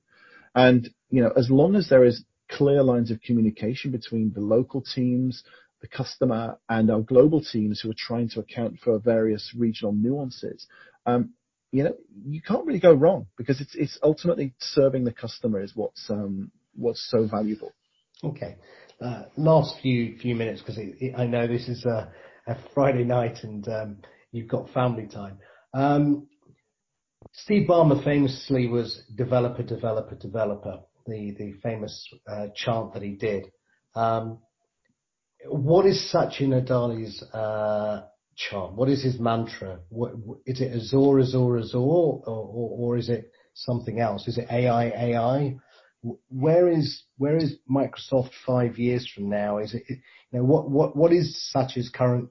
And, 0.52 0.90
you 1.08 1.22
know, 1.22 1.30
as 1.36 1.50
long 1.50 1.76
as 1.76 1.88
there 1.88 2.04
is 2.04 2.24
clear 2.48 2.82
lines 2.82 3.12
of 3.12 3.22
communication 3.22 3.92
between 3.92 4.32
the 4.32 4.40
local 4.40 4.82
teams, 4.82 5.44
the 5.82 5.86
customer, 5.86 6.58
and 6.68 6.90
our 6.90 7.00
global 7.00 7.44
teams 7.44 7.80
who 7.80 7.92
are 7.92 8.06
trying 8.08 8.28
to 8.30 8.40
account 8.40 8.80
for 8.82 8.98
various 8.98 9.54
regional 9.56 9.92
nuances, 9.92 10.66
um, 11.06 11.30
you 11.72 11.84
know, 11.84 11.94
you 12.26 12.42
can't 12.42 12.66
really 12.66 12.80
go 12.80 12.92
wrong 12.92 13.26
because 13.36 13.60
it's 13.60 13.74
it's 13.74 13.98
ultimately 14.02 14.54
serving 14.58 15.04
the 15.04 15.12
customer 15.12 15.62
is 15.62 15.72
what's 15.74 16.10
um, 16.10 16.50
what's 16.74 17.08
so 17.10 17.26
valuable. 17.26 17.72
Okay. 18.24 18.56
Uh, 19.00 19.24
last 19.36 19.76
few 19.80 20.18
few 20.18 20.34
minutes 20.34 20.60
because 20.60 20.78
I 21.16 21.26
know 21.26 21.46
this 21.46 21.68
is 21.68 21.84
a, 21.84 22.12
a 22.46 22.56
Friday 22.74 23.04
night 23.04 23.38
and 23.42 23.66
um, 23.68 23.98
you've 24.32 24.48
got 24.48 24.70
family 24.70 25.06
time. 25.06 25.38
Um, 25.72 26.26
Steve 27.32 27.68
Ballmer 27.68 28.02
famously 28.02 28.66
was 28.66 29.02
developer, 29.16 29.62
developer, 29.62 30.16
developer. 30.16 30.80
The 31.06 31.34
the 31.38 31.52
famous 31.62 32.06
uh, 32.30 32.48
chant 32.54 32.94
that 32.94 33.02
he 33.02 33.12
did. 33.12 33.44
Um, 33.94 34.38
what 35.46 35.86
is 35.86 36.10
Satya 36.10 36.48
Nadella's 36.48 37.22
uh, 37.32 38.02
chant? 38.48 38.74
What 38.74 38.88
is 38.88 39.02
his 39.02 39.18
mantra? 39.18 39.80
What, 39.88 40.12
is 40.46 40.60
it 40.60 40.72
Azure, 40.72 41.20
Azure, 41.20 41.58
Azure, 41.58 41.78
or, 41.78 42.22
or, 42.26 42.70
or 42.78 42.96
is 42.96 43.08
it 43.08 43.30
something 43.54 44.00
else? 44.00 44.26
Is 44.28 44.38
it 44.38 44.46
AI, 44.50 44.86
AI? 44.86 45.56
Where 46.30 46.68
is 46.70 47.02
where 47.18 47.36
is 47.36 47.56
Microsoft 47.70 48.30
five 48.46 48.78
years 48.78 49.10
from 49.14 49.28
now? 49.28 49.58
Is 49.58 49.74
it 49.74 49.82
you 49.88 49.98
know 50.32 50.44
what 50.44 50.70
what 50.70 50.96
what 50.96 51.12
is 51.12 51.50
Satya's 51.52 51.90
current, 51.90 52.30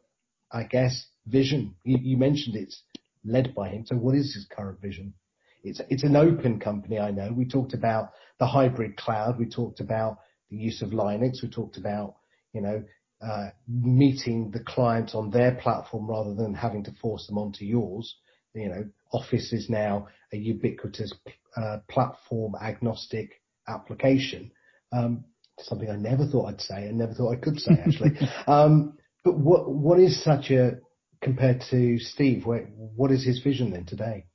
I 0.52 0.64
guess, 0.64 1.06
vision? 1.28 1.76
You, 1.84 2.00
you 2.02 2.18
mentioned 2.18 2.56
it's 2.56 2.82
led 3.24 3.54
by 3.54 3.70
him. 3.70 3.86
So 3.86 3.96
what 3.96 4.16
is 4.16 4.34
his 4.34 4.48
current 4.50 4.82
vision? 4.82 5.14
It's 5.64 5.82
it's 5.90 6.04
an 6.04 6.16
open 6.16 6.60
company. 6.60 6.98
I 6.98 7.12
know. 7.12 7.32
We 7.32 7.46
talked 7.46 7.76
about 7.76 8.12
the 8.40 8.48
hybrid 8.48 8.98
cloud. 8.98 9.38
We 9.38 9.48
talked 9.48 9.82
about 9.82 10.18
the 10.50 10.58
use 10.58 10.82
of 10.82 10.90
Linux. 10.90 11.44
We 11.44 11.50
talked 11.50 11.78
about 11.78 12.16
you 12.54 12.62
know 12.62 12.84
meeting 13.68 14.52
the 14.52 14.62
client 14.62 15.14
on 15.14 15.30
their 15.30 15.56
platform 15.56 16.08
rather 16.08 16.34
than 16.34 16.54
having 16.54 16.84
to 16.84 16.92
force 17.02 17.28
them 17.28 17.38
onto 17.38 17.66
yours. 17.66 18.16
You 18.54 18.70
know, 18.70 18.86
Office 19.12 19.54
is 19.54 19.70
now 19.70 20.08
a 20.34 20.38
ubiquitous 20.38 21.14
uh, 21.58 21.78
platform 21.90 22.56
agnostic 22.62 23.42
application. 23.68 24.52
Um, 24.92 25.26
something 25.60 25.90
I 25.90 25.96
never 25.96 26.26
thought 26.26 26.48
I'd 26.48 26.62
say 26.62 26.88
and 26.88 26.98
never 26.98 27.14
thought 27.14 27.34
I 27.34 27.40
could 27.40 27.60
say 27.60 27.74
actually. 27.86 28.18
um, 28.48 28.98
but 29.24 29.38
what 29.38 29.70
what 29.70 30.00
is 30.00 30.24
Satya 30.24 30.80
compared 31.22 31.64
to 31.72 32.00
Steve? 32.00 32.46
what 32.46 33.12
is 33.12 33.26
his 33.26 33.42
vision 33.42 33.72
then 33.72 33.86
today? 33.86 34.26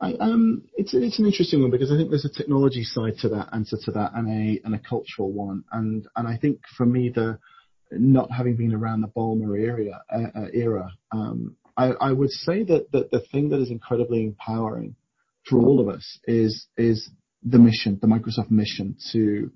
Um, 0.00 0.64
it's 0.76 0.92
it's 0.94 1.18
an 1.18 1.26
interesting 1.26 1.62
one 1.62 1.70
because 1.70 1.90
I 1.90 1.96
think 1.96 2.10
there's 2.10 2.26
a 2.26 2.30
technology 2.30 2.84
side 2.84 3.16
to 3.20 3.28
that 3.30 3.48
answer 3.52 3.78
to 3.84 3.90
that 3.92 4.12
and 4.14 4.28
a 4.28 4.60
and 4.64 4.74
a 4.74 4.78
cultural 4.78 5.32
one 5.32 5.64
and 5.72 6.06
and 6.16 6.28
I 6.28 6.36
think 6.36 6.60
for 6.76 6.84
me 6.84 7.08
the 7.08 7.38
not 7.90 8.30
having 8.30 8.56
been 8.56 8.74
around 8.74 9.00
the 9.00 9.08
area, 9.56 10.00
uh, 10.10 10.38
uh, 10.38 10.46
era, 10.52 10.90
um, 11.12 11.56
I, 11.78 12.10
would 12.12 12.30
say 12.30 12.62
that, 12.64 12.90
the 12.90 13.22
thing 13.30 13.50
that 13.50 13.60
is 13.60 13.70
incredibly 13.70 14.24
empowering 14.24 14.96
for 15.44 15.58
all 15.58 15.78
of 15.78 15.88
us 15.88 16.18
is 16.26 16.66
the 17.42 17.58
mission, 17.58 17.98
the 18.00 18.06
Microsoft 18.06 18.50
mission 18.50 18.96
to 19.12 19.50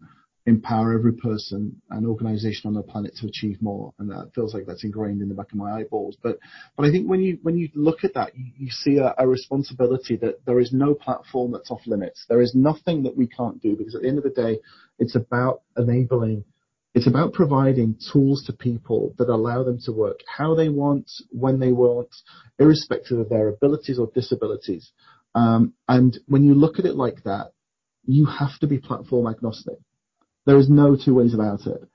empower 0.46 0.94
every 0.94 1.12
person 1.12 1.80
and 1.90 2.06
organization 2.06 2.68
on 2.68 2.74
the 2.74 2.82
planet 2.82 3.14
to 3.16 3.26
achieve 3.26 3.60
more. 3.60 3.92
And 3.98 4.10
that 4.10 4.32
feels 4.34 4.54
like 4.54 4.66
that's 4.66 4.84
ingrained 4.84 5.22
in 5.22 5.28
the 5.28 5.34
back 5.34 5.52
of 5.52 5.58
my 5.58 5.72
eyeballs. 5.72 6.16
But 6.22 6.38
I 6.78 6.90
think 6.90 7.08
when 7.08 7.22
you 7.22 7.68
look 7.74 8.04
at 8.04 8.14
that, 8.14 8.32
you, 8.34 8.70
see 8.70 8.98
a 8.98 9.26
responsibility 9.26 10.16
that 10.16 10.44
there 10.46 10.60
is 10.60 10.72
no 10.72 10.94
platform 10.94 11.52
that's 11.52 11.70
off 11.70 11.86
limits. 11.86 12.24
There 12.28 12.40
is 12.40 12.54
nothing 12.54 13.02
that 13.04 13.16
we 13.16 13.26
can't 13.26 13.60
do 13.62 13.76
because 13.76 13.94
at 13.94 14.02
the 14.02 14.08
end 14.08 14.18
of 14.18 14.24
the 14.24 14.30
day, 14.30 14.58
it's 14.98 15.14
about 15.14 15.62
enabling 15.76 16.44
it's 16.94 17.06
about 17.06 17.32
providing 17.32 17.96
tools 18.12 18.44
to 18.46 18.52
people 18.52 19.14
that 19.18 19.28
allow 19.28 19.62
them 19.62 19.78
to 19.84 19.92
work 19.92 20.20
how 20.26 20.54
they 20.54 20.68
want, 20.68 21.10
when 21.30 21.60
they 21.60 21.72
want, 21.72 22.08
irrespective 22.58 23.18
of 23.18 23.28
their 23.28 23.48
abilities 23.48 23.98
or 23.98 24.10
disabilities. 24.12 24.90
Um, 25.34 25.74
and 25.88 26.18
when 26.26 26.42
you 26.42 26.54
look 26.54 26.78
at 26.78 26.84
it 26.84 26.96
like 26.96 27.22
that, 27.24 27.52
you 28.04 28.26
have 28.26 28.58
to 28.60 28.66
be 28.66 28.78
platform 28.78 29.28
agnostic. 29.28 29.78
There 30.46 30.58
is 30.58 30.68
no 30.68 30.96
two 30.96 31.14
ways 31.14 31.32
about 31.32 31.66
it. 31.66 31.88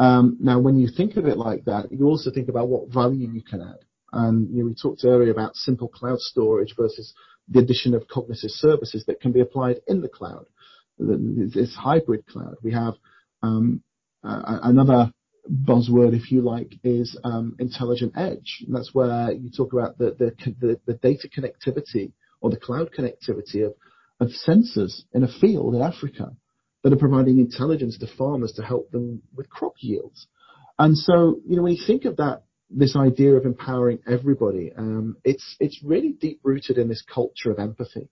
Um, 0.00 0.38
now, 0.40 0.58
when 0.58 0.78
you 0.78 0.88
think 0.88 1.16
of 1.16 1.26
it 1.26 1.36
like 1.36 1.66
that, 1.66 1.92
you 1.92 2.06
also 2.06 2.30
think 2.30 2.48
about 2.48 2.68
what 2.68 2.92
value 2.92 3.28
you 3.28 3.42
can 3.42 3.60
add. 3.60 3.84
And 4.12 4.50
you 4.50 4.62
know, 4.62 4.66
we 4.66 4.74
talked 4.74 5.04
earlier 5.04 5.30
about 5.30 5.54
simple 5.54 5.86
cloud 5.86 6.18
storage 6.18 6.74
versus 6.76 7.14
the 7.48 7.60
addition 7.60 7.94
of 7.94 8.08
cognitive 8.08 8.50
services 8.50 9.04
that 9.06 9.20
can 9.20 9.30
be 9.30 9.40
applied 9.40 9.80
in 9.86 10.00
the 10.00 10.08
cloud. 10.08 10.46
This 10.98 11.74
hybrid 11.74 12.26
cloud. 12.26 12.56
We 12.62 12.72
have 12.72 12.94
um, 13.42 13.82
another 14.22 15.12
buzzword, 15.50 16.14
if 16.14 16.30
you 16.30 16.42
like, 16.42 16.74
is 16.84 17.18
um, 17.24 17.56
intelligent 17.58 18.12
edge. 18.16 18.64
That's 18.68 18.94
where 18.94 19.32
you 19.32 19.50
talk 19.50 19.72
about 19.72 19.98
the, 19.98 20.14
data 21.02 21.28
connectivity 21.28 22.12
or 22.40 22.50
the 22.50 22.56
cloud 22.56 22.90
connectivity 22.96 23.66
of, 23.66 23.74
sensors 24.46 25.04
in 25.14 25.24
a 25.24 25.28
field 25.40 25.74
in 25.74 25.80
Africa 25.80 26.36
that 26.82 26.92
are 26.92 26.96
providing 26.96 27.38
intelligence 27.38 27.96
to 27.96 28.06
farmers 28.18 28.52
to 28.52 28.62
help 28.62 28.90
them 28.90 29.22
with 29.34 29.48
crop 29.48 29.72
yields. 29.80 30.26
And 30.78 30.96
so, 30.96 31.40
you 31.46 31.56
know, 31.56 31.62
when 31.62 31.72
you 31.72 31.82
think 31.86 32.04
of 32.04 32.16
that, 32.16 32.42
this 32.70 32.96
idea 32.96 33.32
of 33.32 33.46
empowering 33.46 33.98
everybody, 34.06 34.72
um, 34.76 35.16
it's 35.24 35.56
it's 35.58 35.80
really 35.82 36.12
deep 36.12 36.40
rooted 36.42 36.78
in 36.78 36.88
this 36.88 37.02
culture 37.02 37.50
of 37.50 37.58
empathy. 37.58 38.08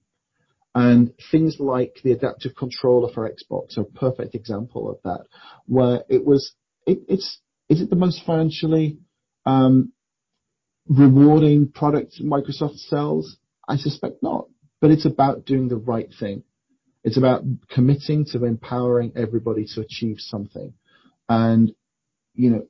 And 0.74 1.12
things 1.30 1.56
like 1.58 1.96
the 2.04 2.12
adaptive 2.12 2.54
controller 2.54 3.10
for 3.12 3.28
Xbox 3.28 3.78
are 3.78 3.82
a 3.82 3.84
perfect 3.84 4.34
example 4.34 4.90
of 4.90 4.98
that, 5.02 5.24
where 5.66 6.04
it 6.08 6.24
was, 6.24 6.52
it, 6.86 7.00
it's, 7.08 7.40
is 7.68 7.80
it 7.80 7.90
the 7.90 7.96
most 7.96 8.22
financially 8.24 8.98
um, 9.44 9.92
rewarding 10.88 11.72
product 11.72 12.20
Microsoft 12.22 12.76
sells? 12.76 13.36
I 13.66 13.76
suspect 13.76 14.22
not, 14.22 14.48
but 14.80 14.90
it's 14.90 15.06
about 15.06 15.44
doing 15.44 15.68
the 15.68 15.76
right 15.76 16.08
thing. 16.20 16.44
It's 17.02 17.16
about 17.16 17.42
committing 17.70 18.26
to 18.32 18.44
empowering 18.44 19.12
everybody 19.16 19.66
to 19.74 19.80
achieve 19.80 20.16
something. 20.18 20.74
And, 21.28 21.72
you 22.34 22.50
know, 22.50 22.66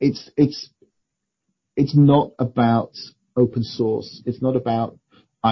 it's, 0.00 0.30
it's, 0.36 0.70
it's 1.76 1.96
not 1.96 2.32
about 2.38 2.92
open 3.36 3.62
source. 3.64 4.22
It's 4.26 4.42
not 4.42 4.56
about 4.56 4.98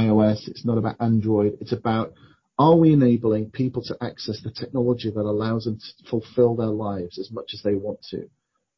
iOS. 0.02 0.48
It's 0.48 0.64
not 0.64 0.78
about 0.78 0.96
Android. 1.00 1.58
It's 1.60 1.72
about 1.72 2.14
are 2.58 2.76
we 2.76 2.92
enabling 2.92 3.50
people 3.50 3.82
to 3.82 3.96
access 4.00 4.40
the 4.42 4.50
technology 4.50 5.10
that 5.10 5.20
allows 5.20 5.64
them 5.64 5.78
to 5.78 6.10
fulfill 6.10 6.56
their 6.56 6.66
lives 6.68 7.18
as 7.18 7.30
much 7.30 7.50
as 7.52 7.62
they 7.62 7.74
want 7.74 8.00
to? 8.10 8.28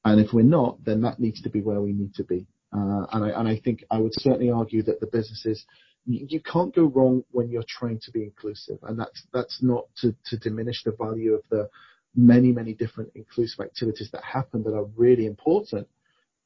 And 0.04 0.20
if 0.20 0.32
we're 0.32 0.42
not, 0.42 0.84
then 0.84 1.02
that 1.02 1.20
needs 1.20 1.42
to 1.42 1.50
be 1.50 1.60
where 1.60 1.80
we 1.80 1.92
need 1.92 2.14
to 2.14 2.24
be. 2.24 2.46
Uh, 2.72 3.06
and, 3.12 3.24
I, 3.24 3.28
and 3.38 3.48
I 3.48 3.60
think 3.62 3.84
I 3.90 3.98
would 3.98 4.14
certainly 4.14 4.50
argue 4.50 4.82
that 4.84 5.00
the 5.00 5.06
businesses, 5.06 5.64
you, 6.06 6.40
can't 6.40 6.74
go 6.74 6.84
wrong 6.84 7.22
when 7.30 7.50
you're 7.50 7.64
trying 7.66 8.00
to 8.04 8.10
be 8.10 8.24
inclusive. 8.24 8.78
And 8.82 8.98
that's, 8.98 9.22
that's 9.32 9.62
not 9.62 9.84
to, 9.98 10.14
to 10.26 10.36
diminish 10.38 10.82
the 10.84 10.96
value 10.98 11.34
of 11.34 11.42
the 11.50 11.68
many, 12.16 12.52
many 12.52 12.74
different 12.74 13.12
inclusive 13.14 13.64
activities 13.64 14.10
that 14.12 14.24
happen 14.24 14.64
that 14.64 14.74
are 14.74 14.86
really 14.96 15.26
important. 15.26 15.86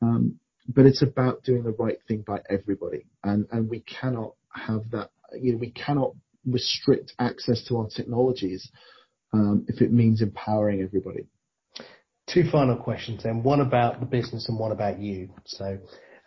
Um, 0.03 0.39
but 0.69 0.87
it's 0.87 1.03
about 1.03 1.45
doing 1.45 1.63
the 1.63 1.73
right 1.73 1.99
thing 2.07 2.25
by 2.27 2.41
everybody. 2.49 3.07
And, 3.25 3.47
and 3.51 3.69
we 3.71 3.81
cannot 3.81 4.35
have 4.55 4.91
that, 4.91 5.11
you 5.41 5.53
know, 5.53 5.59
we 5.59 5.71
cannot 5.71 6.13
restrict 6.47 7.13
access 7.19 7.65
to 7.65 7.79
our 7.79 7.89
technologies 7.89 8.71
um, 9.33 9.65
if 9.69 9.81
it 9.81 9.93
means 9.93 10.23
empowering 10.23 10.83
everybody. 10.83 11.27
Two 12.29 12.45
final 12.51 12.77
questions 12.77 13.23
then, 13.23 13.43
one 13.43 13.61
about 13.61 14.01
the 14.01 14.07
business 14.07 14.49
and 14.49 14.59
one 14.59 14.73
about 14.73 14.99
you. 14.99 15.31
So 15.47 15.79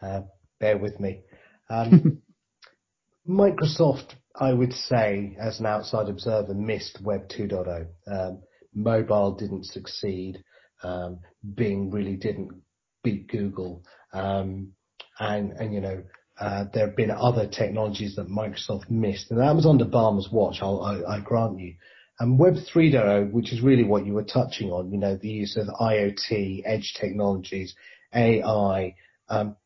uh, 0.02 0.22
bear 0.60 0.78
with 0.78 1.00
me. 1.00 1.22
Um, 1.70 2.22
Microsoft, 3.28 4.14
I 4.36 4.54
would 4.54 4.74
say, 4.74 5.36
as 5.40 5.60
an 5.60 5.66
outside 5.66 6.10
observer, 6.10 6.54
missed 6.54 7.00
Web 7.02 7.28
2.0. 7.30 7.88
Um, 8.08 8.42
mobile 8.74 9.36
didn't 9.36 9.66
succeed. 9.66 10.44
Um, 10.84 11.20
Bing 11.56 11.90
really 11.90 12.18
didn't 12.18 12.62
beat 13.04 13.28
Google. 13.28 13.84
Um, 14.14 14.74
and, 15.20 15.54
and, 15.54 15.74
you 15.74 15.82
know, 15.82 16.04
there 16.40 16.88
have 16.88 16.96
been 16.96 17.12
other 17.12 17.48
technologies 17.48 18.16
that 18.16 18.28
Microsoft 18.28 18.90
missed, 18.90 19.32
and 19.32 19.40
that 19.40 19.56
was 19.56 19.66
under 19.66 19.86
Ballmer's 19.86 20.30
watch, 20.32 20.62
I 20.62 21.20
grant 21.24 21.60
you. 21.60 21.76
And 22.20 22.40
Web 22.40 22.54
3.0, 22.54 23.32
which 23.32 23.52
is 23.52 23.62
really 23.62 23.84
what 23.84 24.06
you 24.06 24.14
were 24.14 24.24
touching 24.24 24.72
on, 24.72 24.92
you 24.92 24.98
know, 24.98 25.18
the 25.18 25.28
use 25.28 25.58
of 25.58 25.68
IoT, 25.68 26.62
edge 26.66 26.94
technologies, 27.00 27.76
AI, 28.14 28.96
um, 29.28 29.58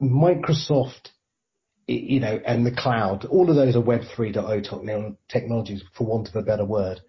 Microsoft, 0.00 1.08
you 1.88 2.20
know, 2.20 2.40
and 2.46 2.64
the 2.64 2.70
cloud, 2.70 3.24
all 3.24 3.50
of 3.50 3.56
those 3.56 3.74
are 3.74 3.80
Web 3.80 4.02
3.0 4.16 5.16
technologies, 5.28 5.82
for 5.96 6.06
want 6.06 6.28
of 6.28 6.36
a 6.36 6.42
better 6.42 6.64
word. 6.64 7.00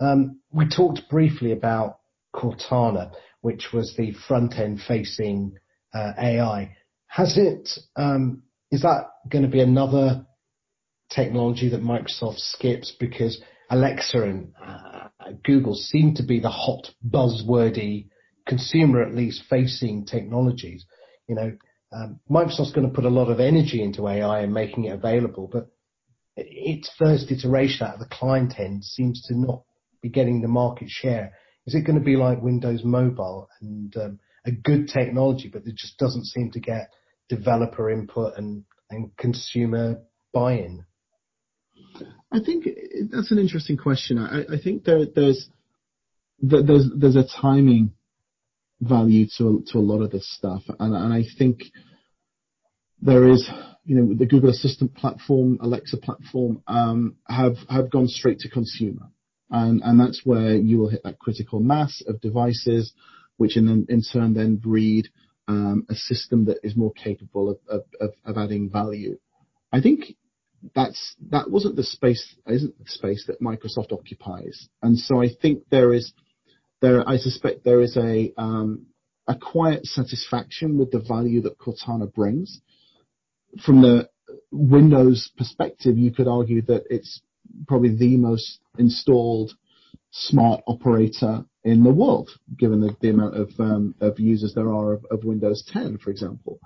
Um, 0.00 0.40
we 0.52 0.68
talked 0.68 1.08
briefly 1.08 1.52
about 1.52 2.00
Cortana, 2.34 3.12
which 3.40 3.68
was 3.72 3.94
the 3.96 4.12
front-end 4.26 4.80
facing 4.86 5.56
uh, 5.94 6.12
AI. 6.18 6.75
Has 7.16 7.38
it? 7.38 7.70
Um, 7.96 8.42
is 8.70 8.82
that 8.82 9.06
going 9.30 9.44
to 9.44 9.50
be 9.50 9.62
another 9.62 10.26
technology 11.10 11.70
that 11.70 11.80
Microsoft 11.80 12.40
skips 12.40 12.94
because 13.00 13.40
Alexa 13.70 14.22
and 14.22 14.52
uh, 14.62 15.08
Google 15.42 15.74
seem 15.74 16.12
to 16.16 16.22
be 16.22 16.40
the 16.40 16.50
hot 16.50 16.90
buzzwordy 17.08 18.08
consumer 18.46 19.02
at 19.02 19.14
least 19.14 19.44
facing 19.48 20.04
technologies. 20.04 20.84
You 21.26 21.36
know, 21.36 21.56
um, 21.90 22.20
Microsoft's 22.30 22.72
going 22.74 22.86
to 22.86 22.94
put 22.94 23.06
a 23.06 23.08
lot 23.08 23.30
of 23.30 23.40
energy 23.40 23.82
into 23.82 24.08
AI 24.08 24.40
and 24.40 24.52
making 24.52 24.84
it 24.84 24.92
available, 24.92 25.48
but 25.50 25.68
its 26.36 26.90
first 26.98 27.30
iteration 27.30 27.86
out 27.86 27.94
of 27.94 28.00
the 28.00 28.14
client 28.14 28.58
end 28.58 28.84
seems 28.84 29.22
to 29.22 29.34
not 29.34 29.62
be 30.02 30.10
getting 30.10 30.42
the 30.42 30.48
market 30.48 30.90
share. 30.90 31.32
Is 31.66 31.74
it 31.74 31.86
going 31.86 31.98
to 31.98 32.04
be 32.04 32.16
like 32.16 32.42
Windows 32.42 32.84
Mobile 32.84 33.48
and 33.62 33.96
um, 33.96 34.18
a 34.44 34.52
good 34.52 34.88
technology, 34.88 35.48
but 35.50 35.62
it 35.64 35.76
just 35.76 35.96
doesn't 35.96 36.26
seem 36.26 36.50
to 36.50 36.60
get 36.60 36.90
developer 37.28 37.90
input 37.90 38.34
and, 38.36 38.64
and 38.90 39.16
consumer 39.16 40.00
buy-in? 40.32 40.84
I 42.32 42.40
think 42.40 42.66
that's 43.12 43.30
an 43.30 43.38
interesting 43.38 43.76
question. 43.76 44.18
I, 44.18 44.54
I 44.54 44.58
think 44.62 44.84
there, 44.84 45.06
there's 45.06 45.48
there's 46.40 46.86
there's 46.94 47.16
a 47.16 47.26
timing 47.40 47.92
value 48.80 49.26
to 49.38 49.64
to 49.68 49.78
a 49.78 49.80
lot 49.80 50.02
of 50.02 50.10
this 50.10 50.28
stuff, 50.36 50.62
and 50.78 50.94
and 50.94 51.12
I 51.12 51.24
think 51.38 51.62
there 53.00 53.28
is 53.28 53.48
you 53.84 53.96
know 53.96 54.14
the 54.14 54.26
Google 54.26 54.50
Assistant 54.50 54.94
platform, 54.94 55.58
Alexa 55.62 55.98
platform 55.98 56.62
um, 56.66 57.16
have 57.28 57.56
have 57.68 57.90
gone 57.90 58.08
straight 58.08 58.40
to 58.40 58.50
consumer, 58.50 59.08
and 59.50 59.80
and 59.82 59.98
that's 59.98 60.22
where 60.24 60.56
you 60.56 60.78
will 60.78 60.90
hit 60.90 61.02
that 61.04 61.18
critical 61.18 61.60
mass 61.60 62.02
of 62.06 62.20
devices, 62.20 62.92
which 63.36 63.56
in 63.56 63.86
in 63.88 64.02
turn 64.02 64.34
then 64.34 64.56
breed 64.56 65.08
a 65.48 65.94
system 65.94 66.46
that 66.46 66.58
is 66.62 66.76
more 66.76 66.92
capable 66.92 67.50
of, 67.50 67.58
of, 67.68 67.82
of, 68.00 68.10
of 68.24 68.38
adding 68.38 68.70
value. 68.70 69.18
I 69.72 69.80
think 69.80 70.16
that's 70.74 71.14
that 71.30 71.50
wasn't 71.50 71.76
the 71.76 71.84
space 71.84 72.34
isn't 72.46 72.78
the 72.78 72.90
space 72.90 73.24
that 73.26 73.40
Microsoft 73.40 73.92
occupies, 73.92 74.68
and 74.82 74.98
so 74.98 75.22
I 75.22 75.28
think 75.40 75.64
there 75.70 75.92
is 75.92 76.12
there 76.80 77.08
I 77.08 77.18
suspect 77.18 77.64
there 77.64 77.80
is 77.80 77.96
a 77.96 78.32
um, 78.36 78.86
a 79.28 79.36
quiet 79.36 79.86
satisfaction 79.86 80.78
with 80.78 80.90
the 80.90 81.00
value 81.00 81.42
that 81.42 81.58
Cortana 81.58 82.12
brings. 82.12 82.60
From 83.64 83.82
the 83.82 84.08
Windows 84.50 85.30
perspective, 85.36 85.96
you 85.96 86.12
could 86.12 86.28
argue 86.28 86.62
that 86.62 86.84
it's 86.90 87.20
probably 87.66 87.96
the 87.96 88.16
most 88.16 88.60
installed 88.78 89.52
smart 90.18 90.62
operator 90.66 91.44
in 91.62 91.82
the 91.82 91.92
world, 91.92 92.30
given 92.58 92.80
the, 92.80 92.96
the 93.00 93.10
amount 93.10 93.36
of, 93.36 93.50
um, 93.58 93.94
of 94.00 94.18
users 94.18 94.54
there 94.54 94.72
are 94.72 94.94
of, 94.94 95.04
of 95.10 95.24
Windows 95.24 95.62
10, 95.72 95.98
for 95.98 96.10
example. 96.10 96.58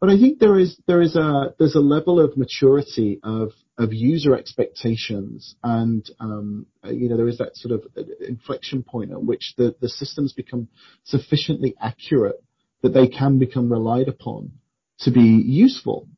But 0.00 0.10
I 0.10 0.18
think 0.18 0.38
there 0.38 0.58
is 0.58 0.80
there 0.86 1.02
is 1.02 1.16
a 1.16 1.54
there's 1.58 1.74
a 1.74 1.80
level 1.80 2.20
of 2.20 2.36
maturity 2.36 3.18
of 3.24 3.50
of 3.76 3.92
user 3.92 4.32
expectations, 4.36 5.56
and 5.64 6.08
um, 6.20 6.66
you 6.84 7.08
know 7.08 7.16
there 7.16 7.26
is 7.26 7.38
that 7.38 7.56
sort 7.56 7.74
of 7.74 7.84
inflection 8.20 8.84
point 8.84 9.10
at 9.10 9.20
which 9.20 9.54
the 9.56 9.74
the 9.80 9.88
systems 9.88 10.32
become 10.32 10.68
sufficiently 11.02 11.74
accurate 11.80 12.40
that 12.82 12.94
they 12.94 13.08
can 13.08 13.40
become 13.40 13.72
relied 13.72 14.06
upon 14.06 14.52
to 15.00 15.10
be 15.10 15.42
useful. 15.44 16.08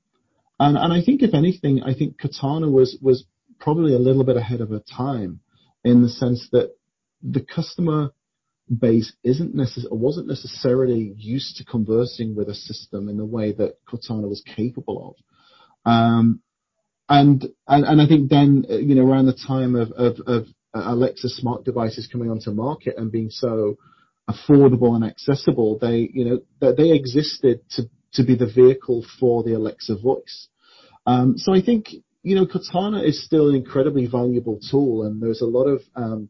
And 0.58 0.76
and 0.76 0.92
I 0.92 1.02
think 1.02 1.22
if 1.22 1.32
anything, 1.32 1.82
I 1.82 1.94
think 1.94 2.20
Cortana 2.20 2.70
was 2.70 2.98
was 3.00 3.24
probably 3.58 3.94
a 3.94 3.98
little 3.98 4.24
bit 4.24 4.36
ahead 4.36 4.60
of 4.60 4.68
her 4.68 4.82
time 4.94 5.40
in 5.84 6.02
the 6.02 6.08
sense 6.08 6.48
that 6.52 6.74
the 7.22 7.40
customer 7.40 8.10
base 8.78 9.12
wasn't 9.24 10.28
necessarily 10.28 11.12
used 11.16 11.56
to 11.56 11.64
conversing 11.64 12.36
with 12.36 12.48
a 12.48 12.54
system 12.54 13.08
in 13.08 13.16
the 13.16 13.24
way 13.24 13.52
that 13.52 13.74
Cortana 13.86 14.28
was 14.28 14.42
capable 14.56 15.16
of. 15.86 15.92
Um, 15.92 16.40
and, 17.08 17.48
I 17.66 18.06
think 18.06 18.30
then 18.30 18.64
you 18.68 18.94
know 18.94 19.06
around 19.06 19.26
the 19.26 19.38
time 19.46 19.74
of, 19.74 19.92
Alexa 20.72 21.28
smart 21.30 21.64
devices 21.64 22.08
coming 22.10 22.30
onto 22.30 22.52
market 22.52 22.94
and 22.96 23.10
being 23.10 23.30
so 23.30 23.76
affordable 24.28 24.94
and 24.94 25.04
accessible, 25.04 25.78
they 25.80 26.08
you 26.12 26.24
know 26.24 26.40
that 26.60 26.76
they 26.76 26.92
existed 26.92 27.60
to 27.70 27.90
to 28.12 28.22
be 28.24 28.36
the 28.36 28.46
vehicle 28.46 29.04
for 29.18 29.42
the 29.42 29.54
Alexa 29.54 29.96
voice. 29.96 30.46
Um, 31.06 31.34
so 31.36 31.52
I 31.52 31.60
think 31.60 31.88
you 32.22 32.34
know 32.34 32.46
Cortana 32.46 33.04
is 33.04 33.24
still 33.24 33.48
an 33.48 33.54
incredibly 33.54 34.06
valuable 34.06 34.58
tool, 34.70 35.04
and 35.04 35.22
there's 35.22 35.40
a 35.40 35.46
lot 35.46 35.64
of 35.64 35.82
um, 35.96 36.28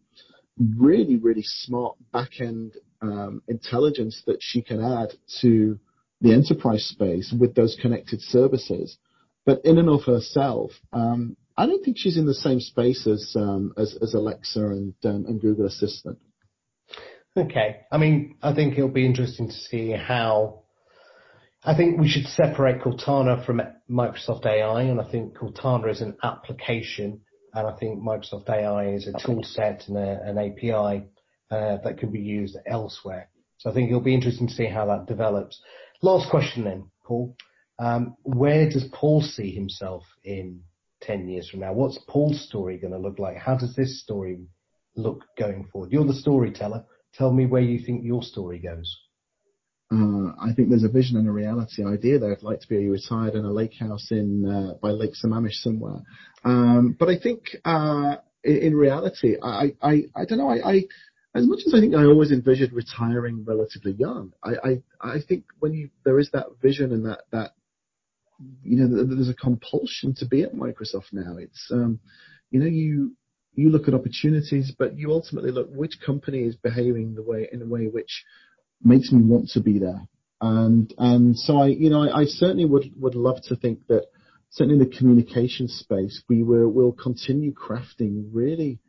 really, 0.77 1.17
really 1.17 1.43
smart 1.45 1.97
back-end 2.13 2.75
um, 3.03 3.43
intelligence 3.49 4.23
that 4.27 4.39
she 4.41 4.63
can 4.63 4.81
add 4.81 5.11
to 5.41 5.79
the 6.21 6.33
enterprise 6.33 6.85
space 6.85 7.35
with 7.39 7.55
those 7.55 7.77
connected 7.81 8.21
services. 8.21 8.99
But 9.47 9.63
in 9.65 9.79
and 9.79 9.89
of 9.89 10.05
herself, 10.05 10.73
um, 10.93 11.37
I 11.57 11.67
don't 11.67 11.83
think 11.85 11.97
she's 11.99 12.19
in 12.19 12.27
the 12.27 12.35
same 12.35 12.61
space 12.61 13.07
as 13.07 13.35
um, 13.37 13.73
as, 13.77 13.97
as, 14.03 14.15
Alexa 14.15 14.61
and, 14.61 14.95
um, 15.05 15.25
and 15.27 15.41
Google 15.41 15.67
Assistant. 15.67 16.19
Okay, 17.37 17.81
I 17.91 17.99
mean, 17.99 18.37
I 18.43 18.55
think 18.55 18.75
it'll 18.75 18.89
be 18.89 19.07
interesting 19.07 19.49
to 19.49 19.55
see 19.55 19.91
how. 19.93 20.63
I 21.63 21.77
think 21.77 22.01
we 22.01 22.09
should 22.09 22.27
separate 22.27 22.81
Cortana 22.81 23.45
from 23.45 23.61
Microsoft 23.91 24.47
AI, 24.47 24.83
and 24.83 25.01
I 25.01 25.11
think 25.11 25.37
Cortana 25.37 25.91
is 25.91 26.01
an 26.01 26.17
application 26.23 27.21
and 27.53 27.67
I 27.67 27.77
think 27.77 28.01
Microsoft 28.01 28.49
AI 28.49 28.95
is 28.95 29.07
a 29.09 29.27
tool 29.27 29.43
set 29.43 29.85
and 29.89 29.97
an 29.97 30.39
API 30.39 31.05
uh, 31.51 31.79
that 31.83 31.99
can 31.99 32.11
be 32.11 32.21
used 32.21 32.57
elsewhere. 32.67 33.29
So 33.59 33.71
I 33.71 33.75
think 33.75 33.89
it'll 33.89 34.01
be 34.01 34.15
interesting 34.15 34.47
to 34.49 34.55
see 34.55 34.67
how 34.67 34.87
that 34.87 35.07
develops. 35.07 35.61
Last 36.03 36.31
question 36.31 36.65
then, 36.65 36.91
Paul. 37.05 37.37
Um, 37.79 38.17
where 38.23 38.69
does 38.69 38.85
Paul 38.93 39.23
see 39.23 39.51
himself 39.51 40.05
in 40.23 40.61
10 41.03 41.29
years 41.29 41.49
from 41.49 41.61
now? 41.61 41.73
What's 41.73 41.99
Paul's 42.09 42.47
story 42.47 42.79
going 42.79 42.93
to 42.93 42.99
look 42.99 43.19
like? 43.19 43.37
How 43.37 43.57
does 43.57 43.75
this 43.75 44.01
story 44.03 44.41
look 44.97 45.25
going 45.39 45.67
forward? 45.73 45.93
You're 45.93 46.07
the 46.07 46.15
storyteller. 46.15 46.85
Tell 47.15 47.33
me 47.33 47.47
where 47.47 47.63
you 47.63 47.85
think 47.85 48.05
your 48.05 48.23
story 48.23 48.59
goes. 48.59 48.97
Uh, 49.93 50.33
I 50.41 50.53
think 50.55 50.69
there's 50.69 50.85
a 50.85 50.89
vision 50.89 51.17
and 51.17 51.29
a 51.29 51.33
reality 51.33 51.85
idea 51.85 52.19
there. 52.19 52.33
I'd 52.33 52.43
like 52.43 52.61
to 52.61 52.69
be 52.69 52.89
retired 52.89 53.35
in 53.35 53.45
a 53.45 53.53
lake 53.53 53.75
house 53.75 54.09
in 54.13 54.47
uh, 54.47 54.75
by 54.75 54.91
Lake 54.91 55.15
Sammamish 55.21 55.63
somewhere. 55.63 56.03
Um, 56.45 56.97
but 56.99 57.09
I 57.09 57.19
think 57.19 57.57
uh, 57.65 58.17
in, 58.45 58.77
reality, 58.77 59.37
I, 59.43 59.75
I, 59.83 60.05
I 60.15 60.25
don't 60.25 60.39
know. 60.39 60.51
I, 60.51 60.71
I, 60.71 60.75
as 61.35 61.47
much 61.47 61.61
as 61.67 61.75
I 61.75 61.81
think 61.81 61.95
I 61.97 62.05
always 62.05 62.31
envisioned 62.31 62.73
retiring 62.73 63.45
relatively 63.45 63.93
young, 63.93 64.33
I, 64.45 64.53
I, 64.63 64.83
I 65.01 65.17
think 65.27 65.45
when 65.59 65.75
you 65.75 65.91
there 66.05 66.21
is 66.21 66.31
that 66.33 66.47
vision 66.63 66.93
and 66.93 67.07
that 67.07 67.23
that 67.33 67.53
you 68.63 68.77
know 68.77 69.05
there's 69.05 69.29
a 69.29 69.35
compulsion 69.35 70.15
to 70.17 70.27
be 70.27 70.43
at 70.43 70.55
Microsoft 70.55 71.13
now. 71.13 71.37
It's 71.37 71.69
um, 71.73 71.99
you 72.51 72.61
know 72.61 72.67
you 72.67 73.17
you 73.55 73.71
look 73.71 73.89
at 73.89 73.95
opportunities, 73.95 74.73
but 74.77 74.97
you 74.97 75.11
ultimately 75.11 75.51
look 75.51 75.69
which 75.73 76.01
company 76.05 76.45
is 76.45 76.55
behaving 76.55 77.15
the 77.15 77.23
way 77.23 77.49
in 77.53 77.61
a 77.61 77.67
way 77.67 77.87
which 77.87 78.25
makes 78.83 79.13
me 79.13 79.23
want 79.23 79.49
to 79.51 79.61
be 79.61 79.79
there. 79.79 80.09
And 80.41 80.93
and 80.99 81.37
so 81.37 81.59
I, 81.59 81.67
you 81.67 81.91
know, 81.91 82.03
I, 82.03 82.21
I 82.21 82.25
certainly 82.25 82.65
would 82.65 82.93
would 82.97 83.15
love 83.15 83.41
to 83.49 83.57
think 83.57 83.87
that 83.89 84.07
certainly 84.51 84.83
in 84.83 84.91
the 84.91 84.97
communication 84.97 85.69
space, 85.69 86.23
we 86.29 86.43
will 86.43 86.69
will 86.69 86.93
continue 86.93 87.53
crafting 87.53 88.29
really. 88.33 88.81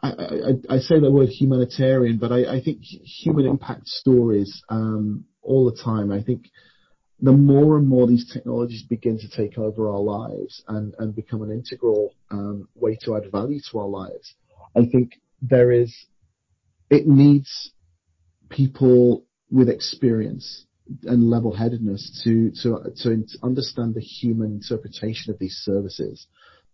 I, 0.00 0.10
I, 0.10 0.74
I 0.76 0.78
say 0.78 1.00
the 1.00 1.10
word 1.10 1.28
humanitarian, 1.28 2.18
but 2.18 2.30
I, 2.30 2.58
I 2.58 2.60
think 2.62 2.82
human 2.82 3.46
impact 3.46 3.88
stories 3.88 4.62
um, 4.68 5.24
all 5.42 5.68
the 5.68 5.82
time. 5.82 6.12
I 6.12 6.22
think 6.22 6.44
the 7.20 7.32
more 7.32 7.76
and 7.76 7.88
more 7.88 8.06
these 8.06 8.30
technologies 8.32 8.84
begin 8.84 9.18
to 9.18 9.28
take 9.28 9.58
over 9.58 9.88
our 9.88 9.98
lives 9.98 10.62
and, 10.68 10.94
and 10.98 11.16
become 11.16 11.42
an 11.42 11.50
integral 11.50 12.14
um, 12.30 12.68
way 12.76 12.96
to 13.02 13.16
add 13.16 13.30
value 13.32 13.58
to 13.72 13.78
our 13.80 13.88
lives, 13.88 14.34
I 14.76 14.86
think 14.86 15.20
there 15.42 15.72
is, 15.72 15.92
it 16.90 17.08
needs 17.08 17.72
people 18.48 19.24
with 19.50 19.68
experience 19.68 20.66
and 21.04 21.28
level-headedness 21.28 22.22
to, 22.24 22.50
to, 22.62 22.90
to 23.02 23.24
understand 23.42 23.94
the 23.94 24.00
human 24.00 24.52
interpretation 24.52 25.32
of 25.32 25.38
these 25.38 25.60
services, 25.62 26.26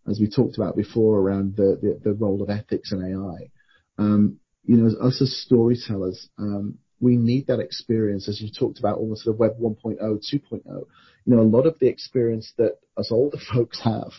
as 0.08 0.20
we 0.20 0.28
talked 0.28 0.56
about 0.56 0.76
before 0.76 1.18
around 1.18 1.56
the, 1.56 1.78
the, 1.82 2.00
the 2.02 2.14
role 2.14 2.42
of 2.42 2.50
ethics 2.50 2.92
and 2.92 3.02
AI. 3.02 3.50
Um, 3.98 4.38
you 4.64 4.76
know, 4.76 4.86
as 4.86 4.94
us 4.94 5.20
as 5.20 5.36
storytellers, 5.42 6.28
um, 6.38 6.78
we 7.00 7.16
need 7.16 7.48
that 7.48 7.60
experience, 7.60 8.28
as 8.28 8.40
you 8.40 8.50
talked 8.50 8.78
about, 8.78 8.98
almost 8.98 9.24
the 9.24 9.32
Web 9.32 9.58
1.0, 9.60 10.00
2.0. 10.00 10.62
You 10.64 10.86
know, 11.26 11.40
a 11.40 11.42
lot 11.42 11.66
of 11.66 11.78
the 11.78 11.88
experience 11.88 12.52
that 12.56 12.78
us 12.96 13.10
older 13.10 13.38
folks 13.52 13.80
have 13.82 14.12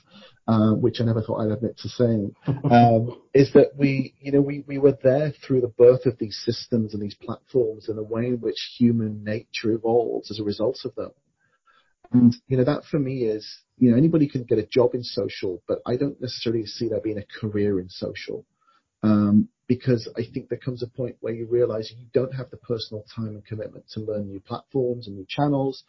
uh, 0.47 0.73
which 0.73 1.01
I 1.01 1.05
never 1.05 1.21
thought 1.21 1.39
I'd 1.39 1.51
admit 1.51 1.77
to 1.79 1.89
saying, 1.89 2.35
um, 2.69 3.21
is 3.33 3.51
that 3.53 3.71
we, 3.75 4.13
you 4.19 4.31
know, 4.31 4.41
we, 4.41 4.63
we 4.67 4.77
were 4.77 4.97
there 5.01 5.31
through 5.31 5.61
the 5.61 5.67
birth 5.67 6.05
of 6.05 6.17
these 6.19 6.39
systems 6.45 6.93
and 6.93 7.01
these 7.01 7.15
platforms 7.15 7.89
and 7.89 7.97
the 7.97 8.03
way 8.03 8.27
in 8.27 8.37
which 8.39 8.75
human 8.77 9.23
nature 9.23 9.71
evolves 9.71 10.29
as 10.29 10.39
a 10.39 10.43
result 10.43 10.79
of 10.85 10.93
them. 10.95 11.11
And, 12.11 12.35
you 12.47 12.57
know, 12.57 12.63
that 12.63 12.83
for 12.85 12.99
me 12.99 13.23
is, 13.23 13.47
you 13.77 13.91
know, 13.91 13.97
anybody 13.97 14.27
can 14.27 14.43
get 14.43 14.59
a 14.59 14.65
job 14.65 14.93
in 14.93 15.03
social, 15.03 15.63
but 15.67 15.79
I 15.85 15.97
don't 15.97 16.21
necessarily 16.21 16.65
see 16.65 16.89
there 16.89 17.01
being 17.01 17.17
a 17.17 17.39
career 17.39 17.79
in 17.79 17.89
social. 17.89 18.45
Um, 19.03 19.49
because 19.67 20.07
I 20.15 20.21
think 20.31 20.49
there 20.49 20.59
comes 20.59 20.83
a 20.83 20.87
point 20.87 21.17
where 21.21 21.33
you 21.33 21.47
realize 21.47 21.91
you 21.95 22.05
don't 22.13 22.33
have 22.35 22.51
the 22.51 22.57
personal 22.57 23.03
time 23.15 23.29
and 23.29 23.45
commitment 23.45 23.85
to 23.93 23.99
learn 23.99 24.27
new 24.27 24.39
platforms 24.39 25.07
and 25.07 25.15
new 25.15 25.25
channels. 25.27 25.83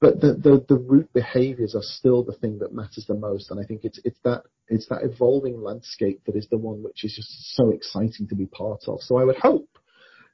But 0.00 0.20
the, 0.20 0.34
the, 0.34 0.64
the 0.68 0.76
root 0.76 1.10
behaviors 1.14 1.74
are 1.74 1.82
still 1.82 2.22
the 2.22 2.34
thing 2.34 2.58
that 2.58 2.74
matters 2.74 3.06
the 3.06 3.14
most. 3.14 3.50
And 3.50 3.58
I 3.58 3.64
think 3.64 3.84
it's, 3.84 3.98
it's 4.04 4.18
that, 4.24 4.42
it's 4.68 4.86
that 4.88 5.02
evolving 5.02 5.62
landscape 5.62 6.20
that 6.26 6.36
is 6.36 6.46
the 6.50 6.58
one 6.58 6.82
which 6.82 7.04
is 7.04 7.14
just 7.14 7.56
so 7.56 7.70
exciting 7.70 8.28
to 8.28 8.34
be 8.34 8.46
part 8.46 8.82
of. 8.88 9.00
So 9.00 9.16
I 9.16 9.24
would 9.24 9.38
hope 9.38 9.68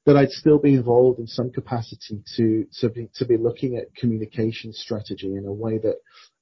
that 0.04 0.16
I'd 0.16 0.30
still 0.30 0.58
be 0.58 0.74
involved 0.74 1.20
in 1.20 1.28
some 1.28 1.52
capacity 1.52 2.24
to, 2.36 2.66
to 2.80 2.88
be, 2.88 3.08
to 3.14 3.24
be 3.24 3.36
looking 3.36 3.76
at 3.76 3.94
communication 3.94 4.72
strategy 4.72 5.36
in 5.36 5.46
a 5.46 5.52
way 5.52 5.78
that 5.78 5.98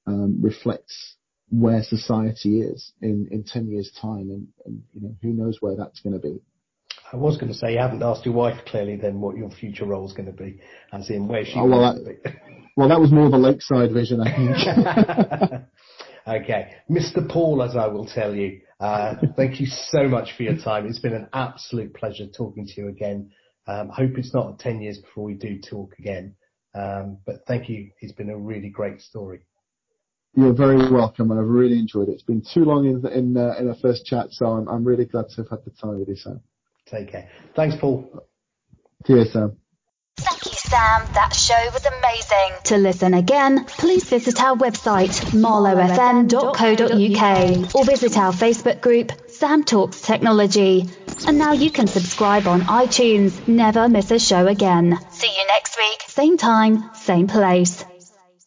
um, 0.07 0.41
reflects 0.41 1.15
where 1.51 1.83
society 1.83 2.61
is 2.61 2.93
in, 3.01 3.27
in 3.29 3.43
10 3.43 3.67
years 3.67 3.91
time 4.01 4.31
and, 4.31 4.47
and 4.65 4.81
you 4.93 5.01
know 5.01 5.15
who 5.21 5.33
knows 5.33 5.57
where 5.59 5.75
that's 5.75 5.99
going 5.99 6.13
to 6.13 6.19
be 6.19 6.39
I 7.13 7.17
was 7.17 7.37
going 7.37 7.51
to 7.51 7.57
say 7.57 7.73
you 7.73 7.79
haven't 7.79 8.03
asked 8.03 8.25
your 8.25 8.33
wife 8.33 8.59
clearly 8.65 8.95
then 8.95 9.19
what 9.19 9.35
your 9.35 9.49
future 9.49 9.85
role 9.85 10.05
is 10.05 10.13
going 10.13 10.27
to 10.27 10.31
be 10.31 10.59
as 10.93 11.09
in 11.09 11.27
where 11.27 11.43
she 11.43 11.55
oh, 11.55 11.65
well, 11.65 11.93
that, 11.93 12.23
be. 12.23 12.29
well 12.77 12.89
that 12.89 12.99
was 12.99 13.11
more 13.11 13.27
of 13.27 13.33
a 13.33 13.37
lakeside 13.37 13.91
vision 13.91 14.21
I 14.21 14.35
think. 14.35 15.63
Okay. 16.27 16.75
Mr 16.87 17.27
Paul 17.27 17.63
as 17.63 17.75
I 17.75 17.87
will 17.87 18.05
tell 18.05 18.35
you 18.35 18.61
uh, 18.79 19.15
thank 19.35 19.59
you 19.59 19.67
so 19.67 20.07
much 20.07 20.35
for 20.35 20.43
your 20.43 20.57
time. 20.57 20.87
It's 20.87 20.99
been 20.99 21.13
an 21.13 21.27
absolute 21.33 21.93
pleasure 21.93 22.25
talking 22.27 22.65
to 22.65 22.73
you 22.81 22.87
again. 22.87 23.31
Um, 23.67 23.89
hope 23.89 24.17
it's 24.17 24.33
not 24.33 24.57
10 24.57 24.81
years 24.81 24.97
before 24.97 25.23
we 25.23 25.35
do 25.35 25.59
talk 25.59 25.93
again. 25.99 26.35
Um, 26.73 27.19
but 27.25 27.45
thank 27.47 27.69
you. 27.69 27.91
It's 28.01 28.13
been 28.13 28.31
a 28.31 28.37
really 28.37 28.69
great 28.69 29.01
story. 29.01 29.41
You're 30.33 30.53
very 30.53 30.89
welcome, 30.89 31.29
and 31.29 31.39
I've 31.39 31.45
really 31.45 31.77
enjoyed 31.77 32.07
it. 32.07 32.13
It's 32.13 32.23
been 32.23 32.41
too 32.53 32.63
long 32.63 32.85
in 32.85 33.05
in, 33.11 33.35
uh, 33.35 33.55
in 33.59 33.67
our 33.67 33.75
first 33.81 34.05
chat, 34.05 34.27
so 34.31 34.45
I'm, 34.45 34.67
I'm 34.69 34.85
really 34.85 35.03
glad 35.05 35.27
to 35.29 35.41
have 35.41 35.49
had 35.49 35.59
the 35.65 35.71
time 35.71 35.99
with 35.99 36.07
you, 36.07 36.15
Sam. 36.15 36.39
Take 36.91 37.11
care. 37.11 37.29
Thanks, 37.55 37.77
Paul. 37.77 38.27
Cheers, 39.07 39.31
Sam. 39.31 39.57
Thank 40.17 40.45
you, 40.45 40.51
Sam. 40.53 41.05
That 41.13 41.33
show 41.33 41.69
was 41.73 41.85
amazing. 41.85 42.57
To 42.65 42.77
listen 42.77 43.13
again, 43.13 43.63
please 43.65 44.03
visit 44.03 44.43
our 44.43 44.55
website, 44.55 45.11
marlowfm.co.uk, 45.31 47.75
or 47.75 47.85
visit 47.85 48.17
our 48.17 48.33
Facebook 48.33 48.81
group, 48.81 49.13
Sam 49.27 49.63
Talks 49.63 50.01
Technology. 50.01 50.89
And 51.25 51.37
now 51.37 51.53
you 51.53 51.71
can 51.71 51.87
subscribe 51.87 52.47
on 52.47 52.61
iTunes. 52.61 53.47
Never 53.47 53.87
miss 53.87 54.11
a 54.11 54.19
show 54.19 54.47
again. 54.47 54.99
See 55.11 55.27
you 55.27 55.47
next 55.47 55.77
week. 55.77 56.01
Same 56.07 56.37
time, 56.37 56.89
same 56.93 57.27
place. 57.27 57.85